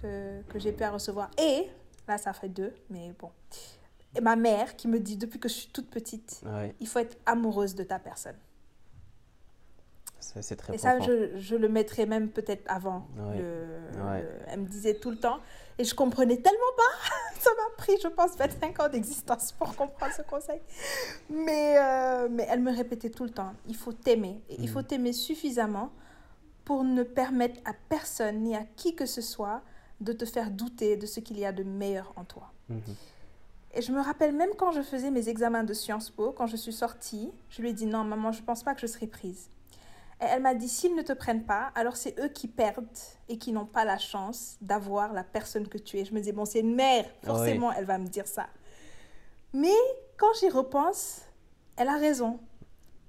que, 0.00 0.42
que 0.48 0.58
j'ai 0.58 0.72
pu 0.72 0.84
recevoir. 0.84 1.30
Et, 1.38 1.68
là 2.06 2.16
ça 2.18 2.32
fait 2.32 2.48
deux, 2.48 2.72
mais 2.88 3.12
bon, 3.18 3.30
et 4.16 4.20
ma 4.22 4.36
mère 4.36 4.74
qui 4.76 4.88
me 4.88 4.98
dit 5.00 5.16
depuis 5.18 5.38
que 5.38 5.48
je 5.50 5.54
suis 5.54 5.68
toute 5.68 5.90
petite, 5.90 6.42
il 6.80 6.86
faut 6.86 6.98
être 6.98 7.18
amoureuse 7.26 7.74
de 7.74 7.84
ta 7.84 7.98
personne. 7.98 8.36
C'est 10.20 10.42
c'est 10.42 10.56
très 10.56 10.74
Et 10.74 10.78
ça, 10.78 11.00
je, 11.00 11.36
je 11.36 11.56
le 11.56 11.68
mettrais 11.68 12.06
même 12.06 12.28
peut-être 12.30 12.64
avant. 12.70 13.06
Ouais. 13.16 13.38
le- 13.38 14.02
Ouais. 14.04 14.22
le- 14.22 14.28
elle 14.48 14.60
me 14.60 14.66
disait 14.66 14.94
tout 14.94 15.10
le 15.10 15.16
temps. 15.18 15.38
Et 15.78 15.84
je 15.84 15.94
comprenais 15.94 16.36
tellement 16.38 16.74
pas. 16.76 17.08
ça 17.40 17.50
m'a 17.50 17.76
pris, 17.76 17.92
je 18.02 18.08
pense, 18.08 18.36
25 18.36 18.80
ans 18.80 18.88
d'existence 18.88 19.52
pour 19.52 19.76
comprendre 19.76 20.12
ce 20.12 20.22
conseil. 20.22 20.60
Mais, 21.30 21.76
euh, 21.78 22.28
mais 22.30 22.46
elle 22.50 22.60
me 22.60 22.74
répétait 22.74 23.10
tout 23.10 23.24
le 23.24 23.30
temps. 23.30 23.52
Il 23.68 23.76
faut 23.76 23.92
t'aimer. 23.92 24.40
Il 24.58 24.68
faut 24.68 24.80
Mhm. 24.80 24.86
t'aimer 24.86 25.12
suffisamment 25.12 25.90
pour 26.64 26.84
ne 26.84 27.02
permettre 27.02 27.60
à 27.64 27.72
personne 27.88 28.40
ni 28.42 28.56
à 28.56 28.64
qui 28.76 28.94
que 28.94 29.06
ce 29.06 29.20
soit 29.22 29.62
de 30.00 30.12
te 30.12 30.24
faire 30.24 30.50
douter 30.50 30.96
de 30.96 31.06
ce 31.06 31.20
qu'il 31.20 31.38
y 31.38 31.44
a 31.44 31.52
de 31.52 31.62
meilleur 31.62 32.12
en 32.16 32.24
toi. 32.24 32.52
Mhm. 32.68 32.80
Et 33.74 33.82
je 33.82 33.92
me 33.92 34.00
rappelle 34.00 34.34
même 34.34 34.50
quand 34.58 34.72
je 34.72 34.82
faisais 34.82 35.10
mes 35.10 35.28
examens 35.28 35.62
de 35.62 35.74
Sciences 35.74 36.10
Po, 36.10 36.32
quand 36.32 36.46
je 36.46 36.56
suis 36.56 36.72
sortie, 36.72 37.30
je 37.50 37.62
lui 37.62 37.70
ai 37.70 37.72
dit 37.72 37.86
non, 37.86 38.02
maman, 38.02 38.32
je 38.32 38.40
ne 38.40 38.46
pense 38.46 38.62
pas 38.62 38.74
que 38.74 38.80
je 38.80 38.86
serai 38.86 39.06
prise. 39.06 39.48
Et 40.20 40.24
elle 40.24 40.42
m'a 40.42 40.54
dit 40.54 40.68
s'ils 40.68 40.96
ne 40.96 41.02
te 41.02 41.12
prennent 41.12 41.44
pas, 41.44 41.70
alors 41.76 41.96
c'est 41.96 42.18
eux 42.18 42.28
qui 42.28 42.48
perdent 42.48 42.86
et 43.28 43.38
qui 43.38 43.52
n'ont 43.52 43.66
pas 43.66 43.84
la 43.84 43.98
chance 43.98 44.56
d'avoir 44.60 45.12
la 45.12 45.22
personne 45.22 45.68
que 45.68 45.78
tu 45.78 45.98
es. 45.98 46.04
Je 46.04 46.12
me 46.12 46.20
dis 46.20 46.32
bon, 46.32 46.44
c'est 46.44 46.60
une 46.60 46.74
mère, 46.74 47.04
forcément, 47.22 47.72
elle 47.72 47.84
va 47.84 47.98
me 47.98 48.06
dire 48.08 48.26
ça. 48.26 48.48
Mais 49.52 49.74
quand 50.16 50.32
j'y 50.40 50.48
repense, 50.48 51.22
elle 51.76 51.88
a 51.88 51.96
raison. 51.96 52.40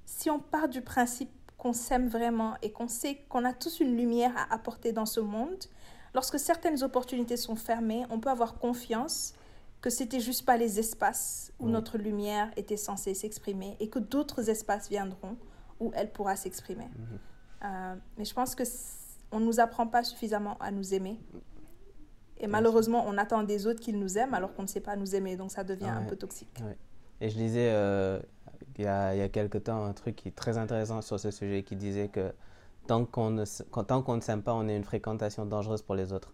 Si 0.05 0.29
on 0.29 0.39
part 0.39 0.69
du 0.69 0.81
principe 0.81 1.31
qu'on 1.57 1.73
s'aime 1.73 2.07
vraiment 2.07 2.53
et 2.61 2.71
qu'on 2.71 2.87
sait 2.87 3.15
qu'on 3.27 3.43
a 3.43 3.53
tous 3.53 3.79
une 3.79 3.97
lumière 3.97 4.31
à 4.37 4.53
apporter 4.53 4.91
dans 4.93 5.05
ce 5.07 5.19
monde, 5.19 5.65
lorsque 6.13 6.39
certaines 6.39 6.83
opportunités 6.83 7.37
sont 7.37 7.55
fermées, 7.55 8.05
on 8.11 8.19
peut 8.19 8.29
avoir 8.29 8.59
confiance 8.59 9.33
que 9.81 9.89
c'était 9.89 10.19
juste 10.19 10.45
pas 10.45 10.57
les 10.57 10.79
espaces 10.79 11.51
où 11.59 11.65
Oui. 11.65 11.71
notre 11.71 11.97
lumière 11.97 12.51
était 12.55 12.77
censée 12.77 13.13
s'exprimer 13.13 13.77
et 13.79 13.89
que 13.89 13.99
d'autres 13.99 14.49
espaces 14.49 14.89
viendront 14.89 15.37
où 15.79 15.91
elle 15.95 16.11
pourra 16.11 16.35
s'exprimer. 16.35 16.87
Euh, 17.63 17.95
mais 18.17 18.25
je 18.25 18.33
pense 18.33 18.55
que 18.55 18.63
on 19.31 19.39
nous 19.39 19.59
apprend 19.59 19.87
pas 19.87 20.03
suffisamment 20.03 20.57
à 20.59 20.71
nous 20.71 20.93
aimer. 20.93 21.19
Et 22.39 22.47
malheureusement, 22.47 23.03
on 23.05 23.17
attend 23.17 23.43
des 23.43 23.67
autres 23.67 23.79
qu'ils 23.79 23.99
nous 23.99 24.17
aiment 24.17 24.33
alors 24.33 24.53
qu'on 24.53 24.63
ne 24.63 24.67
sait 24.67 24.79
pas 24.81 24.95
nous 24.95 25.15
aimer. 25.15 25.35
Donc 25.35 25.51
ça 25.51 25.63
devient 25.63 25.89
un 25.89 26.03
peu 26.03 26.15
toxique. 26.15 26.63
Et 27.21 27.29
je 27.29 27.37
lisais 27.37 27.69
euh, 27.71 28.19
il 28.77 28.85
y 28.85 28.87
a, 28.87 29.13
il 29.13 29.19
y 29.19 29.21
a 29.21 29.29
quelque 29.29 29.57
temps 29.57 29.83
un 29.83 29.93
truc 29.93 30.15
qui 30.15 30.29
est 30.29 30.35
très 30.35 30.57
intéressant 30.57 31.01
sur 31.01 31.19
ce 31.19 31.31
sujet 31.31 31.63
qui 31.63 31.75
disait 31.75 32.07
que 32.07 32.31
tant 32.87 33.05
qu'on 33.05 33.29
ne, 33.31 33.45
tant 33.83 34.01
qu'on 34.01 34.15
ne 34.15 34.21
s'aime 34.21 34.41
pas, 34.41 34.53
on 34.53 34.67
est 34.67 34.75
une 34.75 34.85
fréquentation 34.85 35.45
dangereuse 35.45 35.81
pour 35.81 35.95
les 35.95 36.13
autres. 36.13 36.33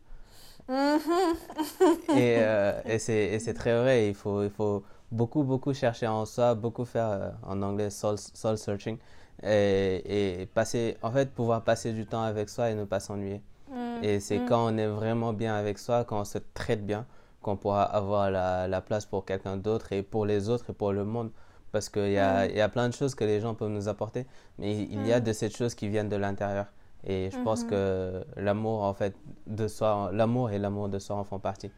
Et, 0.70 2.38
euh, 2.40 2.80
et 2.86 3.00
c'est 3.00 3.26
et 3.26 3.40
c'est 3.40 3.54
très 3.54 3.78
vrai, 3.78 4.08
il 4.08 4.16
faut, 4.16 4.44
il 4.44 4.50
faut 4.50 4.84
beaucoup, 5.12 5.44
beaucoup 5.44 5.74
chercher 5.74 6.08
en 6.08 6.26
soi, 6.26 6.56
beaucoup 6.56 6.86
faire 6.86 7.08
euh, 7.08 7.32
en 7.44 7.62
anglais 7.62 7.90
soul, 7.90 8.18
soul 8.18 8.58
searching 8.58 8.98
et, 9.44 10.42
et 10.42 10.46
passer, 10.48 10.98
en 11.02 11.12
fait, 11.12 11.32
pouvoir 11.32 11.64
passer 11.64 11.94
du 11.94 12.06
temps 12.06 12.24
avec 12.24 12.50
soi 12.50 12.70
et 12.72 12.76
ne 12.76 12.86
pas 12.86 13.00
s'ennuyer. 13.00 13.42
Mm, 13.70 14.04
Et 14.04 14.20
c'est 14.20 14.40
mm. 14.40 14.46
quand 14.46 14.74
on 14.74 14.78
est 14.78 14.88
vraiment 14.88 15.34
bien 15.34 15.56
avec 15.56 15.78
soi, 15.78 16.04
quand 16.06 16.22
on 16.22 16.26
se 16.26 16.38
traite 16.54 16.86
bien, 16.86 17.06
qu'on 17.42 17.58
pourra 17.58 17.84
avoir 17.84 18.32
la, 18.32 18.68
la 18.68 18.82
place 18.82 19.06
pour 19.06 19.24
quelqu'un 19.26 19.58
d'autre 19.58 19.92
et 19.94 20.02
pour 20.04 20.26
les 20.26 20.50
autres 20.50 20.70
et 20.72 20.74
pour 20.74 20.92
le 20.94 21.06
monde. 21.06 21.32
Parce 21.72 21.90
qu'il 21.90 22.12
y 22.12 22.18
a, 22.18 22.46
Mm. 22.48 22.50
il 22.52 22.56
y 22.58 22.62
a 22.62 22.70
plein 22.70 22.88
de 22.90 22.94
choses 22.94 23.16
que 23.16 23.24
les 23.26 23.42
gens 23.42 23.54
peuvent 23.54 23.70
nous 23.70 23.88
apporter, 23.88 24.26
mais 24.58 24.76
il 24.84 25.06
y 25.06 25.12
a 25.12 25.20
Mm. 25.20 25.24
de 25.24 25.34
ces 25.34 25.50
choses 25.50 25.76
qui 25.76 25.90
viennent 25.90 26.10
de 26.10 26.16
l'intérieur. 26.16 26.68
Et 27.04 27.30
je 27.32 27.38
pense 27.44 27.64
Mhm. 27.64 27.70
que 27.70 28.26
l'amour, 28.38 28.82
en 28.84 28.94
fait, 28.94 29.14
de 29.46 29.68
soi, 29.68 30.10
l'amour 30.14 30.50
et 30.52 30.58
l'amour 30.58 30.90
de 30.90 30.98
soi 31.00 31.18
en 31.18 31.24
font 31.24 31.38
partie. 31.40 31.70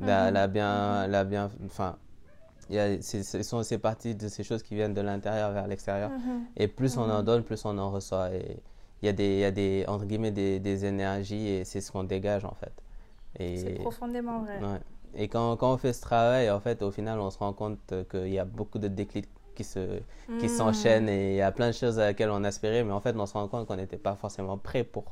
La, 0.00 0.28
Mhm. 0.28 0.34
la 0.34 0.46
bien, 0.48 1.06
la 1.06 1.24
bien, 1.24 1.50
enfin, 1.66 1.96
il 2.72 2.76
y 2.76 2.78
a, 2.80 3.00
ce 3.02 3.42
sont 3.42 3.62
ces 3.62 3.78
parties 3.78 4.14
de 4.14 4.28
ces 4.28 4.42
choses 4.44 4.62
qui 4.62 4.74
viennent 4.74 4.94
de 4.94 5.00
l'intérieur 5.02 5.52
vers 5.52 5.66
l'extérieur. 5.68 6.10
Mhm. 6.10 6.46
Et 6.56 6.68
plus 6.68 6.96
on 6.96 7.02
en 7.02 7.18
Mhm. 7.18 7.24
donne, 7.24 7.42
plus 7.44 7.64
on 7.64 7.76
en 7.78 7.90
reçoit. 7.90 8.32
Et 8.34 8.56
il 9.02 9.06
y 9.06 9.08
a 9.08 9.12
des, 9.12 9.30
il 9.34 9.38
y 9.40 9.44
a 9.44 9.50
des, 9.50 9.84
entre 9.88 10.04
guillemets, 10.06 10.30
des, 10.32 10.58
des 10.60 10.84
énergies 10.84 11.48
et 11.48 11.64
c'est 11.64 11.80
ce 11.80 11.92
qu'on 11.92 12.04
dégage 12.04 12.44
en 12.44 12.54
fait. 12.54 12.72
C'est 13.38 13.74
profondément 13.80 14.40
vrai. 14.42 14.58
ouais. 14.60 14.80
Et 15.14 15.28
quand, 15.28 15.56
quand 15.56 15.72
on 15.74 15.78
fait 15.78 15.92
ce 15.92 16.00
travail, 16.00 16.50
en 16.50 16.60
fait, 16.60 16.82
au 16.82 16.90
final, 16.90 17.20
on 17.20 17.30
se 17.30 17.38
rend 17.38 17.52
compte 17.52 17.78
qu'il 18.10 18.28
y 18.32 18.38
a 18.38 18.44
beaucoup 18.46 18.78
de 18.78 18.88
déclics 18.88 19.28
qui 19.54 19.64
se, 19.64 20.00
qui 20.38 20.46
Mm. 20.46 20.48
s'enchaînent 20.48 21.08
et 21.08 21.32
il 21.32 21.36
y 21.36 21.42
a 21.42 21.52
plein 21.52 21.68
de 21.68 21.72
choses 21.74 21.98
à 21.98 22.04
laquelle 22.06 22.30
on 22.30 22.42
aspirait, 22.44 22.84
mais 22.84 22.92
en 22.92 23.00
fait, 23.00 23.14
on 23.16 23.26
se 23.26 23.34
rend 23.34 23.48
compte 23.48 23.66
qu'on 23.66 23.76
n'était 23.76 23.98
pas 23.98 24.14
forcément 24.16 24.56
prêt 24.56 24.84
pour. 24.84 25.04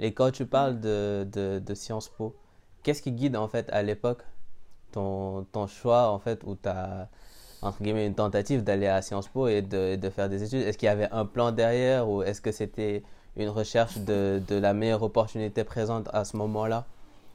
Et 0.00 0.14
quand 0.14 0.30
tu 0.30 0.46
parles 0.46 0.80
de, 0.80 1.26
de, 1.30 1.58
de 1.58 1.74
Sciences 1.74 2.08
Po, 2.08 2.34
qu'est-ce 2.82 3.02
qui 3.02 3.12
guide 3.12 3.36
en 3.36 3.48
fait 3.48 3.68
à 3.70 3.82
l'époque 3.82 4.22
ton, 4.92 5.44
ton 5.52 5.66
choix 5.66 6.10
en 6.10 6.18
fait 6.18 6.40
ou 6.44 6.54
ta 6.54 7.08
entre 7.62 7.82
guillemets 7.82 8.06
une 8.06 8.14
tentative 8.14 8.62
d'aller 8.64 8.88
à 8.88 9.02
Sciences 9.02 9.28
Po 9.28 9.46
et 9.48 9.62
de, 9.62 9.96
de 9.96 10.10
faire 10.10 10.28
des 10.28 10.42
études 10.42 10.62
Est-ce 10.62 10.76
qu'il 10.78 10.86
y 10.86 10.90
avait 10.90 11.08
un 11.12 11.24
plan 11.24 11.52
derrière 11.52 12.08
ou 12.08 12.22
est-ce 12.22 12.40
que 12.40 12.50
c'était 12.52 13.02
une 13.36 13.48
recherche 13.48 13.98
de, 13.98 14.42
de 14.48 14.56
la 14.56 14.74
meilleure 14.74 15.02
opportunité 15.02 15.62
présente 15.64 16.08
à 16.12 16.24
ce 16.24 16.36
moment-là? 16.36 16.84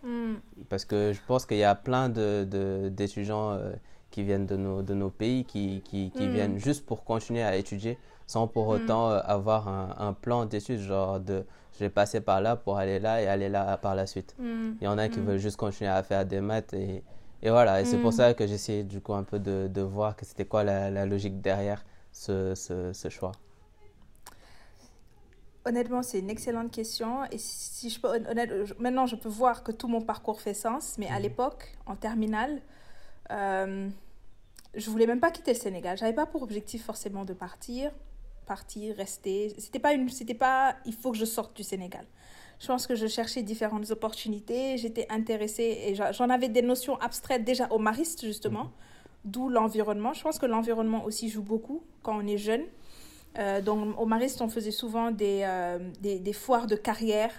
Mm. 0.04 0.36
Parce 0.70 0.84
que 0.86 1.14
je 1.14 1.20
pense 1.28 1.46
qu'il 1.46 1.58
y 1.58 1.64
a 1.64 1.76
plein 1.76 2.10
de, 2.10 2.46
de- 2.50 2.90
d'étudiants 2.90 3.52
euh, 3.54 3.72
qui 4.12 4.24
viennent 4.24 4.46
de 4.46 4.58
nos, 4.58 4.82
de 4.82 4.94
nos 4.94 5.10
pays 5.10 5.46
qui, 5.46 5.82
qui, 5.86 6.12
qui 6.12 6.28
Mm. 6.28 6.32
viennent 6.34 6.58
juste 6.60 6.86
pour 6.86 7.04
continuer 7.06 7.44
à 7.44 7.56
étudier 7.56 7.98
sans 8.28 8.48
pour 8.48 8.68
Mm. 8.68 8.72
autant 8.76 9.10
euh, 9.10 9.20
avoir 9.24 9.70
un, 9.70 9.96
un 9.98 10.12
plan 10.14 10.46
d'études, 10.46 10.80
genre 10.82 11.20
de 11.22 11.46
je 11.74 11.80
vais 11.86 11.90
passer 11.90 12.20
par 12.22 12.42
là 12.42 12.56
pour 12.58 12.78
aller 12.80 13.00
là 13.00 13.22
et 13.22 13.28
aller 13.28 13.50
là 13.50 13.78
par 13.78 13.96
la 13.96 14.08
suite. 14.08 14.36
Il 14.40 14.84
y 14.84 14.88
en 14.88 14.98
a 14.98 15.08
qui 15.10 15.20
veulent 15.22 15.38
juste 15.38 15.58
continuer 15.58 15.90
à 15.92 16.02
faire 16.04 16.26
des 16.26 16.42
maths 16.42 16.74
et, 16.74 17.04
et 17.42 17.50
voilà. 17.50 17.82
Et 17.82 17.86
c'est 17.86 18.00
pour 18.00 18.12
Mm. 18.12 18.12
ça 18.14 18.34
que 18.34 18.48
j'essayais 18.48 18.84
du 18.84 19.02
coup 19.02 19.14
un 19.14 19.24
peu 19.24 19.40
de, 19.40 19.68
de 19.72 19.82
voir 19.82 20.16
que 20.16 20.26
c'était 20.26 20.46
quoi 20.46 20.64
la, 20.64 20.90
la 20.92 21.06
logique 21.06 21.42
derrière 21.42 21.86
ce, 22.12 22.56
ce, 22.56 22.94
ce 22.94 23.10
choix. 23.10 23.32
Honnêtement, 25.66 26.02
c'est 26.02 26.20
une 26.20 26.30
excellente 26.30 26.72
question. 26.72 27.26
Et 27.26 27.38
si 27.38 27.90
je 27.90 28.00
peux, 28.00 28.08
honnête, 28.08 28.52
maintenant, 28.80 29.06
je 29.06 29.16
peux 29.18 29.28
voir 29.30 29.64
que 29.64 29.72
tout 29.74 29.88
mon 29.90 30.02
parcours 30.02 30.40
fait 30.42 30.54
sens. 30.54 30.96
Mais 30.98 31.08
à 31.10 31.20
Mhm. 31.20 31.22
l'époque, 31.22 31.78
en 31.86 31.96
terminale, 31.98 32.62
euh, 33.32 33.90
je 34.76 34.90
voulais 34.90 35.08
même 35.08 35.20
pas 35.20 35.32
quitter 35.32 35.54
le 35.54 35.60
Sénégal. 35.60 35.98
J'avais 35.98 36.14
pas 36.14 36.26
pour 36.26 36.44
objectif 36.44 36.86
forcément 36.86 37.26
de 37.26 37.34
partir, 37.34 37.92
partir, 38.46 38.96
rester. 38.96 39.54
C'était 39.58 39.80
pas 39.80 39.94
une, 39.94 40.10
c'était 40.10 40.34
pas, 40.36 40.76
il 40.86 40.94
faut 40.94 41.12
que 41.12 41.18
je 41.18 41.26
sorte 41.26 41.56
du 41.58 41.64
Sénégal. 41.64 42.06
Je 42.60 42.68
pense 42.68 42.88
que 42.88 42.96
je 42.96 43.08
cherchais 43.08 43.44
différentes 43.44 43.92
opportunités. 43.92 44.78
J'étais 44.78 45.06
intéressée 45.10 45.78
et 45.88 45.96
j'en 45.96 46.30
avais 46.30 46.50
des 46.50 46.62
notions 46.64 46.98
abstraites 47.00 47.44
déjà 47.44 47.68
au 47.72 47.78
Mariste 47.78 48.26
justement, 48.26 48.64
Mhm. 48.64 48.70
d'où 49.26 49.50
l'environnement. 49.50 50.14
Je 50.14 50.24
pense 50.24 50.40
que 50.40 50.46
l'environnement 50.46 51.06
aussi 51.06 51.30
joue 51.30 51.44
beaucoup 51.44 51.84
quand 52.02 52.18
on 52.18 52.26
est 52.28 52.38
jeune. 52.38 52.64
Euh, 53.38 53.62
donc, 53.62 54.00
au 54.00 54.06
Mariste, 54.06 54.42
on 54.42 54.50
faisait 54.50 54.72
souvent 54.72 55.12
des, 55.12 55.42
euh, 55.44 55.78
des, 56.02 56.18
des, 56.20 56.34
foires 56.34 56.66
de 56.66 56.76
carrière 56.76 57.32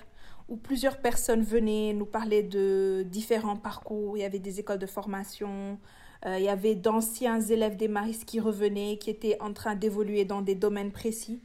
où 0.49 0.57
plusieurs 0.57 0.99
personnes 0.99 1.43
venaient 1.43 1.93
nous 1.93 2.07
parler 2.07 2.43
de 2.45 3.05
différents 3.11 3.57
parcours. 3.57 4.17
Il 4.17 4.21
y 4.21 4.25
avait 4.25 4.39
des 4.39 4.61
écoles 4.61 4.79
de 4.79 4.87
formation, 4.87 5.79
euh, 6.27 6.39
il 6.39 6.45
y 6.45 6.49
avait 6.49 6.77
d'anciens 6.77 7.41
élèves 7.41 7.77
des 7.77 7.89
Maristes 7.89 8.25
qui 8.25 8.39
revenaient, 8.39 8.97
qui 8.99 9.11
étaient 9.11 9.37
en 9.41 9.53
train 9.53 9.75
d'évoluer 9.75 10.25
dans 10.25 10.41
des 10.41 10.55
domaines 10.55 10.93
précis. 10.93 11.41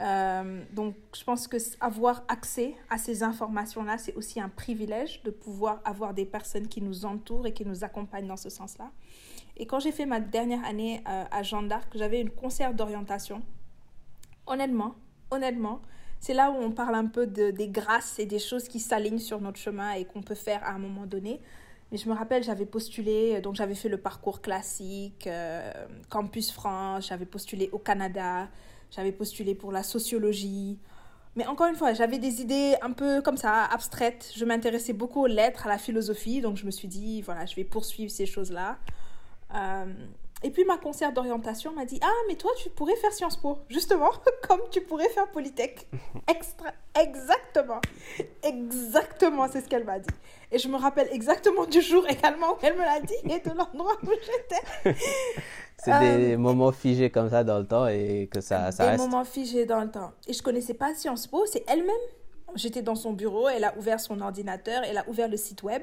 Euh, 0.00 0.62
donc, 0.72 0.94
je 1.14 1.24
pense 1.24 1.46
que 1.48 1.56
avoir 1.80 2.22
accès 2.28 2.74
à 2.88 2.98
ces 2.98 3.22
informations-là, 3.22 3.98
c'est 3.98 4.14
aussi 4.14 4.40
un 4.40 4.48
privilège 4.48 5.22
de 5.22 5.30
pouvoir 5.30 5.80
avoir 5.84 6.14
des 6.14 6.24
personnes 6.24 6.68
qui 6.68 6.80
nous 6.80 7.04
entourent 7.04 7.46
et 7.46 7.52
qui 7.52 7.64
nous 7.64 7.84
accompagnent 7.84 8.28
dans 8.28 8.36
ce 8.36 8.50
sens-là. 8.50 8.90
Et 9.56 9.66
quand 9.66 9.80
j'ai 9.80 9.92
fait 9.92 10.06
ma 10.06 10.20
dernière 10.20 10.64
année 10.64 11.02
euh, 11.08 11.24
à 11.30 11.42
Jeanne 11.42 11.68
d'Arc, 11.68 11.88
j'avais 11.94 12.20
une 12.20 12.30
concert 12.30 12.72
d'orientation. 12.72 13.42
Honnêtement, 14.46 14.94
honnêtement, 15.30 15.82
c'est 16.18 16.34
là 16.34 16.50
où 16.50 16.54
on 16.54 16.70
parle 16.70 16.94
un 16.94 17.06
peu 17.06 17.26
de, 17.26 17.50
des 17.50 17.68
grâces 17.68 18.18
et 18.18 18.26
des 18.26 18.38
choses 18.38 18.68
qui 18.68 18.80
s'alignent 18.80 19.18
sur 19.18 19.40
notre 19.40 19.58
chemin 19.58 19.92
et 19.92 20.04
qu'on 20.04 20.22
peut 20.22 20.34
faire 20.34 20.62
à 20.64 20.70
un 20.70 20.78
moment 20.78 21.06
donné. 21.06 21.40
Mais 21.92 21.98
je 21.98 22.08
me 22.08 22.14
rappelle, 22.14 22.42
j'avais 22.44 22.66
postulé, 22.66 23.40
donc 23.40 23.56
j'avais 23.56 23.74
fait 23.74 23.88
le 23.88 23.98
parcours 23.98 24.40
classique, 24.40 25.26
euh, 25.26 25.72
Campus 26.08 26.52
France, 26.52 27.08
j'avais 27.08 27.26
postulé 27.26 27.68
au 27.72 27.78
Canada, 27.78 28.48
j'avais 28.90 29.12
postulé 29.12 29.54
pour 29.54 29.72
la 29.72 29.82
sociologie. 29.82 30.78
Mais 31.36 31.46
encore 31.46 31.68
une 31.68 31.76
fois, 31.76 31.92
j'avais 31.94 32.18
des 32.18 32.40
idées 32.40 32.74
un 32.82 32.92
peu 32.92 33.22
comme 33.22 33.36
ça, 33.36 33.64
abstraites. 33.64 34.32
Je 34.36 34.44
m'intéressais 34.44 34.92
beaucoup 34.92 35.22
aux 35.22 35.26
lettres, 35.28 35.66
à 35.66 35.70
la 35.70 35.78
philosophie, 35.78 36.40
donc 36.40 36.56
je 36.56 36.66
me 36.66 36.70
suis 36.70 36.88
dit, 36.88 37.22
voilà, 37.22 37.46
je 37.46 37.54
vais 37.54 37.64
poursuivre 37.64 38.10
ces 38.10 38.26
choses-là. 38.26 38.78
Euh, 39.54 39.84
et 40.42 40.50
puis 40.50 40.64
ma 40.64 40.78
conseillère 40.78 41.12
d'orientation 41.12 41.72
m'a 41.72 41.84
dit 41.84 41.98
Ah, 42.02 42.12
mais 42.28 42.34
toi, 42.34 42.50
tu 42.56 42.70
pourrais 42.70 42.96
faire 42.96 43.12
Sciences 43.12 43.36
Po, 43.36 43.58
justement, 43.68 44.10
comme 44.48 44.60
tu 44.70 44.80
pourrais 44.80 45.08
faire 45.10 45.30
Polytech. 45.30 45.86
Extra... 46.28 46.68
Exactement. 46.98 47.80
Exactement, 48.42 49.46
c'est 49.50 49.60
ce 49.60 49.68
qu'elle 49.68 49.84
m'a 49.84 49.98
dit. 49.98 50.08
Et 50.50 50.58
je 50.58 50.68
me 50.68 50.76
rappelle 50.76 51.08
exactement 51.12 51.64
du 51.66 51.80
jour 51.80 52.04
également 52.08 52.54
où 52.54 52.58
elle 52.62 52.74
me 52.74 52.80
l'a 52.80 53.00
dit 53.00 53.14
et 53.24 53.38
de 53.38 53.54
l'endroit 53.54 53.96
où 54.02 54.08
j'étais. 54.10 54.96
c'est 55.78 56.00
des 56.00 56.34
euh, 56.34 56.38
moments 56.38 56.72
figés 56.72 57.10
comme 57.10 57.30
ça 57.30 57.44
dans 57.44 57.58
le 57.58 57.66
temps 57.66 57.86
et 57.86 58.28
que 58.32 58.40
ça, 58.40 58.72
ça 58.72 58.90
des 58.90 58.96
moments 58.96 59.24
figés 59.24 59.66
dans 59.66 59.80
le 59.80 59.90
temps. 59.90 60.12
Et 60.26 60.32
je 60.32 60.42
connaissais 60.42 60.74
pas 60.74 60.94
Sciences 60.94 61.28
Po, 61.28 61.46
c'est 61.46 61.64
elle-même. 61.68 61.94
J'étais 62.56 62.82
dans 62.82 62.96
son 62.96 63.12
bureau, 63.12 63.48
elle 63.48 63.62
a 63.62 63.76
ouvert 63.78 64.00
son 64.00 64.20
ordinateur, 64.20 64.82
elle 64.82 64.98
a 64.98 65.08
ouvert 65.08 65.28
le 65.28 65.36
site 65.36 65.62
web 65.62 65.82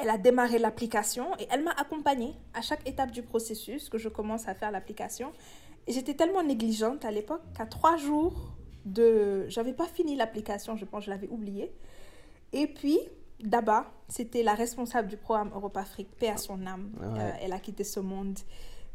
elle 0.00 0.10
a 0.10 0.18
démarré 0.18 0.58
l'application 0.58 1.36
et 1.38 1.46
elle 1.50 1.62
m'a 1.62 1.72
accompagnée 1.72 2.34
à 2.54 2.62
chaque 2.62 2.88
étape 2.88 3.10
du 3.10 3.22
processus 3.22 3.88
que 3.88 3.98
je 3.98 4.08
commence 4.08 4.48
à 4.48 4.54
faire 4.54 4.70
l'application. 4.70 5.32
Et 5.86 5.92
j'étais 5.92 6.14
tellement 6.14 6.42
négligente 6.42 7.04
à 7.04 7.10
l'époque 7.10 7.42
qu'à 7.56 7.66
trois 7.66 7.96
jours 7.96 8.54
de... 8.84 9.48
J'avais 9.48 9.72
pas 9.72 9.86
fini 9.86 10.16
l'application, 10.16 10.76
je 10.76 10.84
pense, 10.84 11.04
je 11.04 11.10
l'avais 11.10 11.28
oublié. 11.28 11.72
Et 12.52 12.66
puis, 12.66 12.98
Daba, 13.40 13.90
c'était 14.08 14.42
la 14.42 14.54
responsable 14.54 15.08
du 15.08 15.16
programme 15.16 15.50
Europe-Afrique, 15.54 16.10
paix 16.18 16.28
à 16.28 16.36
son 16.36 16.66
âme. 16.66 16.90
Euh, 17.02 17.30
elle 17.42 17.52
a 17.52 17.58
quitté 17.58 17.84
ce 17.84 18.00
monde. 18.00 18.38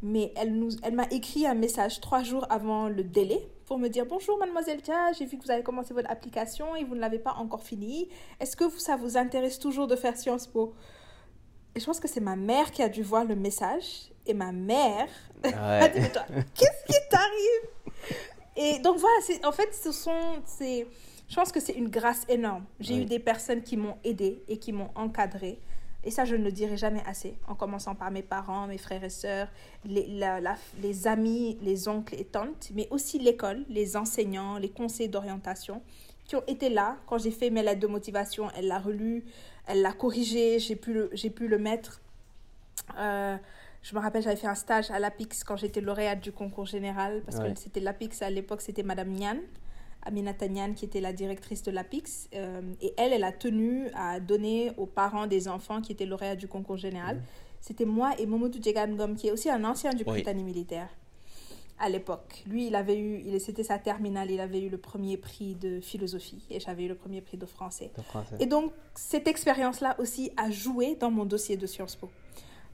Mais 0.01 0.33
elle, 0.35 0.53
nous, 0.53 0.69
elle 0.83 0.93
m'a 0.93 1.07
écrit 1.11 1.47
un 1.47 1.55
message 1.55 2.01
trois 2.01 2.23
jours 2.23 2.45
avant 2.49 2.89
le 2.89 3.03
délai 3.03 3.47
pour 3.65 3.79
me 3.79 3.87
dire 3.87 4.05
Bonjour, 4.05 4.37
mademoiselle 4.37 4.81
Tia, 4.81 5.11
j'ai 5.17 5.25
vu 5.25 5.37
que 5.37 5.43
vous 5.43 5.51
avez 5.51 5.63
commencé 5.63 5.93
votre 5.93 6.09
application 6.09 6.75
et 6.75 6.83
vous 6.83 6.95
ne 6.95 6.99
l'avez 6.99 7.19
pas 7.19 7.33
encore 7.33 7.63
fini. 7.63 8.09
Est-ce 8.39 8.55
que 8.55 8.69
ça 8.69 8.95
vous 8.95 9.17
intéresse 9.17 9.59
toujours 9.59 9.87
de 9.87 9.95
faire 9.95 10.15
Sciences 10.15 10.47
Po? 10.47 10.73
Et 11.75 11.79
je 11.79 11.85
pense 11.85 11.99
que 11.99 12.07
c'est 12.07 12.21
ma 12.21 12.35
mère 12.35 12.71
qui 12.71 12.81
a 12.81 12.89
dû 12.89 13.03
voir 13.03 13.25
le 13.25 13.35
message. 13.35 14.11
Et 14.27 14.33
ma 14.33 14.51
mère 14.51 15.07
a 15.43 15.87
dit, 15.89 15.99
mais 15.99 16.11
toi, 16.11 16.23
qu'est-ce 16.53 16.85
qui 16.85 16.99
t'arrive? 17.09 18.15
Et 18.55 18.79
donc 18.79 18.97
voilà, 18.97 19.17
en 19.43 19.51
fait, 19.51 19.73
ce 19.73 19.91
sont... 19.91 20.41
Je 20.59 21.35
pense 21.35 21.51
que 21.51 21.59
c'est 21.59 21.73
une 21.73 21.89
grâce 21.89 22.25
énorme. 22.29 22.65
J'ai 22.79 22.97
eu 22.97 23.05
des 23.05 23.19
personnes 23.19 23.61
qui 23.61 23.77
m'ont 23.77 23.97
aidé 24.03 24.43
et 24.47 24.57
qui 24.57 24.71
m'ont 24.71 24.89
encadré. 24.95 25.59
Et 26.05 26.11
ça, 26.11 26.23
je 26.23 26.35
ne 26.35 26.43
le 26.43 26.51
dirai 26.51 26.77
jamais 26.77 27.01
assez, 27.07 27.35
en 27.47 27.55
commençant 27.55 27.95
par 27.95 28.11
mes 28.11 28.21
parents, 28.21 28.67
mes 28.67 28.77
frères 28.77 29.03
et 29.03 29.09
sœurs, 29.09 29.47
les, 29.85 30.07
les 30.81 31.07
amis, 31.07 31.57
les 31.63 31.87
oncles 31.87 32.15
et 32.15 32.25
tantes, 32.25 32.69
mais 32.75 32.87
aussi 32.91 33.17
l'école, 33.17 33.65
les 33.69 33.97
enseignants, 33.97 34.59
les 34.59 34.69
conseils 34.69 35.09
d'orientation, 35.09 35.81
qui 36.25 36.35
ont 36.35 36.43
été 36.47 36.69
là 36.69 36.97
quand 37.07 37.17
j'ai 37.17 37.31
fait 37.31 37.49
mes 37.49 37.63
lettres 37.63 37.79
de 37.79 37.87
motivation. 37.87 38.49
Elle 38.55 38.67
l'a 38.67 38.79
relu, 38.79 39.25
elle 39.67 39.81
l'a 39.81 39.93
corrigé, 39.93 40.59
j'ai 40.59 40.75
pu, 40.75 40.93
le, 40.93 41.09
pu 41.09 41.47
le 41.47 41.57
mettre. 41.57 42.01
Euh, 42.99 43.35
je 43.81 43.95
me 43.95 43.99
rappelle, 43.99 44.21
j'avais 44.21 44.35
fait 44.35 44.47
un 44.47 44.55
stage 44.55 44.91
à 44.91 44.99
l'APIX 44.99 45.43
quand 45.43 45.57
j'étais 45.57 45.81
lauréate 45.81 46.19
du 46.19 46.31
concours 46.31 46.65
général, 46.65 47.21
parce 47.25 47.39
que 47.39 47.59
c'était 47.59 47.79
l'APIX 47.79 48.21
à 48.21 48.29
l'époque, 48.29 48.61
c'était 48.61 48.83
Madame 48.83 49.09
Nian, 49.09 49.37
Aminata 50.05 50.47
Nian, 50.47 50.73
qui 50.73 50.85
était 50.85 51.01
la 51.01 51.13
directrice 51.13 51.63
de 51.63 51.71
l'APIX. 51.71 52.29
Euh, 52.33 52.61
et 52.81 52.93
elle, 52.97 53.13
elle 53.13 53.23
a 53.23 53.31
tenu 53.31 53.89
à 53.95 54.19
donner 54.19 54.71
aux 54.77 54.85
parents 54.85 55.27
des 55.27 55.47
enfants 55.47 55.81
qui 55.81 55.91
étaient 55.91 56.05
lauréats 56.05 56.35
du 56.35 56.47
concours 56.47 56.77
général. 56.77 57.21
C'était 57.59 57.85
moi 57.85 58.13
et 58.19 58.25
Momodou 58.25 58.61
Djegangom, 58.61 59.15
qui 59.15 59.27
est 59.27 59.31
aussi 59.31 59.49
un 59.49 59.63
ancien 59.63 59.91
du 59.91 60.03
Britannique 60.03 60.45
militaire 60.45 60.89
à 61.79 61.89
l'époque. 61.89 62.43
Lui, 62.47 62.67
il 62.67 62.75
avait 62.75 62.97
eu, 62.97 63.21
il, 63.25 63.39
c'était 63.41 63.63
sa 63.63 63.77
terminale, 63.79 64.31
il 64.31 64.39
avait 64.39 64.61
eu 64.61 64.69
le 64.69 64.77
premier 64.77 65.17
prix 65.17 65.55
de 65.55 65.81
philosophie 65.81 66.45
et 66.49 66.59
j'avais 66.59 66.83
eu 66.83 66.87
le 66.87 66.95
premier 66.95 67.21
prix 67.21 67.37
de 67.37 67.45
français. 67.45 67.91
Et 68.39 68.45
donc, 68.45 68.71
cette 68.93 69.27
expérience-là 69.27 69.95
aussi 69.99 70.31
a 70.37 70.49
joué 70.49 70.95
dans 70.95 71.11
mon 71.11 71.25
dossier 71.25 71.57
de 71.57 71.67
Sciences 71.67 71.95
Po. 71.95 72.09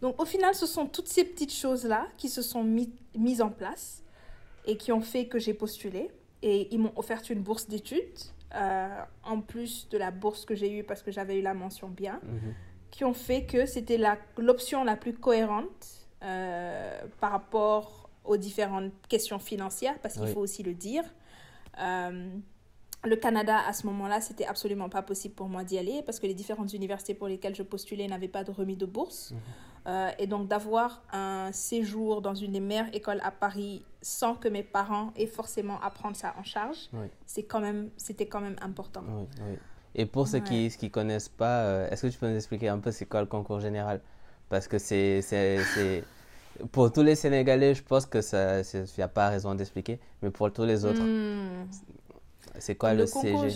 Donc, 0.02 0.22
au 0.22 0.26
final, 0.26 0.54
ce 0.56 0.66
sont 0.66 0.88
toutes 0.88 1.08
ces 1.08 1.24
petites 1.24 1.54
choses-là 1.54 2.08
qui 2.18 2.30
se 2.30 2.42
sont 2.42 2.64
mises 2.64 3.42
en 3.42 3.50
place 3.50 4.04
et 4.66 4.78
qui 4.78 4.92
ont 4.92 5.02
fait 5.02 5.28
que 5.28 5.40
j'ai 5.40 5.54
postulé. 5.54 6.12
Et 6.44 6.74
ils 6.74 6.80
m'ont 6.80 6.94
offert 6.96 7.22
une 7.30 7.42
bourse 7.42 7.68
d'études, 7.68 8.20
euh, 8.56 8.88
en 9.24 9.42
plus 9.42 9.88
de 9.90 9.98
la 9.98 10.12
bourse 10.12 10.46
que 10.46 10.56
j'ai 10.56 10.78
eue 10.78 10.84
parce 10.84 11.02
que 11.02 11.12
j'avais 11.12 11.40
eu 11.40 11.42
la 11.42 11.54
mention 11.54 11.88
bien, 11.88 12.20
mhm. 12.24 12.54
qui 12.90 13.06
ont 13.06 13.14
fait 13.14 13.46
que 13.46 13.66
c'était 13.66 14.00
l'option 14.38 14.84
la, 14.84 14.96
plus 14.96 15.14
cohérente 15.14 16.08
euh, 16.24 17.02
par 17.20 17.32
rapport 17.32 18.10
aux 18.26 18.38
différentes 18.38 18.92
questions 19.08 19.40
financières, 19.40 19.98
parce 20.00 20.16
qu'il 20.16 20.28
faut 20.28 20.42
aussi 20.42 20.64
le 20.64 20.74
dire. 20.74 21.04
Euh, 21.80 22.30
le 23.04 23.16
Canada, 23.16 23.60
à 23.68 23.74
ce 23.74 23.88
moment-là, 23.88 24.22
c'était 24.22 24.46
absolument 24.46 24.90
pas 24.90 25.02
possible 25.02 25.34
pour 25.34 25.48
moi 25.48 25.64
d'y 25.64 25.78
aller 25.78 26.04
parce 26.06 26.20
que 26.20 26.28
les 26.28 26.36
différentes 26.36 26.74
universités 26.74 27.16
pour 27.16 27.28
lesquelles 27.28 27.56
je 27.56 27.64
postulais 27.64 28.08
n'avaient 28.08 28.28
pas 28.28 28.44
de 28.44 28.52
remis 28.52 28.76
de 28.76 28.86
bourse. 28.86 29.32
Mhm. 29.32 29.40
Euh, 29.88 30.12
et 30.20 30.28
donc 30.28 30.48
d'avoir 30.48 31.02
un 31.12 31.52
séjour 31.52 32.22
dans 32.22 32.36
une 32.36 32.52
des 32.52 32.60
meilleures 32.60 32.94
écoles 32.94 33.20
à 33.24 33.32
Paris 33.32 33.84
sans 34.04 34.36
que 34.36 34.48
mes 34.48 34.62
parents 34.62 35.12
aient 35.16 35.26
forcément 35.26 35.80
à 35.82 35.90
prendre 35.90 36.16
ça 36.16 36.36
en 36.40 36.44
charge, 36.44 36.90
c'est 37.26 37.44
quand 37.44 37.60
même, 37.60 37.90
c'était 37.98 38.28
quand 38.28 38.42
même 38.42 38.56
important. 38.62 39.04
Et 39.96 40.06
pour 40.06 40.28
ceux 40.28 40.40
qui 40.40 40.72
ne 40.82 40.88
connaissent 40.90 41.30
pas, 41.30 41.64
euh, 41.64 41.90
est-ce 41.90 42.04
que 42.04 42.12
tu 42.12 42.18
peux 42.20 42.30
nous 42.30 42.36
expliquer 42.36 42.70
un 42.70 42.80
peu 42.80 42.92
c'est 42.92 43.06
quoi 43.06 43.22
le 43.22 43.26
concours 43.26 43.60
général? 43.60 44.02
Parce 44.50 44.68
que 44.68 44.78
c'est 44.78 45.22
pour 46.72 46.92
tous 46.92 47.02
les 47.02 47.16
Sénégalais, 47.16 47.74
je 47.74 47.84
pense 47.84 48.06
que 48.06 48.22
ça, 48.22 48.62
il 48.62 48.86
n'y 48.98 49.04
a 49.04 49.08
pas 49.08 49.30
raison 49.30 49.56
d'expliquer, 49.56 50.00
mais 50.22 50.30
pour 50.30 50.52
tous 50.54 50.64
les 50.64 50.86
autres, 50.86 51.02
hmm. 51.02 51.68
c'est 52.60 52.76
quoi 52.76 52.94
le, 52.94 53.02
le 53.02 53.06
CG 53.08 53.50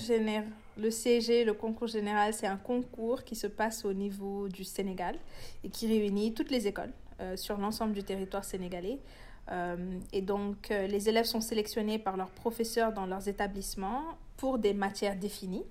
Le 0.78 0.92
CG, 0.92 1.46
le 1.46 1.54
concours 1.54 1.88
général, 1.88 2.34
c'est 2.34 2.48
un 2.48 2.58
concours 2.58 3.24
qui 3.24 3.36
se 3.36 3.48
passe 3.48 3.86
au 3.86 3.94
niveau 3.94 4.50
du 4.50 4.66
Sénégal 4.66 5.18
et 5.64 5.70
qui 5.70 5.88
réunit 5.88 6.34
toutes 6.34 6.52
les 6.52 6.68
écoles 6.68 6.92
euh, 7.22 7.38
sur 7.38 7.58
l'ensemble 7.58 7.94
du 7.94 8.04
territoire 8.04 8.44
sénégalais. 8.44 9.00
Euh, 9.52 9.78
et 10.12 10.22
donc, 10.22 10.72
euh, 10.72 10.86
les 10.88 11.08
élèves 11.08 11.26
sont 11.26 11.40
sélectionnés 11.40 11.98
par 11.98 12.18
leurs 12.18 12.32
professeurs 12.32 12.92
dans 12.92 13.06
leurs 13.06 13.30
établissements 13.30 14.04
pour 14.36 14.58
des 14.58 14.74
matières 14.74 15.16
définies. 15.16 15.66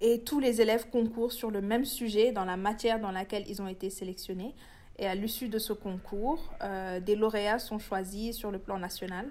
Et 0.00 0.22
tous 0.24 0.40
les 0.40 0.62
élèves 0.62 0.88
concourent 0.88 1.32
sur 1.32 1.50
le 1.50 1.60
même 1.60 1.84
sujet 1.84 2.32
dans 2.32 2.46
la 2.46 2.56
matière 2.56 2.98
dans 2.98 3.10
laquelle 3.10 3.44
ils 3.46 3.60
ont 3.60 3.66
été 3.66 3.90
sélectionnés 3.90 4.54
et 4.96 5.06
à 5.06 5.14
l'issue 5.14 5.48
de 5.50 5.58
ce 5.58 5.74
concours, 5.74 6.54
des 7.04 7.14
lauréats 7.14 7.58
sont 7.58 7.78
choisis 7.78 8.34
sur 8.34 8.50
le 8.50 8.58
plan 8.58 8.78
national 8.78 9.30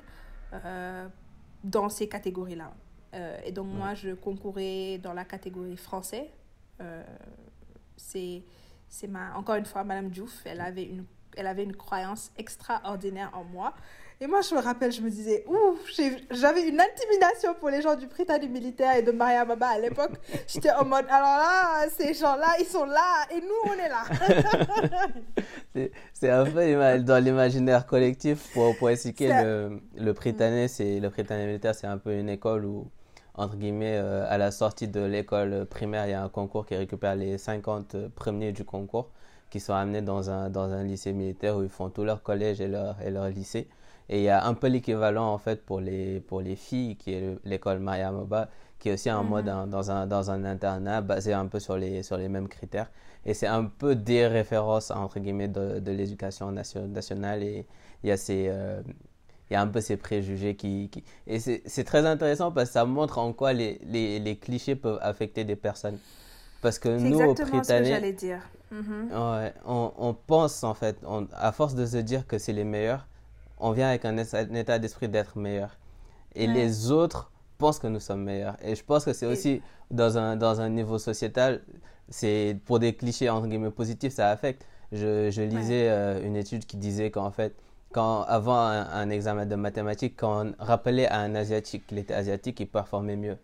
dans 1.64 1.90
ces 1.90 2.08
catégories-là. 2.08 2.72
Euh, 3.14 3.38
et 3.46 3.52
donc 3.52 3.68
moi, 3.68 3.94
je 3.94 4.12
concourais 4.12 4.98
dans 4.98 5.14
la 5.14 5.26
catégorie 5.26 5.78
français. 5.78 6.30
c'est, 7.96 8.44
c'est 8.88 9.08
ma, 9.08 9.36
encore 9.36 9.56
une 9.56 9.66
fois, 9.66 9.84
Madame 9.84 10.10
Diouf, 10.10 10.46
elle 10.46 10.62
avait 10.62 10.86
une, 10.86 11.06
elle 11.36 11.48
avait 11.48 11.64
une 11.64 11.76
croyance 11.76 12.32
extraordinaire 12.38 13.32
en 13.34 13.44
moi. 13.44 13.74
Et 14.20 14.26
moi, 14.26 14.42
je 14.42 14.56
me 14.56 14.60
rappelle, 14.60 14.92
je 14.92 15.02
me 15.02 15.12
disais, 15.12 15.46
ouf, 15.48 15.80
j'avais 16.32 16.68
une 16.68 16.80
intimidation 16.82 17.54
pour 17.60 17.70
les 17.70 17.84
gens 17.84 17.96
du 17.96 18.08
Britannique 18.08 18.50
militaire 18.50 18.96
et 18.98 19.04
de 19.04 19.12
Maria 19.12 19.46
Baba 19.46 19.68
à 19.68 19.80
l'époque. 19.80 20.14
J'étais 20.48 20.72
en 20.72 20.86
mode, 20.86 21.06
alors 21.08 21.38
là, 21.38 21.86
ces 21.96 22.16
gens-là, 22.16 22.56
ils 22.60 22.66
sont 22.66 22.86
là 22.86 23.28
et 23.32 23.42
nous, 23.42 23.48
on 23.66 23.74
est 23.74 23.90
là. 23.90 24.04
c'est 26.14 26.32
un 26.32 26.46
peu 26.46 27.00
dans 27.04 27.24
l'imaginaire 27.24 27.86
collectif 27.86 28.52
pour, 28.54 28.76
pour 28.78 28.90
expliquer 28.90 29.30
le, 29.44 29.82
le 29.96 30.14
Britannique, 30.14 30.70
c'est 30.70 31.00
le 31.00 31.12
militaire, 31.46 31.76
c'est 31.76 31.88
un 31.88 32.00
peu 32.00 32.14
une 32.14 32.30
école 32.30 32.66
où 32.66 32.88
entre 33.36 33.56
guillemets, 33.56 33.98
euh, 33.98 34.26
à 34.28 34.40
la 34.40 34.50
sortie 34.50 34.88
de 34.88 35.02
l'école 35.02 35.68
primaire, 35.68 36.08
il 36.08 36.12
y 36.12 36.14
a 36.14 36.24
un 36.24 36.30
concours 36.30 36.66
qui 36.66 36.76
récupère 36.76 37.16
les 37.16 37.38
50 37.38 38.08
premiers 38.16 38.52
du 38.52 38.66
concours 38.66 39.12
qui 39.50 39.60
sont 39.60 39.74
amenés 39.74 40.02
dans 40.02 40.30
un, 40.30 40.50
dans 40.50 40.72
un 40.72 40.84
lycée 40.84 41.14
militaire 41.14 41.56
où 41.56 41.64
ils 41.64 41.70
font 41.70 41.90
tout 41.90 42.04
leur 42.04 42.24
collège 42.24 42.60
et 42.60 42.68
leur, 42.68 43.00
et 43.02 43.12
leur 43.12 43.30
lycée. 43.30 43.68
Et 44.10 44.20
il 44.20 44.24
y 44.24 44.30
a 44.30 44.46
un 44.46 44.54
peu 44.54 44.68
l'équivalent 44.68 45.34
en 45.34 45.38
fait 45.38 45.66
pour 45.66 45.82
les, 45.82 46.20
pour 46.22 46.42
les 46.42 46.56
filles, 46.56 46.96
qui 46.96 47.14
est 47.14 47.38
l'école 47.44 47.80
Maya 47.80 48.12
Moba, 48.12 48.50
qui 48.80 48.90
est 48.90 48.94
aussi 48.94 49.10
un 49.10 49.24
mode 49.24 49.48
mhm. 49.48 49.70
dans, 49.70 49.92
un, 49.92 50.08
dans 50.08 50.32
un 50.32 50.46
internat 50.46 51.02
basé 51.02 51.34
un 51.34 51.48
peu 51.48 51.60
sur 51.60 51.78
les, 51.78 52.04
sur 52.04 52.18
les 52.18 52.30
mêmes 52.30 52.48
critères. 52.48 52.90
Et 53.26 53.34
c'est 53.34 53.48
un 53.48 53.66
peu 53.66 53.96
des 53.96 54.28
références, 54.28 54.92
entre 54.92 55.20
guillemets, 55.20 55.50
de, 55.50 55.80
de 55.80 55.92
l'éducation 55.92 56.52
nationale. 56.52 57.44
Et 57.44 57.66
il 58.04 58.10
y 58.10 58.12
a 58.12 58.18
ces... 58.18 58.48
Euh, 58.50 58.82
il 59.50 59.54
y 59.54 59.56
a 59.56 59.62
un 59.62 59.68
peu 59.68 59.80
ces 59.80 59.96
préjugés 59.96 60.56
qui... 60.56 60.90
qui... 60.90 61.06
Et 61.26 61.40
c'est 61.40 61.84
très 61.86 62.06
intéressant 62.06 62.52
parce 62.52 62.68
que 62.68 62.74
ça 62.74 62.84
montre 62.84 63.18
en 63.18 63.32
quoi 63.32 63.54
les, 63.54 63.80
les, 63.86 64.20
les 64.20 64.36
clichés 64.36 64.76
peuvent 64.76 65.00
affecter 65.02 65.46
des 65.46 65.56
personnes. 65.56 65.98
Parce 66.62 66.80
que 66.80 66.90
nous, 66.90 67.18
au 67.22 67.34
Britanniques, 67.34 67.66
ce 67.66 67.72
que 67.72 67.84
j'allais 67.86 68.12
dire. 68.14 68.42
Mhm. 68.72 69.10
on, 69.66 69.94
on, 69.98 70.14
pense 70.14 70.66
en 70.66 70.74
fait, 70.74 70.98
on, 71.06 71.28
à 71.34 71.54
force 71.54 71.76
de 71.76 71.86
se 71.86 71.96
dire 71.96 72.28
que 72.28 72.38
c'est 72.38 72.52
les 72.52 72.66
meilleurs, 72.66 73.08
on 73.60 73.72
vient 73.72 73.90
avec 73.90 74.06
un, 74.06 74.18
état 74.18 74.80
d'esprit 74.80 75.10
d'être 75.10 75.38
meilleur. 75.38 75.78
Et 76.36 76.48
les 76.48 76.92
autres 76.92 77.32
pensent 77.58 77.80
que 77.80 77.88
nous 77.88 78.00
sommes 78.00 78.24
meilleurs. 78.24 78.58
Et 78.62 78.76
je 78.76 78.84
pense 78.84 79.06
que 79.06 79.14
c'est 79.14 79.26
aussi 79.26 79.62
dans 79.90 80.18
un, 80.18 80.36
dans 80.36 80.62
un 80.62 80.70
niveau 80.70 81.00
sociétal, 81.00 81.62
c'est 82.10 82.58
pour 82.66 82.80
des 82.80 82.94
clichés 82.94 83.30
entre 83.30 83.48
guillemets 83.48 83.72
positifs, 83.72 84.14
ça 84.14 84.30
affecte. 84.30 84.66
Je, 84.92 85.30
je 85.32 85.42
lisais 85.42 85.90
euh, 85.90 86.26
une 86.26 86.36
étude 86.36 86.66
qui 86.66 86.78
disait 86.78 87.12
qu'en 87.12 87.32
fait, 87.32 87.56
quand, 87.92 88.24
avant 88.24 88.60
un, 88.60 89.10
examen 89.10 89.46
de 89.46 89.56
mathématiques, 89.56 90.16
quand 90.18 90.46
on 90.46 90.54
rappelait 90.60 91.08
à 91.08 91.20
un 91.20 91.36
Asiatique 91.36 91.88
qu'il 91.88 91.98
était 91.98 92.14
asiatique, 92.14 92.60
il 92.60 92.68
performait 92.68 93.16
mieux. 93.16 93.38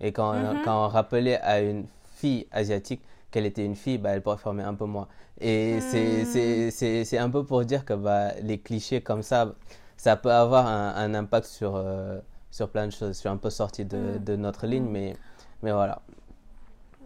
Et 0.00 0.12
quand, 0.12 0.32
mhm. 0.32 0.62
quand 0.64 0.86
on 0.86 0.88
rappelait 0.88 1.38
à 1.40 1.60
une 1.60 1.86
fille 2.16 2.46
asiatique 2.50 3.02
qu'elle 3.30 3.46
était 3.46 3.64
une 3.64 3.76
fille, 3.76 3.98
bah, 3.98 4.10
elle 4.10 4.22
performait 4.22 4.62
un 4.62 4.74
peu 4.74 4.86
moins. 4.86 5.08
Et 5.40 5.78
hmm. 5.78 6.70
c'est 6.70 7.18
un 7.18 7.30
peu 7.30 7.44
pour 7.44 7.64
dire 7.64 7.84
que 7.84 7.94
bah, 7.94 8.32
les 8.42 8.58
clichés 8.58 9.00
comme 9.00 9.22
ça, 9.22 9.54
ça 9.96 10.16
peut 10.16 10.32
avoir 10.32 10.66
un, 10.66 10.94
un 10.96 11.14
impact 11.14 11.46
sur, 11.46 11.76
euh, 11.76 12.18
sur 12.50 12.70
plein 12.70 12.86
de 12.86 12.92
choses. 12.92 13.14
Je 13.14 13.20
suis 13.20 13.28
un 13.28 13.36
peu 13.36 13.50
sorti 13.50 13.84
de, 13.84 13.96
hmm. 13.96 14.24
de 14.24 14.36
notre 14.36 14.66
ligne, 14.66 14.84
hmm. 14.84 14.92
mais, 14.92 15.16
mais 15.62 15.72
voilà. 15.72 16.02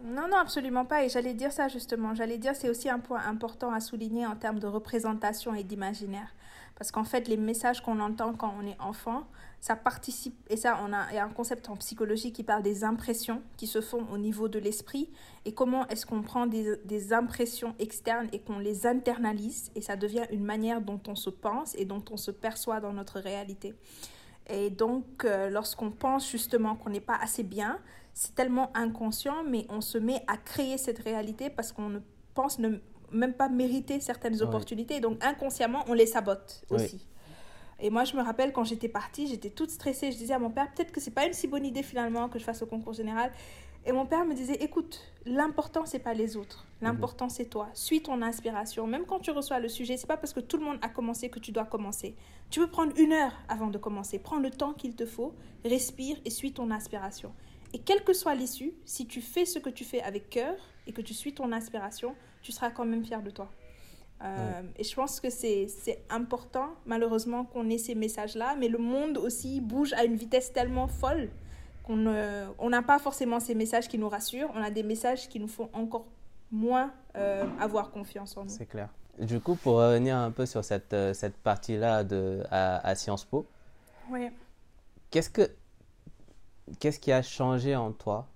Non, 0.03 0.27
non, 0.29 0.37
absolument 0.37 0.85
pas. 0.85 1.03
Et 1.03 1.09
j'allais 1.09 1.33
dire 1.33 1.51
ça 1.51 1.67
justement. 1.67 2.13
J'allais 2.13 2.37
dire 2.37 2.55
c'est 2.55 2.69
aussi 2.69 2.89
un 2.89 2.99
point 2.99 3.21
important 3.25 3.73
à 3.73 3.79
souligner 3.79 4.27
en 4.27 4.35
termes 4.35 4.59
de 4.59 4.67
représentation 4.67 5.55
et 5.55 5.63
d'imaginaire. 5.63 6.27
Parce 6.77 6.91
qu'en 6.91 7.05
fait, 7.05 7.27
les 7.27 7.37
messages 7.37 7.81
qu'on 7.81 7.99
entend 7.99 8.33
quand 8.33 8.53
on 8.59 8.67
est 8.67 8.79
enfant, 8.79 9.27
ça 9.61 9.75
participe, 9.75 10.35
et 10.49 10.57
ça, 10.57 10.77
on 10.83 10.91
a, 10.93 11.09
il 11.11 11.15
y 11.15 11.17
a 11.17 11.25
un 11.25 11.29
concept 11.29 11.69
en 11.69 11.77
psychologie 11.77 12.33
qui 12.33 12.43
parle 12.43 12.61
des 12.61 12.83
impressions 12.83 13.41
qui 13.57 13.65
se 13.65 13.81
font 13.81 14.05
au 14.11 14.17
niveau 14.17 14.47
de 14.47 14.59
l'esprit, 14.59 15.09
et 15.45 15.53
comment 15.53 15.87
est-ce 15.87 16.05
qu'on 16.05 16.21
prend 16.21 16.47
des, 16.47 16.75
des, 16.85 17.13
impressions 17.13 17.73
externes 17.79 18.27
et 18.33 18.39
qu'on 18.39 18.59
les 18.59 18.85
internalise, 18.85 19.71
et 19.73 19.81
ça 19.81 19.95
devient 19.95 20.25
une 20.31 20.43
manière 20.43 20.81
dont 20.81 20.99
on 21.07 21.15
se 21.15 21.29
pense 21.29 21.75
et 21.75 21.85
dont 21.85 22.03
on 22.11 22.17
se 22.17 22.29
perçoit 22.29 22.81
dans 22.81 22.93
notre 22.93 23.19
réalité. 23.19 23.73
Et 24.47 24.69
donc, 24.69 25.25
euh, 25.25 25.49
lorsqu'on 25.49 25.91
pense 25.91 26.29
justement 26.29 26.75
qu'on 26.75 26.89
n'est 26.89 26.99
pas 26.99 27.17
assez 27.19 27.43
bien, 27.43 27.79
c'est 28.13 28.35
tellement 28.35 28.75
inconscient, 28.75 29.43
mais 29.43 29.65
on 29.69 29.81
se 29.81 29.97
met 29.97 30.23
à 30.27 30.37
créer 30.37 30.77
cette 30.77 30.99
réalité 30.99 31.49
parce 31.49 31.71
qu'on 31.71 31.89
ne 31.89 31.99
pense 32.33 32.59
ne, 32.59 32.77
même 33.15 33.33
pas 33.33 33.49
mériter 33.49 33.99
certaines 33.99 34.41
opportunités. 34.41 34.99
Donc, 34.99 35.23
inconsciemment, 35.23 35.83
on 35.87 35.93
les 35.93 36.05
sabote 36.05 36.63
aussi. 36.69 37.07
Et 37.79 37.89
moi, 37.89 38.05
je 38.05 38.15
me 38.15 38.21
rappelle 38.21 38.53
quand 38.53 38.63
j'étais 38.63 38.87
partie, 38.87 39.27
j'étais 39.27 39.49
toute 39.49 39.69
stressée. 39.69 40.11
Je 40.11 40.17
disais 40.17 40.33
à 40.33 40.39
mon 40.39 40.49
père, 40.49 40.71
peut-être 40.73 40.91
que 40.91 41.01
c'est 41.01 41.11
pas 41.11 41.25
une 41.25 41.33
si 41.33 41.47
bonne 41.47 41.65
idée 41.65 41.83
finalement 41.83 42.29
que 42.29 42.39
je 42.39 42.43
fasse 42.43 42.61
au 42.61 42.65
concours 42.65 42.93
général. 42.93 43.31
Et 43.87 43.91
mon 43.91 44.05
père 44.07 44.25
me 44.25 44.33
disait, 44.33 44.55
écoute, 44.55 44.99
l'important 45.25 45.85
c'est 45.85 45.99
pas 45.99 46.15
les 46.15 46.37
autres, 46.37 46.65
mhm. 46.81 46.87
l'important 46.87 47.29
c'est 47.29 47.45
toi. 47.45 47.69
Suis 47.73 48.01
ton 48.01 48.21
inspiration. 48.23 48.87
Même 48.87 49.05
quand 49.05 49.19
tu 49.19 49.29
reçois 49.29 49.59
le 49.59 49.69
sujet, 49.69 49.95
c'est 49.97 50.07
pas 50.07 50.17
parce 50.17 50.33
que 50.33 50.39
tout 50.39 50.57
le 50.57 50.63
monde 50.63 50.79
a 50.81 50.89
commencé 50.89 51.29
que 51.29 51.37
tu 51.37 51.51
dois 51.51 51.65
commencer. 51.65 52.15
Tu 52.49 52.59
peux 52.59 52.69
prendre 52.69 52.93
une 52.97 53.13
heure 53.13 53.33
avant 53.47 53.67
de 53.67 53.77
commencer. 53.77 54.17
Prends 54.17 54.39
le 54.39 54.49
temps 54.49 54.73
qu'il 54.73 54.95
te 54.95 55.05
faut, 55.05 55.35
respire 55.63 56.17
et 56.25 56.31
suis 56.31 56.51
ton 56.51 56.71
inspiration. 56.71 57.31
Et 57.73 57.79
quelle 57.79 58.03
que 58.03 58.13
soit 58.13 58.33
l'issue, 58.33 58.73
si 58.85 59.05
tu 59.05 59.21
fais 59.21 59.45
ce 59.45 59.59
que 59.59 59.69
tu 59.69 59.83
fais 59.83 60.01
avec 60.01 60.29
cœur 60.29 60.55
et 60.87 60.93
que 60.93 61.01
tu 61.01 61.13
suis 61.13 61.33
ton 61.33 61.51
inspiration, 61.51 62.15
tu 62.45 62.51
seras 62.51 62.69
quand 62.69 62.85
même 62.85 63.03
fier 63.03 63.23
de 63.23 63.31
toi. 63.31 63.49
Euh, 64.23 64.61
et 64.77 64.83
je 64.83 64.95
pense 64.95 65.19
que 65.19 65.31
c'est 65.31 65.67
important, 66.09 66.69
malheureusement, 66.85 67.43
qu'on 67.43 67.69
ait 67.69 67.79
ces 67.79 67.95
messages-là, 67.95 68.55
mais 68.59 68.67
le 68.67 68.77
monde 68.77 69.17
aussi 69.17 69.61
bouge 69.61 69.93
à 69.93 70.05
une 70.05 70.15
vitesse 70.15 70.53
tellement 70.53 70.87
folle 70.87 71.29
qu'on 71.83 71.97
n'a 71.97 72.81
pas 72.81 72.99
forcément 72.99 73.39
ces 73.39 73.55
messages 73.55 73.87
qui 73.87 73.97
nous 73.97 74.09
rassurent, 74.09 74.51
on 74.55 74.61
a 74.61 74.71
des 74.71 74.83
messages 74.83 75.27
qui 75.27 75.39
nous 75.39 75.47
font 75.47 75.69
encore 75.73 76.05
moins 76.51 76.91
euh, 77.15 77.45
avoir 77.59 77.91
confiance 77.91 78.37
en 78.37 78.43
nous. 78.43 78.49
C'est 78.49 78.65
clair. 78.67 78.89
Du 79.19 79.39
coup, 79.39 79.55
pour 79.55 79.75
revenir 79.77 80.17
un 80.17 80.31
peu 80.31 80.45
sur 80.45 80.63
cette, 80.63 80.93
euh, 80.93 81.13
cette 81.13 81.37
partie-là 81.37 82.03
à, 82.51 82.87
à 82.87 82.95
Sciences 82.95 83.25
Po, 83.25 83.47
oui. 84.11 84.29
qu'est-ce, 85.09 85.29
que, 85.29 85.49
qu'est-ce 86.79 86.99
qui 86.99 87.11
a 87.11 87.21
changé 87.21 87.75
en 87.75 87.91
toi? 87.91 88.27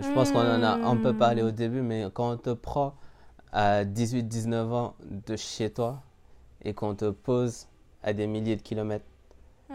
Je 0.00 0.08
pense 0.12 0.30
qu'on 0.30 0.38
en 0.38 0.62
a 0.62 0.74
un 0.74 0.96
peu 0.96 1.16
parlé 1.16 1.42
au 1.42 1.50
début, 1.50 1.82
mais 1.82 2.04
quand 2.14 2.30
on 2.30 2.36
te 2.36 2.50
prend 2.50 2.94
à 3.52 3.84
18-19 3.84 4.72
ans 4.72 4.94
de 5.10 5.36
chez 5.36 5.70
toi 5.70 6.02
et 6.62 6.74
qu'on 6.74 6.94
te 6.94 7.10
pose 7.10 7.66
à 8.02 8.12
des 8.12 8.26
milliers 8.26 8.56
de 8.56 8.62
kilomètres. 8.62 9.04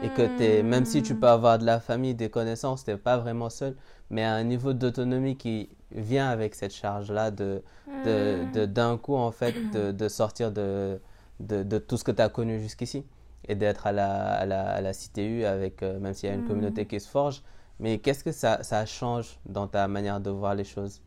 Et 0.02 0.10
que 0.10 0.24
es, 0.42 0.64
même 0.64 0.86
si 0.86 1.04
tu 1.04 1.14
peux 1.16 1.28
avoir 1.28 1.60
de 1.60 1.66
la 1.66 1.80
famille, 1.80 2.16
des 2.16 2.30
connaissances, 2.30 2.84
tu 2.84 2.90
n'es 2.90 2.98
pas 2.98 3.18
vraiment 3.18 3.50
seul, 3.52 3.76
mais 4.10 4.24
à 4.24 4.34
un 4.34 4.44
niveau 4.44 4.74
d'autonomie 4.74 5.38
qui 5.38 5.70
vient 5.92 6.30
avec 6.30 6.56
cette 6.56 6.74
charge-là 6.74 7.30
de, 7.30 7.62
de, 8.04 8.66
d'un 8.66 8.98
coup, 8.98 9.16
en 9.16 9.32
fait, 9.32 9.54
de, 9.72 9.92
de 9.92 10.08
sortir 10.08 10.52
de, 10.52 11.00
de, 11.40 11.78
tout 11.78 11.98
ce 11.98 12.04
que 12.04 12.12
tu 12.12 12.22
as 12.24 12.30
connu 12.30 12.60
jusqu'ici 12.60 13.06
et 13.48 13.56
d'être 13.56 13.86
à 13.86 13.92
la, 13.92 14.34
à, 14.34 14.46
la, 14.48 14.70
à 14.72 14.82
la 14.82 14.94
CTU 14.94 15.46
avec, 15.46 15.84
euh, 15.84 16.00
même 16.00 16.14
s'il 16.16 16.30
y 16.30 16.32
a 16.32 16.36
une 16.36 16.46
communauté 16.46 16.88
qui 16.88 17.00
se 17.00 17.08
forge. 17.08 17.44
Mais 17.80 18.00
qu'est-ce 18.00 18.24
que 18.24 18.32
ça, 18.32 18.64
ça 18.64 18.86
change 18.86 19.40
dans 19.46 19.68
ta 19.68 19.88
manière 19.88 20.22
de 20.22 20.30
voir 20.32 20.56
les 20.56 20.64
choses? 20.64 21.02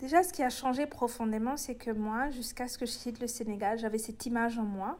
Déjà, 0.00 0.22
ce 0.22 0.32
qui 0.32 0.42
a 0.42 0.50
changé 0.50 0.86
profondément, 0.86 1.56
c'est 1.56 1.76
que 1.76 1.90
moi, 1.90 2.30
jusqu'à 2.30 2.68
ce 2.68 2.78
que 2.78 2.86
je 2.86 2.92
quitte 2.92 3.20
le 3.20 3.26
Sénégal, 3.26 3.78
j'avais 3.78 3.98
cette 3.98 4.26
image 4.26 4.58
en 4.58 4.64
moi, 4.64 4.98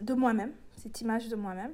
de 0.00 0.14
moi-même, 0.14 0.52
cette 0.82 1.00
image 1.00 1.28
de 1.28 1.36
moi-même, 1.36 1.72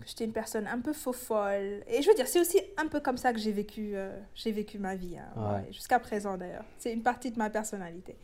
que 0.00 0.06
j'étais 0.08 0.24
une 0.24 0.32
personne 0.32 0.66
un 0.66 0.80
peu 0.80 0.92
faux 0.92 1.12
folle. 1.12 1.82
Et 1.88 2.00
je 2.02 2.08
veux 2.08 2.14
dire, 2.14 2.26
c'est 2.26 2.40
aussi 2.40 2.60
un 2.78 2.86
peu 2.86 3.00
comme 3.00 3.16
ça 3.16 3.32
que 3.32 3.38
j'ai 3.38 3.52
vécu, 3.52 3.92
euh, 3.94 4.18
j'ai 4.34 4.52
vécu 4.52 4.78
ma 4.78 4.94
vie, 4.94 5.18
hein, 5.18 5.62
jusqu'à 5.70 5.98
présent 5.98 6.36
d'ailleurs. 6.36 6.64
C'est 6.78 6.92
une 6.92 7.02
partie 7.02 7.30
de 7.30 7.38
ma 7.38 7.50
personnalité. 7.50 8.16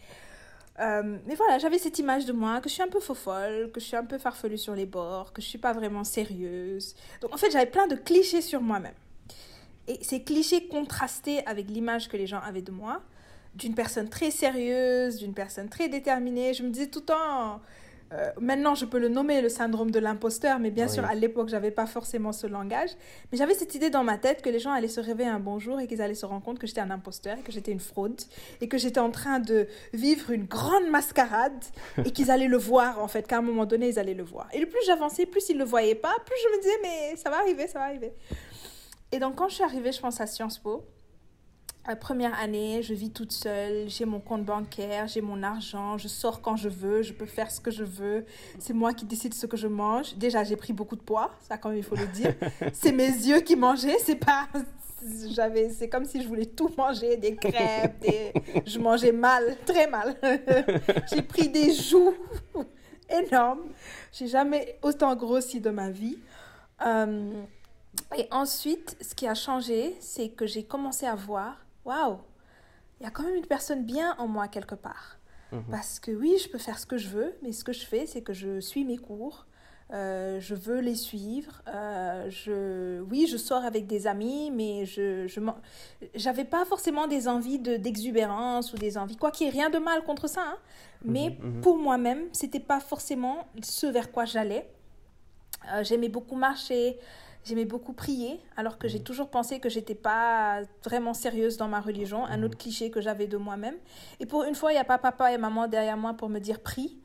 Euh, 0.79 1.19
mais 1.27 1.35
voilà, 1.35 1.59
j'avais 1.59 1.79
cette 1.79 1.99
image 1.99 2.27
de 2.27 2.33
moi, 2.33 2.61
que 2.61 2.69
je 2.69 2.75
suis 2.75 2.83
un 2.83 2.89
peu 2.89 3.01
faux 3.01 3.15
folle, 3.15 3.71
que 3.73 3.81
je 3.81 3.87
suis 3.87 3.97
un 3.97 4.05
peu 4.05 4.19
farfelue 4.19 4.59
sur 4.59 4.75
les 4.75 4.87
bords, 4.87 5.33
que 5.33 5.41
je 5.41 5.47
suis 5.47 5.59
pas 5.59 5.73
vraiment 5.73 6.05
sérieuse. 6.05 6.95
Donc 7.21 7.33
en 7.35 7.37
fait, 7.37 7.51
j'avais 7.51 7.67
plein 7.67 7.87
de 7.87 7.97
clichés 7.97 8.43
sur 8.43 8.61
moi-même. 8.61 8.95
Et 9.89 10.03
ces 10.03 10.23
clichés 10.23 10.67
contrastés 10.69 11.47
avec 11.47 11.69
l'image 11.69 12.09
que 12.09 12.17
les 12.17 12.27
gens 12.27 12.41
avaient 12.41 12.63
de 12.63 12.73
moi, 12.73 13.03
d'une 13.57 13.75
personne 13.75 14.09
très 14.09 14.31
sérieuse, 14.31 15.17
d'une 15.17 15.35
personne 15.35 15.69
très 15.69 15.89
déterminée. 15.89 16.55
Je 16.55 16.63
me 16.63 16.71
disais 16.71 16.89
tout 16.89 17.01
le 17.01 17.07
temps, 17.07 17.61
euh, 18.13 18.31
maintenant 18.39 18.75
je 18.75 18.85
peux 18.85 18.99
le 18.99 19.09
nommer 19.09 19.41
le 19.41 19.49
syndrome 19.49 19.91
de 19.91 19.99
l'imposteur, 19.99 20.59
mais 20.59 20.71
bien 20.71 20.87
sûr 20.87 21.05
à 21.05 21.15
l'époque 21.15 21.49
j'avais 21.49 21.71
pas 21.71 21.87
forcément 21.87 22.33
ce 22.33 22.47
langage. 22.47 22.91
Mais 23.33 23.39
j'avais 23.39 23.55
cette 23.55 23.75
idée 23.75 23.91
dans 23.91 24.05
ma 24.05 24.19
tête 24.19 24.43
que 24.43 24.51
les 24.51 24.59
gens 24.59 24.73
allaient 24.73 24.89
se 24.89 25.01
réveiller 25.01 25.31
un 25.31 25.41
bon 25.41 25.59
jour 25.59 25.81
et 25.81 25.87
qu'ils 25.87 26.03
allaient 26.03 26.15
se 26.15 26.27
rendre 26.27 26.45
compte 26.45 26.59
que 26.59 26.67
j'étais 26.67 26.83
un 26.83 26.91
imposteur, 26.91 27.43
que 27.43 27.51
j'étais 27.51 27.73
une 27.73 27.81
fraude 27.81 28.21
et 28.61 28.69
que 28.69 28.79
j'étais 28.79 29.01
en 29.01 29.11
train 29.11 29.41
de 29.41 29.67
vivre 29.95 30.31
une 30.31 30.45
grande 30.45 30.89
mascarade 30.91 31.65
et 32.05 32.11
qu'ils 32.11 32.31
allaient 32.31 32.49
le 32.49 32.59
voir 32.59 33.03
en 33.03 33.09
fait, 33.09 33.27
qu'à 33.27 33.39
un 33.39 33.43
moment 33.43 33.65
donné 33.65 33.89
ils 33.89 33.99
allaient 33.99 34.15
le 34.15 34.25
voir. 34.25 34.49
Et 34.53 34.61
le 34.61 34.67
plus 34.67 34.81
j'avançais, 34.87 35.25
plus 35.25 35.49
ils 35.49 35.59
le 35.59 35.65
voyaient 35.65 35.95
pas, 35.95 36.15
plus 36.25 36.37
je 36.45 36.57
me 36.57 36.63
disais 36.63 36.79
mais 36.83 37.17
ça 37.17 37.31
va 37.31 37.39
arriver, 37.39 37.67
ça 37.67 37.79
va 37.79 37.87
arriver. 37.87 38.13
Et 39.13 39.19
donc 39.19 39.37
quand 39.37 39.49
je 39.49 39.55
suis 39.55 39.65
arrivée, 39.65 39.93
je 39.93 40.01
pense 40.01 40.21
à 40.21 40.27
Sciences 40.27 40.59
Po 40.59 40.85
la 41.87 41.97
première 41.97 42.39
année, 42.41 42.83
je 42.83 42.95
vis 42.95 43.11
toute 43.11 43.33
seule, 43.33 43.89
j'ai 43.89 44.05
mon 44.05 44.21
compte 44.21 44.45
bancaire, 44.45 45.07
j'ai 45.07 45.21
mon 45.21 45.43
argent, 45.43 45.99
je 45.99 46.09
sors 46.09 46.41
quand 46.41 46.57
je 46.57 46.69
veux, 46.69 47.03
je 47.03 47.13
peux 47.13 47.27
faire 47.27 47.51
ce 47.51 47.61
que 47.61 47.71
je 47.71 47.85
veux. 47.85 48.25
C'est 48.59 48.73
moi 48.73 48.93
qui 48.93 49.05
décide 49.05 49.35
ce 49.35 49.47
que 49.47 49.57
je 49.57 49.69
mange. 49.69 50.17
Déjà, 50.17 50.43
j'ai 50.45 50.57
pris 50.57 50.73
beaucoup 50.73 50.97
de 50.97 51.03
poids, 51.03 51.31
ça 51.41 51.59
quand 51.59 51.69
même 51.69 51.79
il 51.79 51.85
faut 51.85 51.97
le 51.97 52.07
dire. 52.07 52.35
c'est 52.73 52.93
mes 52.93 53.07
yeux 53.07 53.41
qui 53.41 53.57
mangeaient, 53.57 53.99
c'est 53.99 54.17
pas 54.17 54.49
j'avais 55.31 55.69
c'est 55.71 55.89
comme 55.89 56.05
si 56.05 56.23
je 56.23 56.27
voulais 56.27 56.47
tout 56.47 56.71
manger, 56.77 57.17
des 57.17 57.37
crêpes, 57.37 58.01
des... 58.01 58.33
je 58.67 58.79
mangeais 58.79 59.13
mal, 59.13 59.57
très 59.65 59.87
mal. 59.87 60.17
j'ai 61.13 61.23
pris 61.23 61.49
des 61.49 61.73
joues 61.73 62.15
énormes. 63.11 63.69
J'ai 64.13 64.27
jamais 64.27 64.79
autant 64.83 65.15
grossi 65.15 65.61
de 65.61 65.71
ma 65.71 65.91
vie. 65.91 66.19
Euh, 66.85 67.33
et 68.17 68.27
ensuite, 68.31 68.97
ce 69.01 69.15
qui 69.15 69.27
a 69.27 69.35
changé, 69.35 69.97
c'est 70.01 70.31
que 70.31 70.47
j'ai 70.47 70.65
commencé 70.65 71.07
à 71.07 71.15
voir 71.15 71.66
waouh, 71.87 72.19
il 73.01 73.05
y 73.05 73.07
a 73.07 73.11
quand 73.11 73.23
même 73.23 73.37
une 73.37 73.47
personne 73.47 73.85
bien 73.85 74.15
en 74.19 74.27
moi 74.27 74.49
quelque 74.49 74.75
part. 74.75 75.19
Mhm. 75.53 75.65
Parce 75.71 76.01
que 76.01 76.11
oui, 76.11 76.37
je 76.43 76.49
peux 76.49 76.59
faire 76.59 76.79
ce 76.79 76.87
que 76.87 76.99
je 76.99 77.09
veux, 77.09 77.35
mais 77.43 77.53
ce 77.53 77.65
que 77.65 77.73
je 77.73 77.87
fais, 77.87 78.07
c'est 78.07 78.23
que 78.23 78.33
je 78.33 78.61
suis 78.61 78.85
mes 78.85 78.99
cours, 78.99 79.47
Euh, 79.93 80.41
je 80.41 80.57
veux 80.57 80.81
les 80.81 80.97
suivre. 80.97 81.63
Euh, 81.69 82.29
je, 82.29 83.01
oui, 83.03 83.29
je 83.31 83.37
sors 83.37 83.65
avec 83.65 83.87
des 83.87 84.09
amis, 84.09 84.51
mais 84.51 84.85
je, 84.85 85.29
je 85.29 85.41
j'avais 86.15 86.45
pas 86.45 86.65
forcément 86.65 87.07
des 87.07 87.29
envies 87.29 87.61
de, 87.61 87.77
d'exubérance 87.77 88.73
ou 88.73 88.77
des 88.77 88.99
envies, 88.99 89.17
quoi 89.17 89.31
qu'il 89.31 89.47
y 89.47 89.49
ait 89.49 89.53
rien 89.53 89.71
de 89.71 89.79
mal 89.79 90.03
contre 90.03 90.29
ça. 90.29 90.43
Hein. 90.43 90.59
mais 91.05 91.31
mhm, 91.31 91.57
mhm. 91.57 91.61
pour 91.61 91.79
moi-même, 91.79 92.23
c'était 92.33 92.59
pas 92.73 92.81
forcément 92.81 93.47
ce 93.63 93.87
vers 93.87 94.11
quoi 94.11 94.25
j'allais. 94.25 94.69
Euh, 95.73 95.85
j'aimais 95.85 96.09
beaucoup 96.09 96.37
marcher, 96.37 96.99
j'aimais 97.47 97.65
beaucoup 97.65 97.93
prier, 97.93 98.41
alors 98.57 98.77
que 98.77 98.89
j'ai 98.89 98.99
mhm. 98.99 99.05
toujours 99.05 99.31
pensé 99.31 99.61
que 99.61 99.69
j'étais 99.69 99.95
pas 99.95 100.63
vraiment 100.85 101.15
sérieuse 101.15 101.57
dans 101.57 101.69
ma 101.69 101.81
religion. 101.81 102.27
Un 102.27 102.43
autre 102.43 102.59
cliché 102.59 102.91
que 102.91 103.01
j'avais 103.01 103.27
de 103.29 103.37
moi-même. 103.37 103.77
Et 104.21 104.27
pour 104.27 104.43
une 104.45 104.55
fois, 104.55 104.73
il 104.73 104.75
n'y 104.75 104.81
a 104.81 104.85
pas 104.85 104.99
papa 104.99 105.33
et 105.33 105.39
maman 105.39 105.69
derrière 105.69 105.97
moi 105.97 106.15
pour 106.15 106.29
me 106.29 106.41
dire 106.41 106.61
prie. 106.61 106.99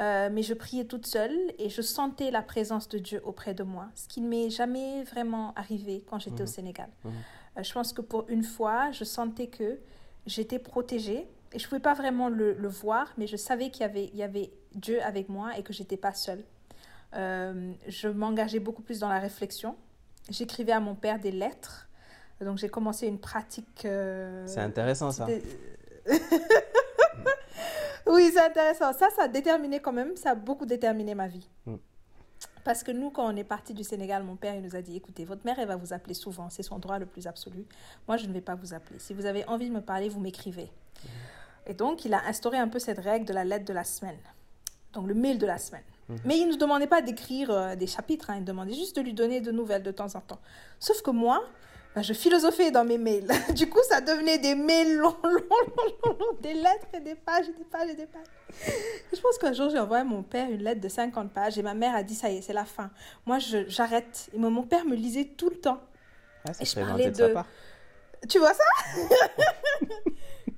Euh, 0.00 0.28
mais 0.32 0.42
je 0.42 0.54
priais 0.54 0.84
toute 0.86 1.06
seule 1.06 1.36
et 1.56 1.68
je 1.68 1.80
sentais 1.80 2.32
la 2.32 2.42
présence 2.42 2.88
de 2.88 2.98
Dieu 2.98 3.20
auprès 3.22 3.54
de 3.54 3.62
moi, 3.62 3.90
ce 3.94 4.08
qui 4.08 4.20
ne 4.20 4.28
m'est 4.28 4.50
jamais 4.50 5.04
vraiment 5.04 5.54
arrivé 5.54 6.02
quand 6.10 6.18
j'étais 6.18 6.40
au 6.40 6.46
mhm. 6.46 6.52
Sénégal. 6.52 6.88
Mhm. 7.04 7.12
Euh, 7.58 7.62
je 7.62 7.72
pense 7.72 7.92
que 7.92 8.00
pour 8.00 8.28
une 8.28 8.42
fois, 8.42 8.90
je 8.90 9.04
sentais 9.04 9.46
que 9.46 9.78
j'étais 10.26 10.58
protégée 10.58 11.28
et 11.52 11.58
je 11.60 11.64
ne 11.64 11.68
pouvais 11.68 11.80
pas 11.80 11.94
vraiment 11.94 12.28
le, 12.28 12.54
le, 12.54 12.68
voir, 12.68 13.12
mais 13.18 13.28
je 13.28 13.36
savais 13.36 13.70
qu'il 13.70 13.82
y 13.82 13.84
avait, 13.84 14.10
il 14.12 14.16
y 14.16 14.24
avait 14.24 14.50
Dieu 14.74 15.00
avec 15.00 15.28
moi 15.28 15.56
et 15.56 15.62
que 15.62 15.72
j'étais 15.72 15.96
pas 15.96 16.12
seule. 16.12 16.42
Euh, 17.14 17.72
je 17.86 18.08
m'engageais 18.08 18.60
beaucoup 18.60 18.82
plus 18.82 19.00
dans 19.00 19.08
la 19.08 19.18
réflexion. 19.18 19.76
J'écrivais 20.30 20.72
à 20.72 20.80
mon 20.80 20.94
père 20.94 21.18
des 21.18 21.32
lettres. 21.32 21.88
Donc 22.40 22.58
j'ai 22.58 22.68
commencé 22.68 23.06
une 23.06 23.18
pratique. 23.18 23.86
C'est 24.46 24.60
intéressant 24.60 25.10
ça. 25.10 25.26
Oui, 28.06 28.30
c'est 28.32 28.44
intéressant. 28.44 28.92
Ça, 28.92 29.08
ça 29.10 29.22
a 29.24 29.28
déterminé 29.28 29.80
quand 29.80 29.92
même, 29.92 30.16
ça 30.16 30.30
a 30.30 30.34
beaucoup 30.34 30.66
déterminé 30.66 31.14
ma 31.14 31.26
vie. 31.26 31.48
Mm. 31.66 31.76
Parce 32.62 32.82
que 32.82 32.92
nous, 32.92 33.10
quand 33.10 33.26
on 33.26 33.36
est 33.36 33.44
parti 33.44 33.74
du 33.74 33.84
Sénégal, 33.84 34.22
mon 34.22 34.36
père, 34.36 34.54
il 34.54 34.62
nous 34.62 34.76
a 34.76 34.82
dit, 34.82 34.96
écoutez, 34.96 35.24
votre 35.24 35.44
mère, 35.44 35.58
elle 35.58 35.68
va 35.68 35.76
vous 35.76 35.92
appeler 35.92 36.14
souvent, 36.14 36.48
c'est 36.50 36.62
son 36.62 36.78
droit 36.78 36.98
le 36.98 37.06
plus 37.06 37.26
absolu. 37.26 37.66
Moi, 38.08 38.16
je 38.16 38.26
ne 38.26 38.32
vais 38.32 38.40
pas 38.40 38.54
vous 38.54 38.72
appeler. 38.72 38.98
Si 38.98 39.14
vous 39.14 39.26
avez 39.26 39.46
envie 39.46 39.68
de 39.68 39.74
me 39.74 39.80
parler, 39.80 40.08
vous 40.08 40.20
m'écrivez. 40.20 40.64
Mm. 40.66 41.08
Et 41.66 41.74
donc, 41.74 42.04
il 42.04 42.12
a 42.12 42.24
instauré 42.26 42.58
un 42.58 42.68
peu 42.68 42.78
cette 42.78 42.98
règle 42.98 43.26
de 43.26 43.32
la 43.32 43.44
lettre 43.44 43.64
de 43.64 43.72
la 43.72 43.84
semaine. 43.84 44.18
Donc, 44.92 45.06
le 45.08 45.14
mail 45.14 45.38
de 45.38 45.46
la 45.46 45.58
semaine. 45.58 45.82
Mm. 46.08 46.16
Mais 46.24 46.38
il 46.38 46.46
ne 46.46 46.52
nous 46.52 46.58
demandait 46.58 46.86
pas 46.86 47.02
d'écrire 47.02 47.50
euh, 47.50 47.76
des 47.76 47.86
chapitres, 47.86 48.30
hein. 48.30 48.36
il 48.38 48.44
demandait 48.44 48.74
juste 48.74 48.96
de 48.96 49.00
lui 49.00 49.12
donner 49.12 49.40
de 49.40 49.50
nouvelles 49.50 49.82
de 49.82 49.90
temps 49.90 50.14
en 50.14 50.20
temps. 50.20 50.40
Sauf 50.78 51.02
que 51.02 51.10
moi, 51.10 51.42
bah, 51.94 52.02
je 52.02 52.12
philosophais 52.12 52.70
dans 52.70 52.84
mes 52.84 52.98
mails. 52.98 53.28
Du 53.54 53.68
coup, 53.68 53.78
ça 53.88 54.00
devenait 54.00 54.38
des 54.38 54.54
mails 54.54 54.96
longs, 54.96 55.16
longs, 55.22 55.30
longs, 55.30 56.16
longs, 56.18 56.36
des 56.40 56.54
lettres 56.54 56.88
et 56.92 57.00
des 57.00 57.14
pages 57.14 57.48
et 57.48 57.52
des 57.52 57.64
pages 57.64 57.88
et 57.88 57.94
des 57.94 58.06
pages. 58.06 58.26
je 59.12 59.20
pense 59.20 59.38
qu'un 59.38 59.52
jour, 59.52 59.70
j'ai 59.70 59.78
envoyé 59.78 60.02
à 60.02 60.04
mon 60.04 60.22
père 60.22 60.50
une 60.50 60.62
lettre 60.62 60.80
de 60.80 60.88
50 60.88 61.32
pages 61.32 61.56
et 61.56 61.62
ma 61.62 61.74
mère 61.74 61.94
a 61.94 62.02
dit 62.02 62.14
ça 62.14 62.30
y 62.30 62.38
est, 62.38 62.42
c'est 62.42 62.52
la 62.52 62.64
fin. 62.64 62.90
Moi, 63.26 63.38
j'arrête. 63.38 64.28
Et 64.34 64.38
mon 64.38 64.62
père 64.64 64.84
me 64.84 64.96
lisait 64.96 65.26
tout 65.36 65.50
le 65.50 65.56
temps. 65.56 65.80
Ah, 66.46 66.52
et 66.60 66.64
je 66.64 66.74
parlais 66.74 67.10
de... 67.10 67.34
Tu 68.28 68.38
vois 68.38 68.54
ça? 68.54 68.64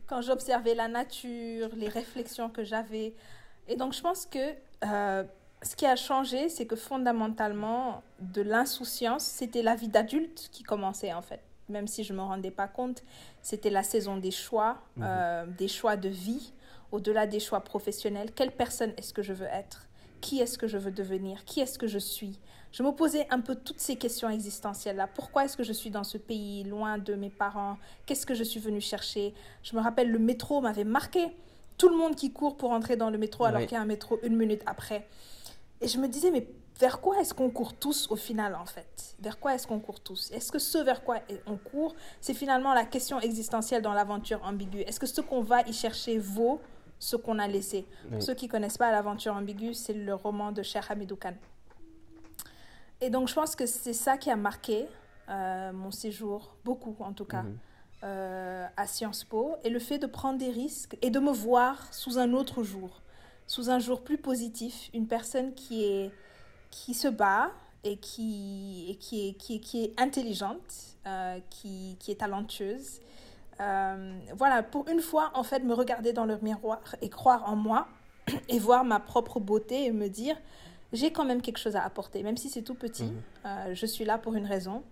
Quand 0.07 0.22
j'observais 0.22 0.74
la 0.74 0.88
nature, 0.88 1.68
les 1.74 1.88
réflexions 1.88 2.49
que 2.49 2.64
j'avais. 2.64 3.14
Et 3.68 3.76
donc, 3.76 3.92
je 3.92 4.00
pense 4.00 4.26
que 4.26 4.54
euh, 4.84 5.24
ce 5.62 5.76
qui 5.76 5.86
a 5.86 5.96
changé, 5.96 6.48
c'est 6.48 6.66
que 6.66 6.76
fondamentalement, 6.76 8.02
de 8.20 8.42
l'insouciance, 8.42 9.24
c'était 9.24 9.62
la 9.62 9.74
vie 9.74 9.88
d'adulte 9.88 10.48
qui 10.52 10.62
commençait 10.62 11.12
en 11.12 11.22
fait. 11.22 11.40
Même 11.68 11.88
si 11.88 12.04
je 12.04 12.12
ne 12.12 12.18
me 12.18 12.22
rendais 12.22 12.50
pas 12.50 12.68
compte, 12.68 13.02
c'était 13.42 13.70
la 13.70 13.82
saison 13.82 14.16
des 14.16 14.30
choix, 14.30 14.78
mhm. 14.96 15.04
euh, 15.06 15.46
des 15.58 15.68
choix 15.68 15.96
de 15.96 16.08
vie, 16.08 16.52
au-delà 16.92 17.26
des 17.26 17.40
choix 17.40 17.60
professionnels. 17.60 18.30
Quelle 18.32 18.52
personne 18.52 18.92
est-ce 18.96 19.12
que 19.12 19.22
je 19.22 19.32
veux 19.32 19.46
être? 19.46 19.88
Qui 20.20 20.40
est-ce 20.40 20.58
que 20.58 20.66
je 20.66 20.78
veux 20.78 20.92
devenir? 20.92 21.44
Qui 21.44 21.60
est-ce 21.60 21.78
que 21.78 21.86
je 21.86 21.98
suis? 21.98 22.38
Je 22.72 22.82
me 22.82 22.90
posais 22.90 23.26
un 23.30 23.40
peu 23.40 23.54
toutes 23.54 23.80
ces 23.80 23.96
questions 23.96 24.28
existentielles-là. 24.28 25.08
Pourquoi 25.08 25.44
est-ce 25.44 25.56
que 25.56 25.62
je 25.62 25.72
suis 25.72 25.90
dans 25.90 26.04
ce 26.04 26.18
pays, 26.18 26.62
loin 26.64 26.98
de 26.98 27.14
mes 27.14 27.30
parents? 27.30 27.78
Qu'est-ce 28.04 28.26
que 28.26 28.34
je 28.34 28.44
suis 28.44 28.60
venue 28.60 28.80
chercher? 28.80 29.34
Je 29.62 29.74
me 29.76 29.80
rappelle, 29.80 30.10
le 30.10 30.18
métro 30.18 30.60
m'avait 30.60 30.84
marqué. 30.84 31.34
Tout 31.78 31.88
le 31.88 31.96
monde 31.96 32.14
qui 32.14 32.32
court 32.32 32.56
pour 32.56 32.70
entrer 32.70 32.96
dans 32.96 33.10
le 33.10 33.18
métro 33.18 33.44
alors 33.44 33.62
qu'il 33.62 33.72
y 33.72 33.76
a 33.76 33.80
un 33.80 33.86
métro 33.86 34.18
une 34.22 34.36
minute 34.36 34.62
après. 34.66 35.06
Et 35.80 35.88
je 35.88 35.98
me 35.98 36.08
disais, 36.08 36.30
mais 36.30 36.48
vers 36.78 37.00
quoi 37.00 37.20
est-ce 37.20 37.34
qu'on 37.34 37.50
court 37.50 37.74
tous 37.74 38.10
au 38.10 38.16
final, 38.16 38.54
en 38.54 38.66
fait? 38.66 39.16
Vers 39.20 39.38
quoi 39.38 39.54
est-ce 39.54 39.66
qu'on 39.66 39.80
court 39.80 40.00
tous? 40.00 40.30
Est-ce 40.32 40.52
que 40.52 40.58
ce 40.58 40.78
vers 40.78 41.02
quoi 41.02 41.20
on 41.46 41.56
court, 41.56 41.94
c'est 42.20 42.34
finalement 42.34 42.74
la 42.74 42.84
question 42.84 43.20
existentielle 43.20 43.82
dans 43.82 43.92
l'aventure 43.92 44.42
ambiguë. 44.44 44.82
Est-ce 44.82 45.00
que 45.00 45.06
ce 45.06 45.20
qu'on 45.20 45.42
va 45.42 45.62
y 45.62 45.72
chercher 45.72 46.18
vaut 46.18 46.60
ce 46.98 47.16
qu'on 47.16 47.38
a 47.38 47.46
laissé? 47.46 47.86
Pour 48.10 48.22
ceux 48.22 48.34
qui 48.34 48.46
ne 48.46 48.50
connaissent 48.50 48.78
pas 48.78 48.90
l'aventure 48.90 49.34
ambiguë, 49.34 49.74
c'est 49.74 49.94
le 49.94 50.14
roman 50.14 50.52
de 50.52 50.62
Cher 50.62 50.90
Hamidou 50.90 51.16
Khan. 51.16 51.34
Et 53.00 53.10
donc, 53.10 53.28
je 53.28 53.34
pense 53.34 53.54
que 53.54 53.66
c'est 53.66 53.92
ça 53.92 54.16
qui 54.16 54.30
a 54.30 54.36
marqué 54.36 54.86
euh, 55.28 55.72
mon 55.72 55.90
séjour, 55.90 56.54
beaucoup 56.64 56.96
en 57.00 57.12
tout 57.12 57.24
cas, 57.24 57.42
mhm. 57.42 57.58
Euh, 58.03 58.66
à 58.76 58.86
Sciences 58.86 59.24
Po, 59.24 59.57
et 59.64 59.70
le 59.70 59.78
fait 59.78 59.99
de 59.99 60.07
prendre 60.07 60.38
des 60.38 60.51
risques 60.51 60.97
et 61.03 61.11
de 61.11 61.18
me 61.18 61.32
voir 61.32 61.92
sous 61.92 62.18
un 62.18 62.32
autre 62.32 62.62
jour 62.62 63.03
sous 63.47 63.70
un 63.70 63.78
jour 63.78 64.03
plus 64.03 64.18
positif, 64.18 64.90
une 64.92 65.07
personne 65.07 65.55
qui, 65.55 65.84
est, 65.84 66.11
qui 66.70 66.94
se 66.94 67.09
bat 67.09 67.51
et 67.84 67.97
qui, 67.97 68.86
et 68.88 68.97
qui, 68.97 69.28
est, 69.28 69.32
qui, 69.34 69.61
qui 69.61 69.84
est 69.84 70.01
intelligente, 70.01 70.97
euh, 71.07 71.38
qui, 71.51 71.97
qui 72.01 72.11
est 72.11 72.16
talentueuse. 72.16 73.01
Euh, 73.61 74.18
voilà, 74.34 74.62
pour 74.62 74.88
une 74.88 75.01
fois, 75.01 75.30
en 75.34 75.42
fait, 75.42 75.61
me 75.61 75.74
regarder 75.74 76.12
dans 76.12 76.26
le 76.26 76.38
miroir 76.38 76.80
et 77.01 77.09
croire 77.09 77.49
en 77.49 77.57
moi 77.57 77.86
et 78.49 78.59
voir 78.59 78.84
ma 78.84 79.01
propre 79.01 79.38
beauté 79.38 79.84
et 79.86 79.92
me 79.92 80.09
dire, 80.09 80.36
j'ai 80.92 81.12
quand 81.12 81.24
même 81.24 81.40
quelque 81.40 81.59
chose 81.59 81.76
à 81.76 81.84
apporter, 81.84 82.22
même 82.22 82.36
si 82.36 82.51
c'est 82.51 82.62
tout 82.62 82.74
petit, 82.74 83.12
euh, 83.44 83.74
je 83.74 83.86
suis 83.86 84.05
là 84.05 84.18
pour 84.18 84.34
une 84.34 84.47
raison. 84.47 84.82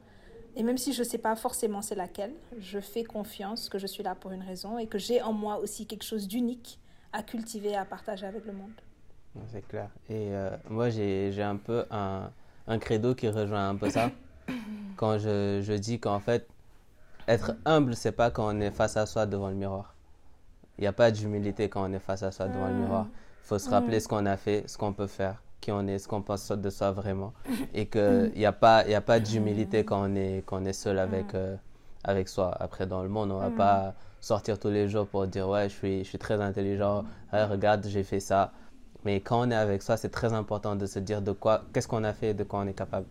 Et 0.56 0.62
même 0.62 0.78
si 0.78 0.92
je 0.92 1.00
ne 1.00 1.04
sais 1.04 1.18
pas 1.18 1.34
forcément 1.36 1.82
c'est 1.82 1.94
laquelle, 1.94 2.32
je 2.58 2.78
fais 2.78 3.04
confiance 3.04 3.68
que 3.68 3.78
je 3.78 3.86
suis 3.86 4.02
là 4.02 4.14
pour 4.14 4.30
une 4.30 4.42
raison 4.42 4.78
et 4.78 4.86
que 4.86 4.98
j'ai 4.98 5.20
en 5.22 5.32
moi 5.32 5.58
aussi 5.58 5.86
quelque 5.86 6.04
chose 6.04 6.28
d'unique 6.28 6.78
à 7.12 7.22
cultiver, 7.22 7.76
à 7.76 7.84
partager 7.84 8.26
avec 8.26 8.44
le 8.44 8.52
monde. 8.52 8.72
C'est 9.48 9.66
clair. 9.66 9.88
Et 10.08 10.32
euh, 10.32 10.50
moi, 10.68 10.90
j'ai 10.90 11.42
un 11.42 11.56
peu 11.56 11.84
un, 11.90 12.30
un, 12.68 12.78
credo 12.78 13.14
qui 13.14 13.28
rejoint 13.28 13.68
un 13.68 13.76
peu 13.76 13.90
ça. 13.90 14.10
quand 14.96 15.18
je, 15.18 15.60
je 15.62 15.72
dis 15.72 15.98
qu'en 15.98 16.20
fait, 16.20 16.46
être 17.26 17.56
humble, 17.64 17.96
c'est 17.96 18.12
pas 18.12 18.30
quand 18.30 18.54
on 18.54 18.60
est 18.60 18.70
face 18.70 18.96
à 18.96 19.06
soi 19.06 19.26
devant 19.26 19.48
le 19.48 19.56
miroir. 19.56 19.94
Il 20.78 20.82
n'y 20.82 20.86
a 20.86 20.92
pas 20.92 21.10
d'humilité 21.10 21.68
quand 21.68 21.88
on 21.88 21.92
est 21.92 22.00
face 22.00 22.22
à 22.22 22.30
soi 22.30 22.48
devant 22.48 22.68
le 22.68 22.74
miroir. 22.74 23.06
Il 23.42 23.46
faut 23.46 23.58
se 23.58 23.68
rappeler 23.70 24.00
ce 24.00 24.08
qu'on 24.08 24.26
a 24.26 24.36
fait, 24.36 24.64
ce 24.66 24.78
qu'on 24.78 24.92
peut 24.92 25.06
faire, 25.06 25.42
qui 25.64 25.72
on 25.72 25.86
est, 25.86 25.98
ce 25.98 26.06
qu'on 26.06 26.20
pense 26.20 26.50
de 26.50 26.70
soi 26.70 26.92
vraiment? 26.92 27.32
Et 27.74 27.86
qu'il 27.86 28.32
n'y 28.36 28.44
a 28.44 28.52
pas, 28.52 28.78
a 28.78 29.00
pas 29.00 29.18
d'humilité 29.18 29.84
quand, 29.84 30.10
on 30.10 30.14
est, 30.14 30.42
quand 30.44 30.60
on 30.62 30.64
est 30.66 30.74
seul 30.74 30.98
avec, 30.98 31.34
euh, 31.34 31.56
avec 32.04 32.28
soi. 32.28 32.54
Après, 32.60 32.86
dans 32.86 33.02
le 33.02 33.08
monde, 33.08 33.32
on 33.32 33.40
ne 33.40 33.48
va 33.48 33.50
pas 33.50 33.94
sortir 34.20 34.58
tous 34.58 34.68
les 34.68 34.88
jours 34.88 35.06
pour 35.06 35.26
dire 35.26 35.48
ouais, 35.48 35.68
je 35.68 35.74
suis, 35.74 35.98
je 36.04 36.08
suis 36.08 36.18
très 36.18 36.40
intelligent, 36.40 37.04
regarde, 37.32 37.86
j'ai 37.86 38.02
fait 38.02 38.20
ça. 38.20 38.52
Mais 39.04 39.20
quand 39.20 39.46
on 39.46 39.50
est 39.50 39.54
avec 39.54 39.82
soi, 39.82 39.96
c'est 39.96 40.10
très 40.10 40.32
important 40.32 40.76
de 40.76 40.86
se 40.86 40.98
dire 40.98 41.22
de 41.22 41.32
quoi, 41.32 41.62
qu'est-ce 41.72 41.88
qu'on 41.88 42.04
a 42.04 42.12
fait, 42.12 42.34
de 42.34 42.44
quoi 42.44 42.60
on 42.60 42.66
est 42.66 42.74
capable. 42.74 43.06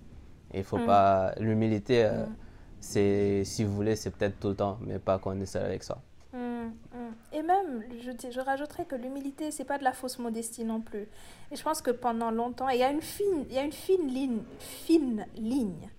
Et 0.53 0.59
il 0.59 0.63
faut 0.63 0.77
mm. 0.77 0.85
pas. 0.85 1.33
L'humilité, 1.39 2.05
euh, 2.05 2.25
mm. 2.25 2.35
c'est, 2.79 3.43
si 3.45 3.63
vous 3.63 3.73
voulez, 3.73 3.95
c'est 3.95 4.09
peut-être 4.11 4.39
tout 4.39 4.49
le 4.49 4.55
temps, 4.55 4.77
mais 4.81 4.99
pas 4.99 5.19
quand 5.19 5.35
on 5.35 5.41
est 5.41 5.45
seul 5.45 5.65
avec 5.65 5.83
soi. 5.83 5.99
Mm, 6.65 7.13
Et 7.33 7.41
même, 7.41 7.83
je, 8.01 8.11
je 8.31 8.39
rajouterais 8.39 8.85
que 8.85 8.95
l'humilité, 8.95 9.51
c'est 9.51 9.65
pas 9.65 9.77
de 9.77 9.83
la 9.83 9.93
fausse 9.93 10.19
modestie 10.19 10.63
non 10.63 10.81
plus. 10.81 11.07
Et 11.51 11.55
je 11.55 11.63
pense 11.63 11.81
que 11.81 11.91
pendant 11.91 12.31
longtemps, 12.31 12.69
il 12.69 12.79
y 12.79 12.83
a 12.83 12.91
une 12.91 13.01
fine, 13.01 13.45
il 13.49 13.55
y 13.55 13.59
a 13.59 13.63
une 13.63 13.71
fine 13.71 14.07
ligne, 14.07 14.41
fine 14.59 15.25
ligne 15.35 15.89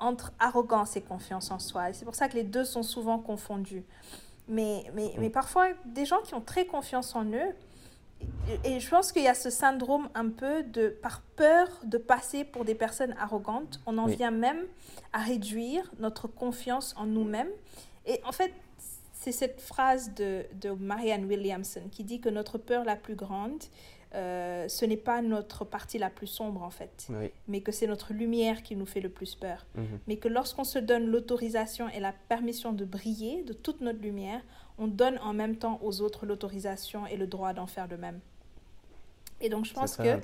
entre 0.00 0.32
arrogance 0.40 0.96
et 0.96 1.00
confiance 1.00 1.50
en 1.50 1.58
soi. 1.58 1.90
Et 1.90 1.92
c'est 1.92 2.04
pour 2.04 2.14
ça 2.16 2.28
que 2.28 2.34
les 2.34 2.42
deux 2.44 2.64
sont 2.64 2.82
souvent 2.82 3.18
confondus. 3.18 3.84
Mais, 4.48 4.84
mais, 4.94 5.12
mais 5.18 5.30
parfois, 5.30 5.68
des 5.84 6.04
gens 6.04 6.20
qui 6.22 6.34
ont 6.34 6.40
très 6.40 6.66
confiance 6.66 7.14
en 7.14 7.24
eux, 7.24 7.54
et 8.64 8.80
je 8.80 8.88
pense 8.88 9.12
qu'il 9.12 9.22
y 9.22 9.28
a 9.28 9.34
ce 9.34 9.50
syndrome 9.50 10.08
un 10.14 10.28
peu 10.28 10.62
de, 10.62 10.88
par 10.88 11.22
peur 11.36 11.68
de 11.84 11.98
passer 11.98 12.44
pour 12.44 12.64
des 12.64 12.74
personnes 12.74 13.14
arrogantes, 13.18 13.80
on 13.86 13.98
en 13.98 14.06
vient 14.06 14.30
même 14.30 14.64
à 15.12 15.18
réduire 15.18 15.90
notre 15.98 16.28
confiance 16.28 16.94
en 16.96 17.06
nous-mêmes. 17.06 17.50
Et 18.06 18.20
en 18.24 18.32
fait, 18.32 18.52
c'est 19.22 19.30
cette 19.30 19.60
phrase 19.60 20.14
de, 20.14 20.44
de 20.60 20.70
Marianne 20.70 21.26
Williamson 21.26 21.82
qui 21.92 22.02
dit 22.02 22.20
que 22.20 22.28
notre 22.28 22.58
peur 22.58 22.84
la 22.84 22.96
plus 22.96 23.14
grande, 23.14 23.62
euh, 24.16 24.66
ce 24.68 24.84
n'est 24.84 24.96
pas 24.96 25.22
notre 25.22 25.64
partie 25.64 25.98
la 25.98 26.10
plus 26.10 26.26
sombre 26.26 26.64
en 26.64 26.70
fait, 26.70 27.06
mais 27.46 27.60
que 27.60 27.70
c'est 27.70 27.86
notre 27.86 28.12
lumière 28.12 28.64
qui 28.64 28.74
nous 28.74 28.84
fait 28.84 29.00
le 29.00 29.08
plus 29.08 29.36
peur. 29.36 29.64
Mhm. 29.76 30.00
Mais 30.08 30.16
que 30.16 30.26
lorsqu'on 30.26 30.64
se 30.64 30.80
donne 30.80 31.06
l'autorisation 31.06 31.88
et 31.88 32.00
la 32.00 32.12
permission 32.28 32.72
de 32.72 32.84
briller 32.84 33.44
de 33.44 33.52
toute 33.52 33.80
notre 33.80 34.00
lumière, 34.00 34.40
on 34.76 34.88
donne 34.88 35.18
en 35.22 35.32
même 35.32 35.54
temps 35.54 35.78
aux 35.82 36.00
autres 36.00 36.26
l'autorisation 36.26 37.06
et 37.06 37.16
le 37.16 37.28
droit 37.28 37.52
d'en 37.52 37.68
faire 37.68 37.86
de 37.86 37.96
même. 37.96 38.18
Et 39.40 39.48
donc 39.48 39.66
je 39.66 39.72
pense 39.72 39.96
que 39.96 40.18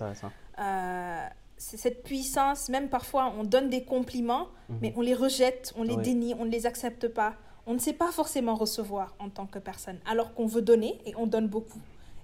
euh, 0.59 1.27
c'est 1.57 1.77
cette 1.77 2.03
puissance, 2.03 2.69
même 2.69 2.89
parfois 2.89 3.33
on 3.39 3.45
donne 3.45 3.71
des 3.71 3.85
compliments, 3.85 4.49
mhm. 4.69 4.79
mais 4.83 4.93
on 4.97 5.03
les 5.03 5.15
rejette, 5.15 5.73
on 5.77 5.85
les 5.85 5.97
dénie, 5.97 6.35
on 6.37 6.45
ne 6.45 6.51
les 6.51 6.67
accepte 6.67 7.07
pas. 7.07 7.37
On 7.69 7.75
ne 7.75 7.79
sait 7.79 7.93
pas 7.93 8.11
forcément 8.11 8.55
recevoir 8.55 9.14
en 9.19 9.29
tant 9.29 9.47
que 9.47 9.59
personne, 9.59 9.99
alors 10.07 10.33
qu'on 10.33 10.47
veut 10.47 10.62
donner 10.62 10.99
et 11.05 11.14
on 11.16 11.27
donne 11.27 11.49
beaucoup. 11.49 11.83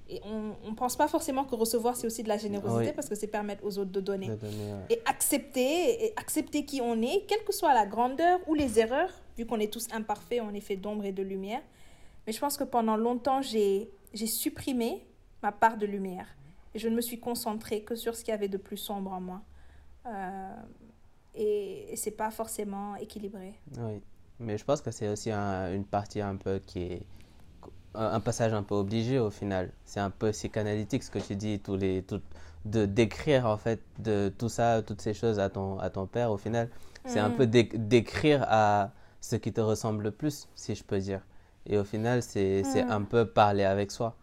Et 0.09 0.21
on 0.25 0.71
ne 0.71 0.75
pense 0.75 0.97
pas 0.97 1.07
forcément 1.07 1.45
que 1.45 1.55
recevoir, 1.55 1.97
c'est 1.97 2.07
aussi 2.07 2.23
de 2.23 2.29
la 2.29 2.39
générosité 2.39 2.93
parce 2.93 3.11
que 3.11 3.15
c'est 3.15 3.27
permettre 3.27 3.63
aux 3.63 3.79
autres 3.79 3.93
de 3.93 4.01
donner. 4.01 4.31
Et 4.89 5.03
accepter, 5.05 6.07
et 6.07 6.15
accepter 6.17 6.65
qui 6.65 6.81
on 6.81 7.01
est, 7.03 7.27
quelle 7.29 7.45
que 7.45 7.53
soit 7.53 7.75
la 7.75 7.85
grandeur 7.85 8.41
ou 8.47 8.55
les 8.55 8.79
erreurs, 8.81 9.11
vu 9.37 9.45
qu'on 9.45 9.61
est 9.61 9.71
tous 9.71 9.87
imparfaits, 9.93 10.41
on 10.43 10.55
est 10.55 10.61
fait 10.61 10.77
d'ombre 10.77 11.05
et 11.05 11.13
de 11.13 11.23
lumière. 11.23 11.63
Mais 12.27 12.33
je 12.33 12.41
pense 12.41 12.57
que 12.57 12.65
pendant 12.65 12.97
longtemps, 12.97 13.43
j'ai 13.43 13.91
supprimé 14.15 15.07
ma 15.43 15.53
part 15.53 15.77
de 15.77 15.85
lumière. 15.85 16.29
Et 16.75 16.79
je 16.79 16.89
ne 16.89 16.97
me 16.97 17.03
suis 17.03 17.21
concentrée 17.21 17.83
que 17.83 17.97
sur 17.97 18.17
ce 18.17 18.25
qu'il 18.25 18.33
y 18.33 18.35
avait 18.35 18.49
de 18.49 18.57
plus 18.57 18.79
sombre 18.79 19.13
en 19.13 19.21
moi. 19.21 19.43
Euh, 20.07 20.55
et, 21.35 21.93
et 21.93 21.97
c'est 21.97 22.11
pas 22.13 22.31
forcément 22.31 22.97
équilibré. 22.97 23.55
Oui, 23.79 24.01
mais 24.45 24.59
je 24.59 24.65
pense 24.65 24.81
que 24.81 24.91
c'est 24.91 25.09
aussi 25.09 25.31
une 25.33 25.85
partie 25.85 26.21
un 26.21 26.37
peu 26.37 26.61
qui 26.65 26.83
est 26.83 27.03
un 27.95 28.21
passage 28.21 28.53
un 28.53 28.63
peu 28.63 28.75
obligé 28.75 29.19
au 29.19 29.31
final. 29.31 29.71
C'est 29.85 30.01
un 30.01 30.11
peu 30.11 30.33
psychanalytique 30.33 31.03
ce 31.03 31.11
que 31.11 31.19
tu 31.19 31.37
dis, 31.37 31.61
tous 31.61 31.77
les, 31.77 32.03
tout, 32.03 32.21
de 32.65 32.87
d'écrire 32.87 33.47
en 33.47 33.57
fait 33.57 33.81
de 33.99 34.33
tout 34.37 34.49
ça, 34.49 34.83
toutes 34.83 35.01
ces 35.01 35.15
choses 35.15 35.39
à 35.39 35.49
ton, 35.49 35.79
à 35.79 35.91
ton 35.91 36.07
père 36.07 36.31
au 36.31 36.37
final. 36.37 36.69
C'est 37.07 37.21
un 37.21 37.29
mm. 37.29 37.37
peu 37.37 37.47
d'écrire 37.47 38.45
à 38.49 38.91
ce 39.21 39.37
qui 39.37 39.53
te 39.53 39.61
ressemble 39.61 40.03
le 40.05 40.11
plus, 40.11 40.49
si 40.55 40.75
je 40.75 40.83
peux 40.83 40.99
dire. 40.99 41.21
Et 41.67 41.79
au 41.79 41.85
final, 41.85 42.23
c'est 42.23 42.63
mm. 42.63 42.91
un 42.91 43.03
peu 43.03 43.27
parler 43.27 43.65
avec 43.65 43.91
soi 43.91 44.17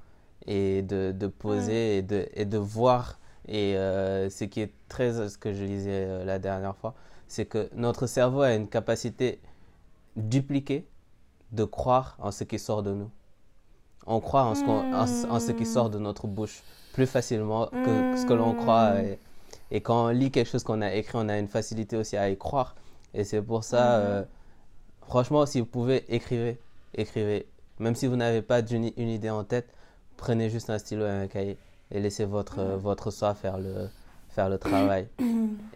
et 0.47 0.82
de, 0.82 1.13
de 1.15 1.28
poser 1.28 1.72
mm. 1.72 1.97
et, 1.97 2.01
de, 2.01 2.30
et 2.34 2.45
de 2.45 2.57
voir. 2.57 3.19
Et 3.47 3.76
euh, 3.78 4.30
ce 4.30 4.43
qui 4.43 4.61
est 4.61 4.74
très, 4.88 5.30
ce 5.30 5.38
que 5.38 5.53
je 5.53 5.63
disais 5.63 6.05
euh, 6.07 6.26
la 6.26 6.39
dernière 6.39 6.76
fois, 6.76 6.95
c'est 7.28 7.45
que 7.45 7.69
notre 7.76 8.07
cerveau 8.07 8.41
a 8.41 8.53
une 8.53 8.67
capacité 8.67 9.39
dupliquée 10.16 10.88
de 11.51 11.64
croire 11.64 12.16
en 12.20 12.32
ce 12.32 12.43
qui 12.43 12.59
sort 12.59 12.84
de 12.84 12.93
nous 12.93 13.12
on 14.05 14.20
croit 14.20 14.43
en 14.43 14.55
ce, 14.55 14.64
en, 15.30 15.39
ce, 15.39 15.51
qui 15.51 15.66
sort 15.66 15.89
de 15.89 15.99
notre 15.99 16.28
bouche 16.28 16.64
plus 16.93 17.05
facilement 17.05 17.68
que 17.68 18.18
ce 18.18 18.26
que 18.26 18.34
l'on 18.34 18.53
croit. 18.53 18.93
Hmm. 18.93 19.16
Et, 19.72 19.82
quand 19.82 20.07
on 20.07 20.09
lit 20.09 20.32
quelque 20.32 20.49
chose 20.49 20.64
qu'on 20.64 20.82
a 20.82 20.93
écrit, 20.93 21.14
on 21.16 21.30
a 21.30 21.38
une 21.38 21.47
facilité 21.47 21.95
aussi 21.97 22.18
à 22.18 22.30
y 22.30 22.38
croire. 22.38 22.76
Et 23.14 23.24
c'est 23.24 23.41
pour 23.41 23.64
ça, 23.64 23.99
hmm. 23.99 24.01
euh, 24.01 24.24
franchement, 25.07 25.45
si 25.45 25.59
vous 25.59 25.66
pouvez, 25.66 26.03
écrivez. 26.14 26.59
Écrivez. 26.95 27.47
Même 27.80 27.95
si 27.95 28.07
vous 28.07 28.16
n'avez 28.16 28.41
pas 28.41 28.62
une, 28.62 28.91
une, 28.97 29.09
idée 29.09 29.30
en 29.30 29.43
tête, 29.43 29.70
prenez 30.18 30.49
juste 30.49 30.70
un 30.70 30.78
stylo 30.78 31.05
et 31.05 31.09
un 31.09 31.28
cahier 31.28 31.57
et 31.91 31.99
laissez 31.99 32.26
votre, 32.26 32.62
hmm. 32.62 32.76
votre 32.78 33.12
soi 33.12 33.34
faire 33.34 33.57
le, 33.57 33.88
faire 34.30 34.49
le 34.49 34.57
travail. 34.57 35.07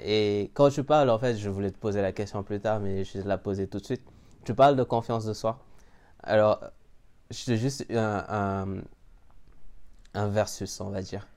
et 0.04 0.52
quand 0.54 0.70
tu 0.70 0.84
parles, 0.84 1.10
en 1.10 1.20
fait, 1.20 1.38
je 1.38 1.50
voulais 1.50 1.72
te 1.72 1.78
poser 1.78 2.02
la 2.02 2.12
question 2.12 2.44
plus 2.44 2.60
tard, 2.60 2.80
mais 2.80 3.04
je 3.04 3.20
vais 3.20 3.28
la 3.28 3.38
poser 3.38 3.68
tout 3.68 3.80
de 3.80 3.86
suite. 3.86 4.04
Tu 4.46 4.54
parles 4.54 4.76
de 4.76 4.84
confiance 4.84 5.26
de 5.26 5.34
soi. 5.34 5.60
Alors, 6.24 6.60
c'est 7.32 7.58
juste 7.58 7.86
un, 7.92 8.84
un, 10.14 10.28
versus, 10.28 10.80
on 10.80 10.90
va 10.90 11.02
dire. 11.02 11.28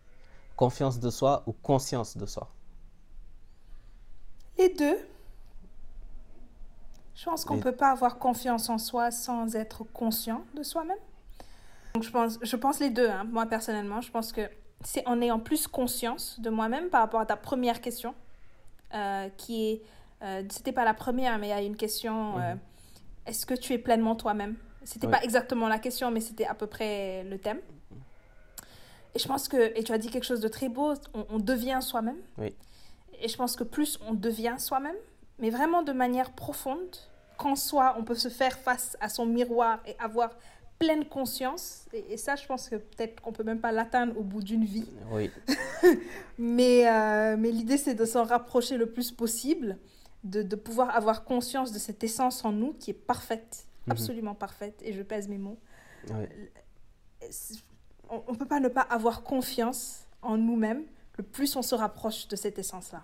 Confiance 0.57 1.01
de 1.01 1.11
soi 1.11 1.43
ou 1.47 1.53
conscience 1.53 2.17
de 2.17 2.27
soi? 2.27 2.49
Les 4.59 4.69
deux. 4.69 4.99
Je 7.15 7.25
pense 7.25 7.45
qu'on 7.45 7.57
ne 7.57 7.63
peut 7.63 7.73
pas 7.73 7.91
avoir 7.91 8.19
confiance 8.19 8.69
en 8.69 8.79
soi 8.79 9.11
sans 9.11 9.57
être 9.57 9.85
conscient 9.85 10.45
de 10.55 10.63
soi-même. 10.63 10.99
Donc 11.95 12.05
je 12.05 12.11
pense, 12.11 12.39
je 12.41 12.57
pense 12.57 12.79
les 12.79 12.91
deux, 12.91 13.09
hein. 13.09 13.25
moi 13.25 13.47
personnellement. 13.47 14.01
Je 14.01 14.11
pense 14.11 14.31
que 14.31 14.49
c'est 14.85 15.07
en 15.07 15.21
ayant 15.21 15.41
plus 15.41 15.67
conscience 15.67 16.39
de 16.41 16.51
moi-même 16.51 16.91
par 16.91 17.01
rapport 17.01 17.21
à 17.21 17.27
ta 17.27 17.37
première 17.37 17.81
question, 17.81 18.15
euh, 18.95 19.29
qui 19.37 19.69
est, 19.69 19.83
euh, 20.23 20.45
c'était 20.49 20.73
pas 20.73 20.85
la 20.85 20.95
première, 20.95 21.39
mais 21.39 21.49
il 21.49 21.51
y 21.51 21.55
a 21.55 21.63
une 21.63 21.77
question, 21.77 22.37
mhm. 22.37 22.43
euh, 22.43 22.55
est-ce 23.29 23.47
que 23.47 23.55
tu 23.55 23.73
es 23.73 23.79
pleinement 23.79 24.17
toi-même? 24.17 24.57
C'était 24.85 25.09
pas 25.09 25.23
exactement 25.23 25.69
la 25.69 25.79
question, 25.79 26.11
mais 26.11 26.21
c'était 26.21 26.47
à 26.47 26.55
peu 26.55 26.67
près 26.67 27.23
le 27.25 27.39
thème. 27.39 27.61
Et 29.15 29.19
je 29.19 29.29
pense 29.29 29.49
que, 29.49 29.77
et 29.79 29.85
tu 29.85 29.93
as 29.93 29.99
dit 29.99 30.09
quelque 30.11 30.25
chose 30.25 30.41
de 30.41 30.49
très 30.49 30.69
beau, 30.69 30.95
on, 31.13 31.39
devient 31.39 31.79
soi-même. 31.83 32.17
Oui. 32.39 32.55
Et 33.21 33.29
je 33.29 33.37
pense 33.37 33.57
que 33.57 33.65
plus 33.65 33.99
on 34.09 34.15
devient 34.15 34.55
soi-même, 34.59 34.97
mais 35.39 35.51
vraiment 35.51 35.83
de 35.83 35.93
manière 35.93 36.33
profonde, 36.33 36.97
qu'en 37.37 37.55
soi, 37.55 37.97
on 37.99 38.05
peut 38.05 38.15
se 38.15 38.29
faire 38.29 38.59
face 38.59 38.97
à 39.01 39.09
son 39.09 39.27
miroir 39.27 39.81
et 39.87 39.95
avoir 39.99 40.31
pleine 40.79 41.05
conscience. 41.05 41.87
Et, 41.93 42.17
ça, 42.17 42.37
je 42.37 42.47
pense 42.47 42.69
que 42.69 42.77
peut-être 42.77 43.21
qu'on 43.21 43.33
peut 43.33 43.45
même 43.45 43.61
pas 43.61 43.73
l'atteindre 43.73 44.19
au 44.19 44.23
bout 44.23 44.43
d'une 44.43 44.65
vie. 44.65 44.89
Oui. 45.11 45.31
mais 46.39 46.89
euh, 46.89 47.37
mais 47.39 47.51
l'idée, 47.51 47.77
c'est 47.77 47.95
de 47.95 48.05
s'en 48.05 48.25
rapprocher 48.25 48.77
le 48.77 48.87
plus 48.87 49.11
possible, 49.13 49.77
de, 50.25 50.43
de 50.43 50.57
pouvoir 50.57 50.95
avoir 50.95 51.25
conscience 51.25 51.73
de 51.73 51.79
cette 51.79 52.03
essence 52.05 52.45
en 52.45 52.53
nous 52.53 52.73
qui 52.75 52.91
est 52.91 52.95
parfaite 52.95 53.69
Mhm. 53.89 53.93
absolument 53.93 54.35
parfaite, 54.35 54.81
et 54.83 54.93
je 54.93 55.03
pèse 55.03 55.29
mes 55.29 55.39
mots. 55.39 55.59
On 58.11 58.33
ne 58.33 58.37
peut 58.37 58.47
pas 58.47 58.61
ne 58.61 58.69
pas 58.69 58.83
avoir 58.83 59.23
confiance 59.23 60.07
en 60.23 60.37
nous-mêmes, 60.37 60.85
le 61.17 61.25
plus 61.25 61.57
on 61.57 61.63
se 61.63 61.75
rapproche 61.75 62.29
de 62.29 62.37
cette 62.37 62.59
essence-là. 62.59 63.03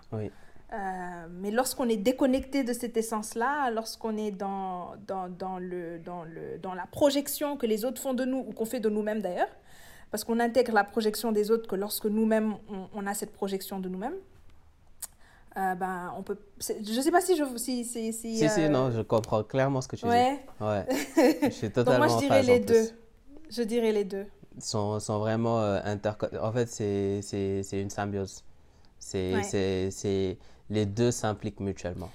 Euh, 0.72 1.26
mais 1.30 1.50
lorsqu'on 1.50 1.88
est 1.88 1.96
déconnecté 1.96 2.64
de 2.64 2.72
cette 2.72 2.96
essence-là, 2.96 3.70
lorsqu'on 3.70 4.16
est 4.16 4.30
dans, 4.30 4.94
dans, 5.06 5.28
dans, 5.28 5.58
le, 5.58 5.98
dans, 5.98 6.24
le, 6.24 6.58
dans 6.58 6.74
la 6.74 6.86
projection 6.86 7.56
que 7.56 7.66
les 7.66 7.84
autres 7.84 8.00
font 8.00 8.14
de 8.14 8.24
nous 8.24 8.38
ou 8.38 8.52
qu'on 8.52 8.64
fait 8.64 8.80
de 8.80 8.88
nous-mêmes 8.88 9.20
d'ailleurs, 9.20 9.54
parce 10.10 10.24
qu'on 10.24 10.40
intègre 10.40 10.72
la 10.72 10.84
projection 10.84 11.32
des 11.32 11.50
autres 11.50 11.68
que 11.68 11.76
lorsque 11.76 12.06
nous-mêmes, 12.06 12.54
on, 12.68 12.88
on, 12.94 13.06
a 13.06 13.14
cette 13.14 13.32
projection 13.32 13.78
de 13.78 13.88
nous-mêmes, 13.88 14.16
euh, 15.56 15.74
ben, 15.76 16.12
on 16.16 16.22
peut... 16.22 16.36
Je 16.58 17.00
sais 17.00 17.10
pas 17.12 17.20
si 17.20 17.36
je... 17.36 17.44
Si, 17.56 17.84
si, 17.84 18.12
si, 18.12 18.36
si, 18.36 18.60
euh, 18.60 18.68
non, 18.68 18.90
je 18.90 19.02
comprends 19.02 19.44
clairement 19.44 19.80
ce 19.80 19.88
que 19.88 19.96
tu 19.96 20.04
dis. 20.04 20.10
Ouais. 20.10 20.40
Je 21.44 21.50
suis 21.50 21.70
totalement 21.70 22.06
Donc 22.06 22.08
moi, 22.08 22.20
je 22.20 22.26
dirais 22.26 22.42
les 22.42 22.60
deux. 22.60 22.88
Je 23.50 23.62
dirais 23.62 23.92
les 23.92 24.04
deux. 24.04 24.26
Sont, 24.58 24.98
sont 24.98 25.18
vraiment 25.18 25.60
euh, 25.60 25.96
En 26.40 26.52
fait, 26.52 26.66
c'est 26.68 27.64
une 27.72 27.90
symbiose. 27.90 28.42
C'est 28.98 29.90
c'est 29.90 30.38
Les 30.70 30.86
deux 30.86 31.10
s'impliquent 31.12 31.60
mutuellement. 31.60 32.10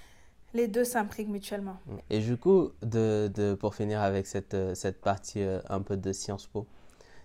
Les 0.54 0.68
deux 0.68 0.84
s'impliquent 0.84 1.30
mutuellement. 1.30 1.78
Et 2.10 2.20
du 2.20 2.36
coup, 2.36 2.72
de, 2.82 3.32
de, 3.34 3.54
pour 3.54 3.76
finir 3.76 4.02
avec 4.02 4.26
cette, 4.26 4.58
cette 4.74 5.00
partie 5.00 5.44
un 5.70 5.82
peu 5.82 5.96
de 5.96 6.12
Sciences 6.12 6.48
Po, 6.48 6.66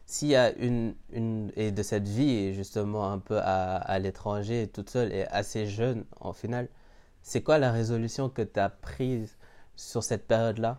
s'il 0.07 0.29
y 0.29 0.37
a 0.37 0.53
une, 0.57 0.95
une, 1.13 1.51
et 1.57 1.73
de 1.73 1.83
cette 1.83 2.09
vie 2.09 2.55
justement 2.55 3.11
un 3.11 3.19
peu 3.19 3.39
à, 3.39 3.77
à 3.77 3.99
l'étranger 3.99 4.69
toute 4.69 4.91
seule 4.91 5.13
et 5.13 5.27
assez 5.29 5.67
jeune 5.67 6.05
en 6.21 6.33
final, 6.33 6.69
c'est 7.23 7.43
quoi 7.43 7.59
la 7.59 7.73
résolution 7.73 8.29
que 8.29 8.43
tu 8.43 8.61
as 8.61 8.69
prise 8.69 9.37
sur 9.77 10.05
cette 10.05 10.27
période-là 10.27 10.79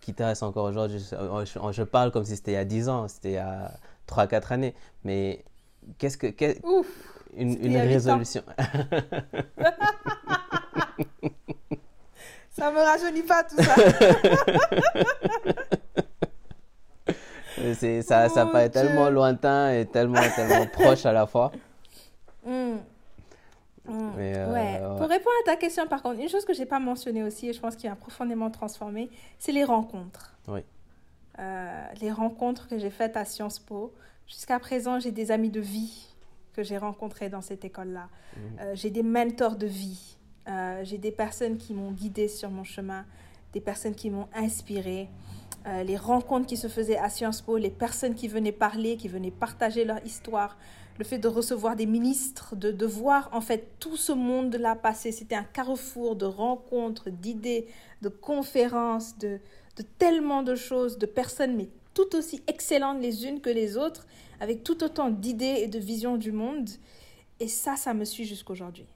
qui 0.00 0.14
te 0.14 0.22
reste 0.22 0.42
encore 0.42 0.66
aujourd'hui? 0.66 0.98
Je, 0.98 1.72
je, 1.72 1.82
parle 1.82 2.12
comme 2.12 2.24
si 2.24 2.36
c'était 2.36 2.52
il 2.52 2.54
y 2.54 2.58
a 2.58 2.64
10 2.64 2.88
ans, 2.88 3.08
c'était 3.08 3.30
il 3.30 3.34
y 3.34 3.38
a 3.38 3.72
3-4 4.08 4.52
années, 4.54 4.74
mais 5.04 5.44
qu'est-ce 5.98 6.16
que... 6.16 6.28
Ouf, 6.64 6.86
une, 7.36 7.62
une 7.64 7.76
résolution? 7.76 8.42
ça 12.50 12.70
me 12.70 12.78
rajeunit 12.78 13.22
pas 13.22 13.44
tout 13.44 13.56
ça. 13.62 13.74
ça, 18.02 18.28
ça 18.28 18.46
paraît 18.46 18.70
tellement 18.70 19.10
lointain 19.10 19.72
et 19.72 19.86
tellement, 19.86 20.20
tellement 20.34 20.66
proche 20.72 21.06
à 21.06 21.12
la 21.12 21.26
fois. 21.26 21.52
Hmm. 22.44 22.76
Hmm. 23.86 24.12
Euh, 24.18 24.52
ouais. 24.52 24.98
Pour 24.98 25.08
répondre 25.08 25.34
à 25.42 25.46
ta 25.46 25.56
question, 25.56 25.86
par 25.86 26.02
contre, 26.02 26.20
une 26.20 26.28
chose 26.28 26.44
que 26.44 26.54
je 26.54 26.60
n'ai 26.60 26.66
pas 26.66 26.78
mentionnée 26.78 27.22
aussi, 27.22 27.48
et 27.48 27.52
je 27.52 27.60
pense 27.60 27.76
qu'il 27.76 27.90
a 27.90 27.96
profondément 27.96 28.50
transformé, 28.50 29.10
c'est 29.38 29.52
les 29.52 29.64
rencontres. 29.64 30.36
Oui. 30.48 30.60
Euh, 31.38 31.84
les 32.00 32.12
rencontres 32.12 32.68
que 32.68 32.78
j'ai 32.78 32.90
faites 32.90 33.16
à 33.16 33.24
Sciences 33.24 33.58
Po. 33.58 33.92
Jusqu'à 34.26 34.58
présent, 34.58 35.00
j'ai 35.00 35.10
des 35.10 35.32
amis 35.32 35.50
de 35.50 35.60
vie 35.60 36.08
que 36.52 36.62
j'ai 36.62 36.78
rencontrés 36.78 37.28
dans 37.28 37.40
cette 37.40 37.64
école-là. 37.64 38.08
Mmh. 38.08 38.40
Euh, 38.60 38.72
j'ai 38.74 38.90
des 38.90 39.02
mentors 39.02 39.56
de 39.56 39.66
vie. 39.66 40.16
j'ai 40.82 40.98
des 40.98 41.12
personnes 41.12 41.58
qui 41.58 41.74
m'ont 41.74 41.92
guidée 41.92 42.26
sur 42.26 42.50
mon 42.50 42.64
chemin, 42.64 43.04
des 43.52 43.60
personnes 43.60 43.94
qui 43.94 44.10
m'ont 44.10 44.28
inspirée. 44.34 45.08
Euh, 45.66 45.82
les 45.82 45.96
rencontres 45.96 46.46
qui 46.46 46.56
se 46.56 46.68
faisaient 46.68 46.96
à 46.96 47.10
Sciences 47.10 47.42
Po, 47.42 47.58
les 47.58 47.70
personnes 47.70 48.14
qui 48.14 48.28
venaient 48.28 48.52
parler, 48.52 48.96
qui 48.96 49.08
venaient 49.08 49.30
partager 49.30 49.84
leur 49.84 50.04
histoire, 50.06 50.56
le 50.98 51.04
fait 51.04 51.18
de 51.18 51.28
recevoir 51.28 51.76
des 51.76 51.86
ministres, 51.86 52.56
de, 52.56 52.72
de 52.72 52.86
voir 52.86 53.28
en 53.32 53.40
fait 53.40 53.68
tout 53.78 53.96
ce 53.96 54.12
monde-là 54.12 54.74
passer. 54.74 55.12
C'était 55.12 55.34
un 55.34 55.44
carrefour 55.44 56.16
de 56.16 56.24
rencontres, 56.24 57.10
d'idées, 57.10 57.66
de 58.00 58.08
conférences, 58.08 59.18
de, 59.18 59.38
de 59.76 59.82
tellement 59.98 60.42
de 60.42 60.54
choses, 60.54 60.98
de 60.98 61.06
personnes, 61.06 61.56
mais 61.56 61.68
tout 61.92 62.16
aussi 62.16 62.42
excellentes 62.46 63.00
les 63.02 63.26
unes 63.26 63.40
que 63.40 63.50
les 63.50 63.76
autres, 63.76 64.06
avec 64.40 64.64
tout 64.64 64.82
autant 64.82 65.10
d'idées 65.10 65.56
et 65.58 65.66
de 65.68 65.78
visions 65.78 66.16
du 66.16 66.32
monde. 66.32 66.70
Et 67.38 67.48
ça, 67.48 67.76
ça 67.76 67.92
me 67.94 68.04
suit 68.04 68.24
jusqu'aujourd'hui. 68.24 68.86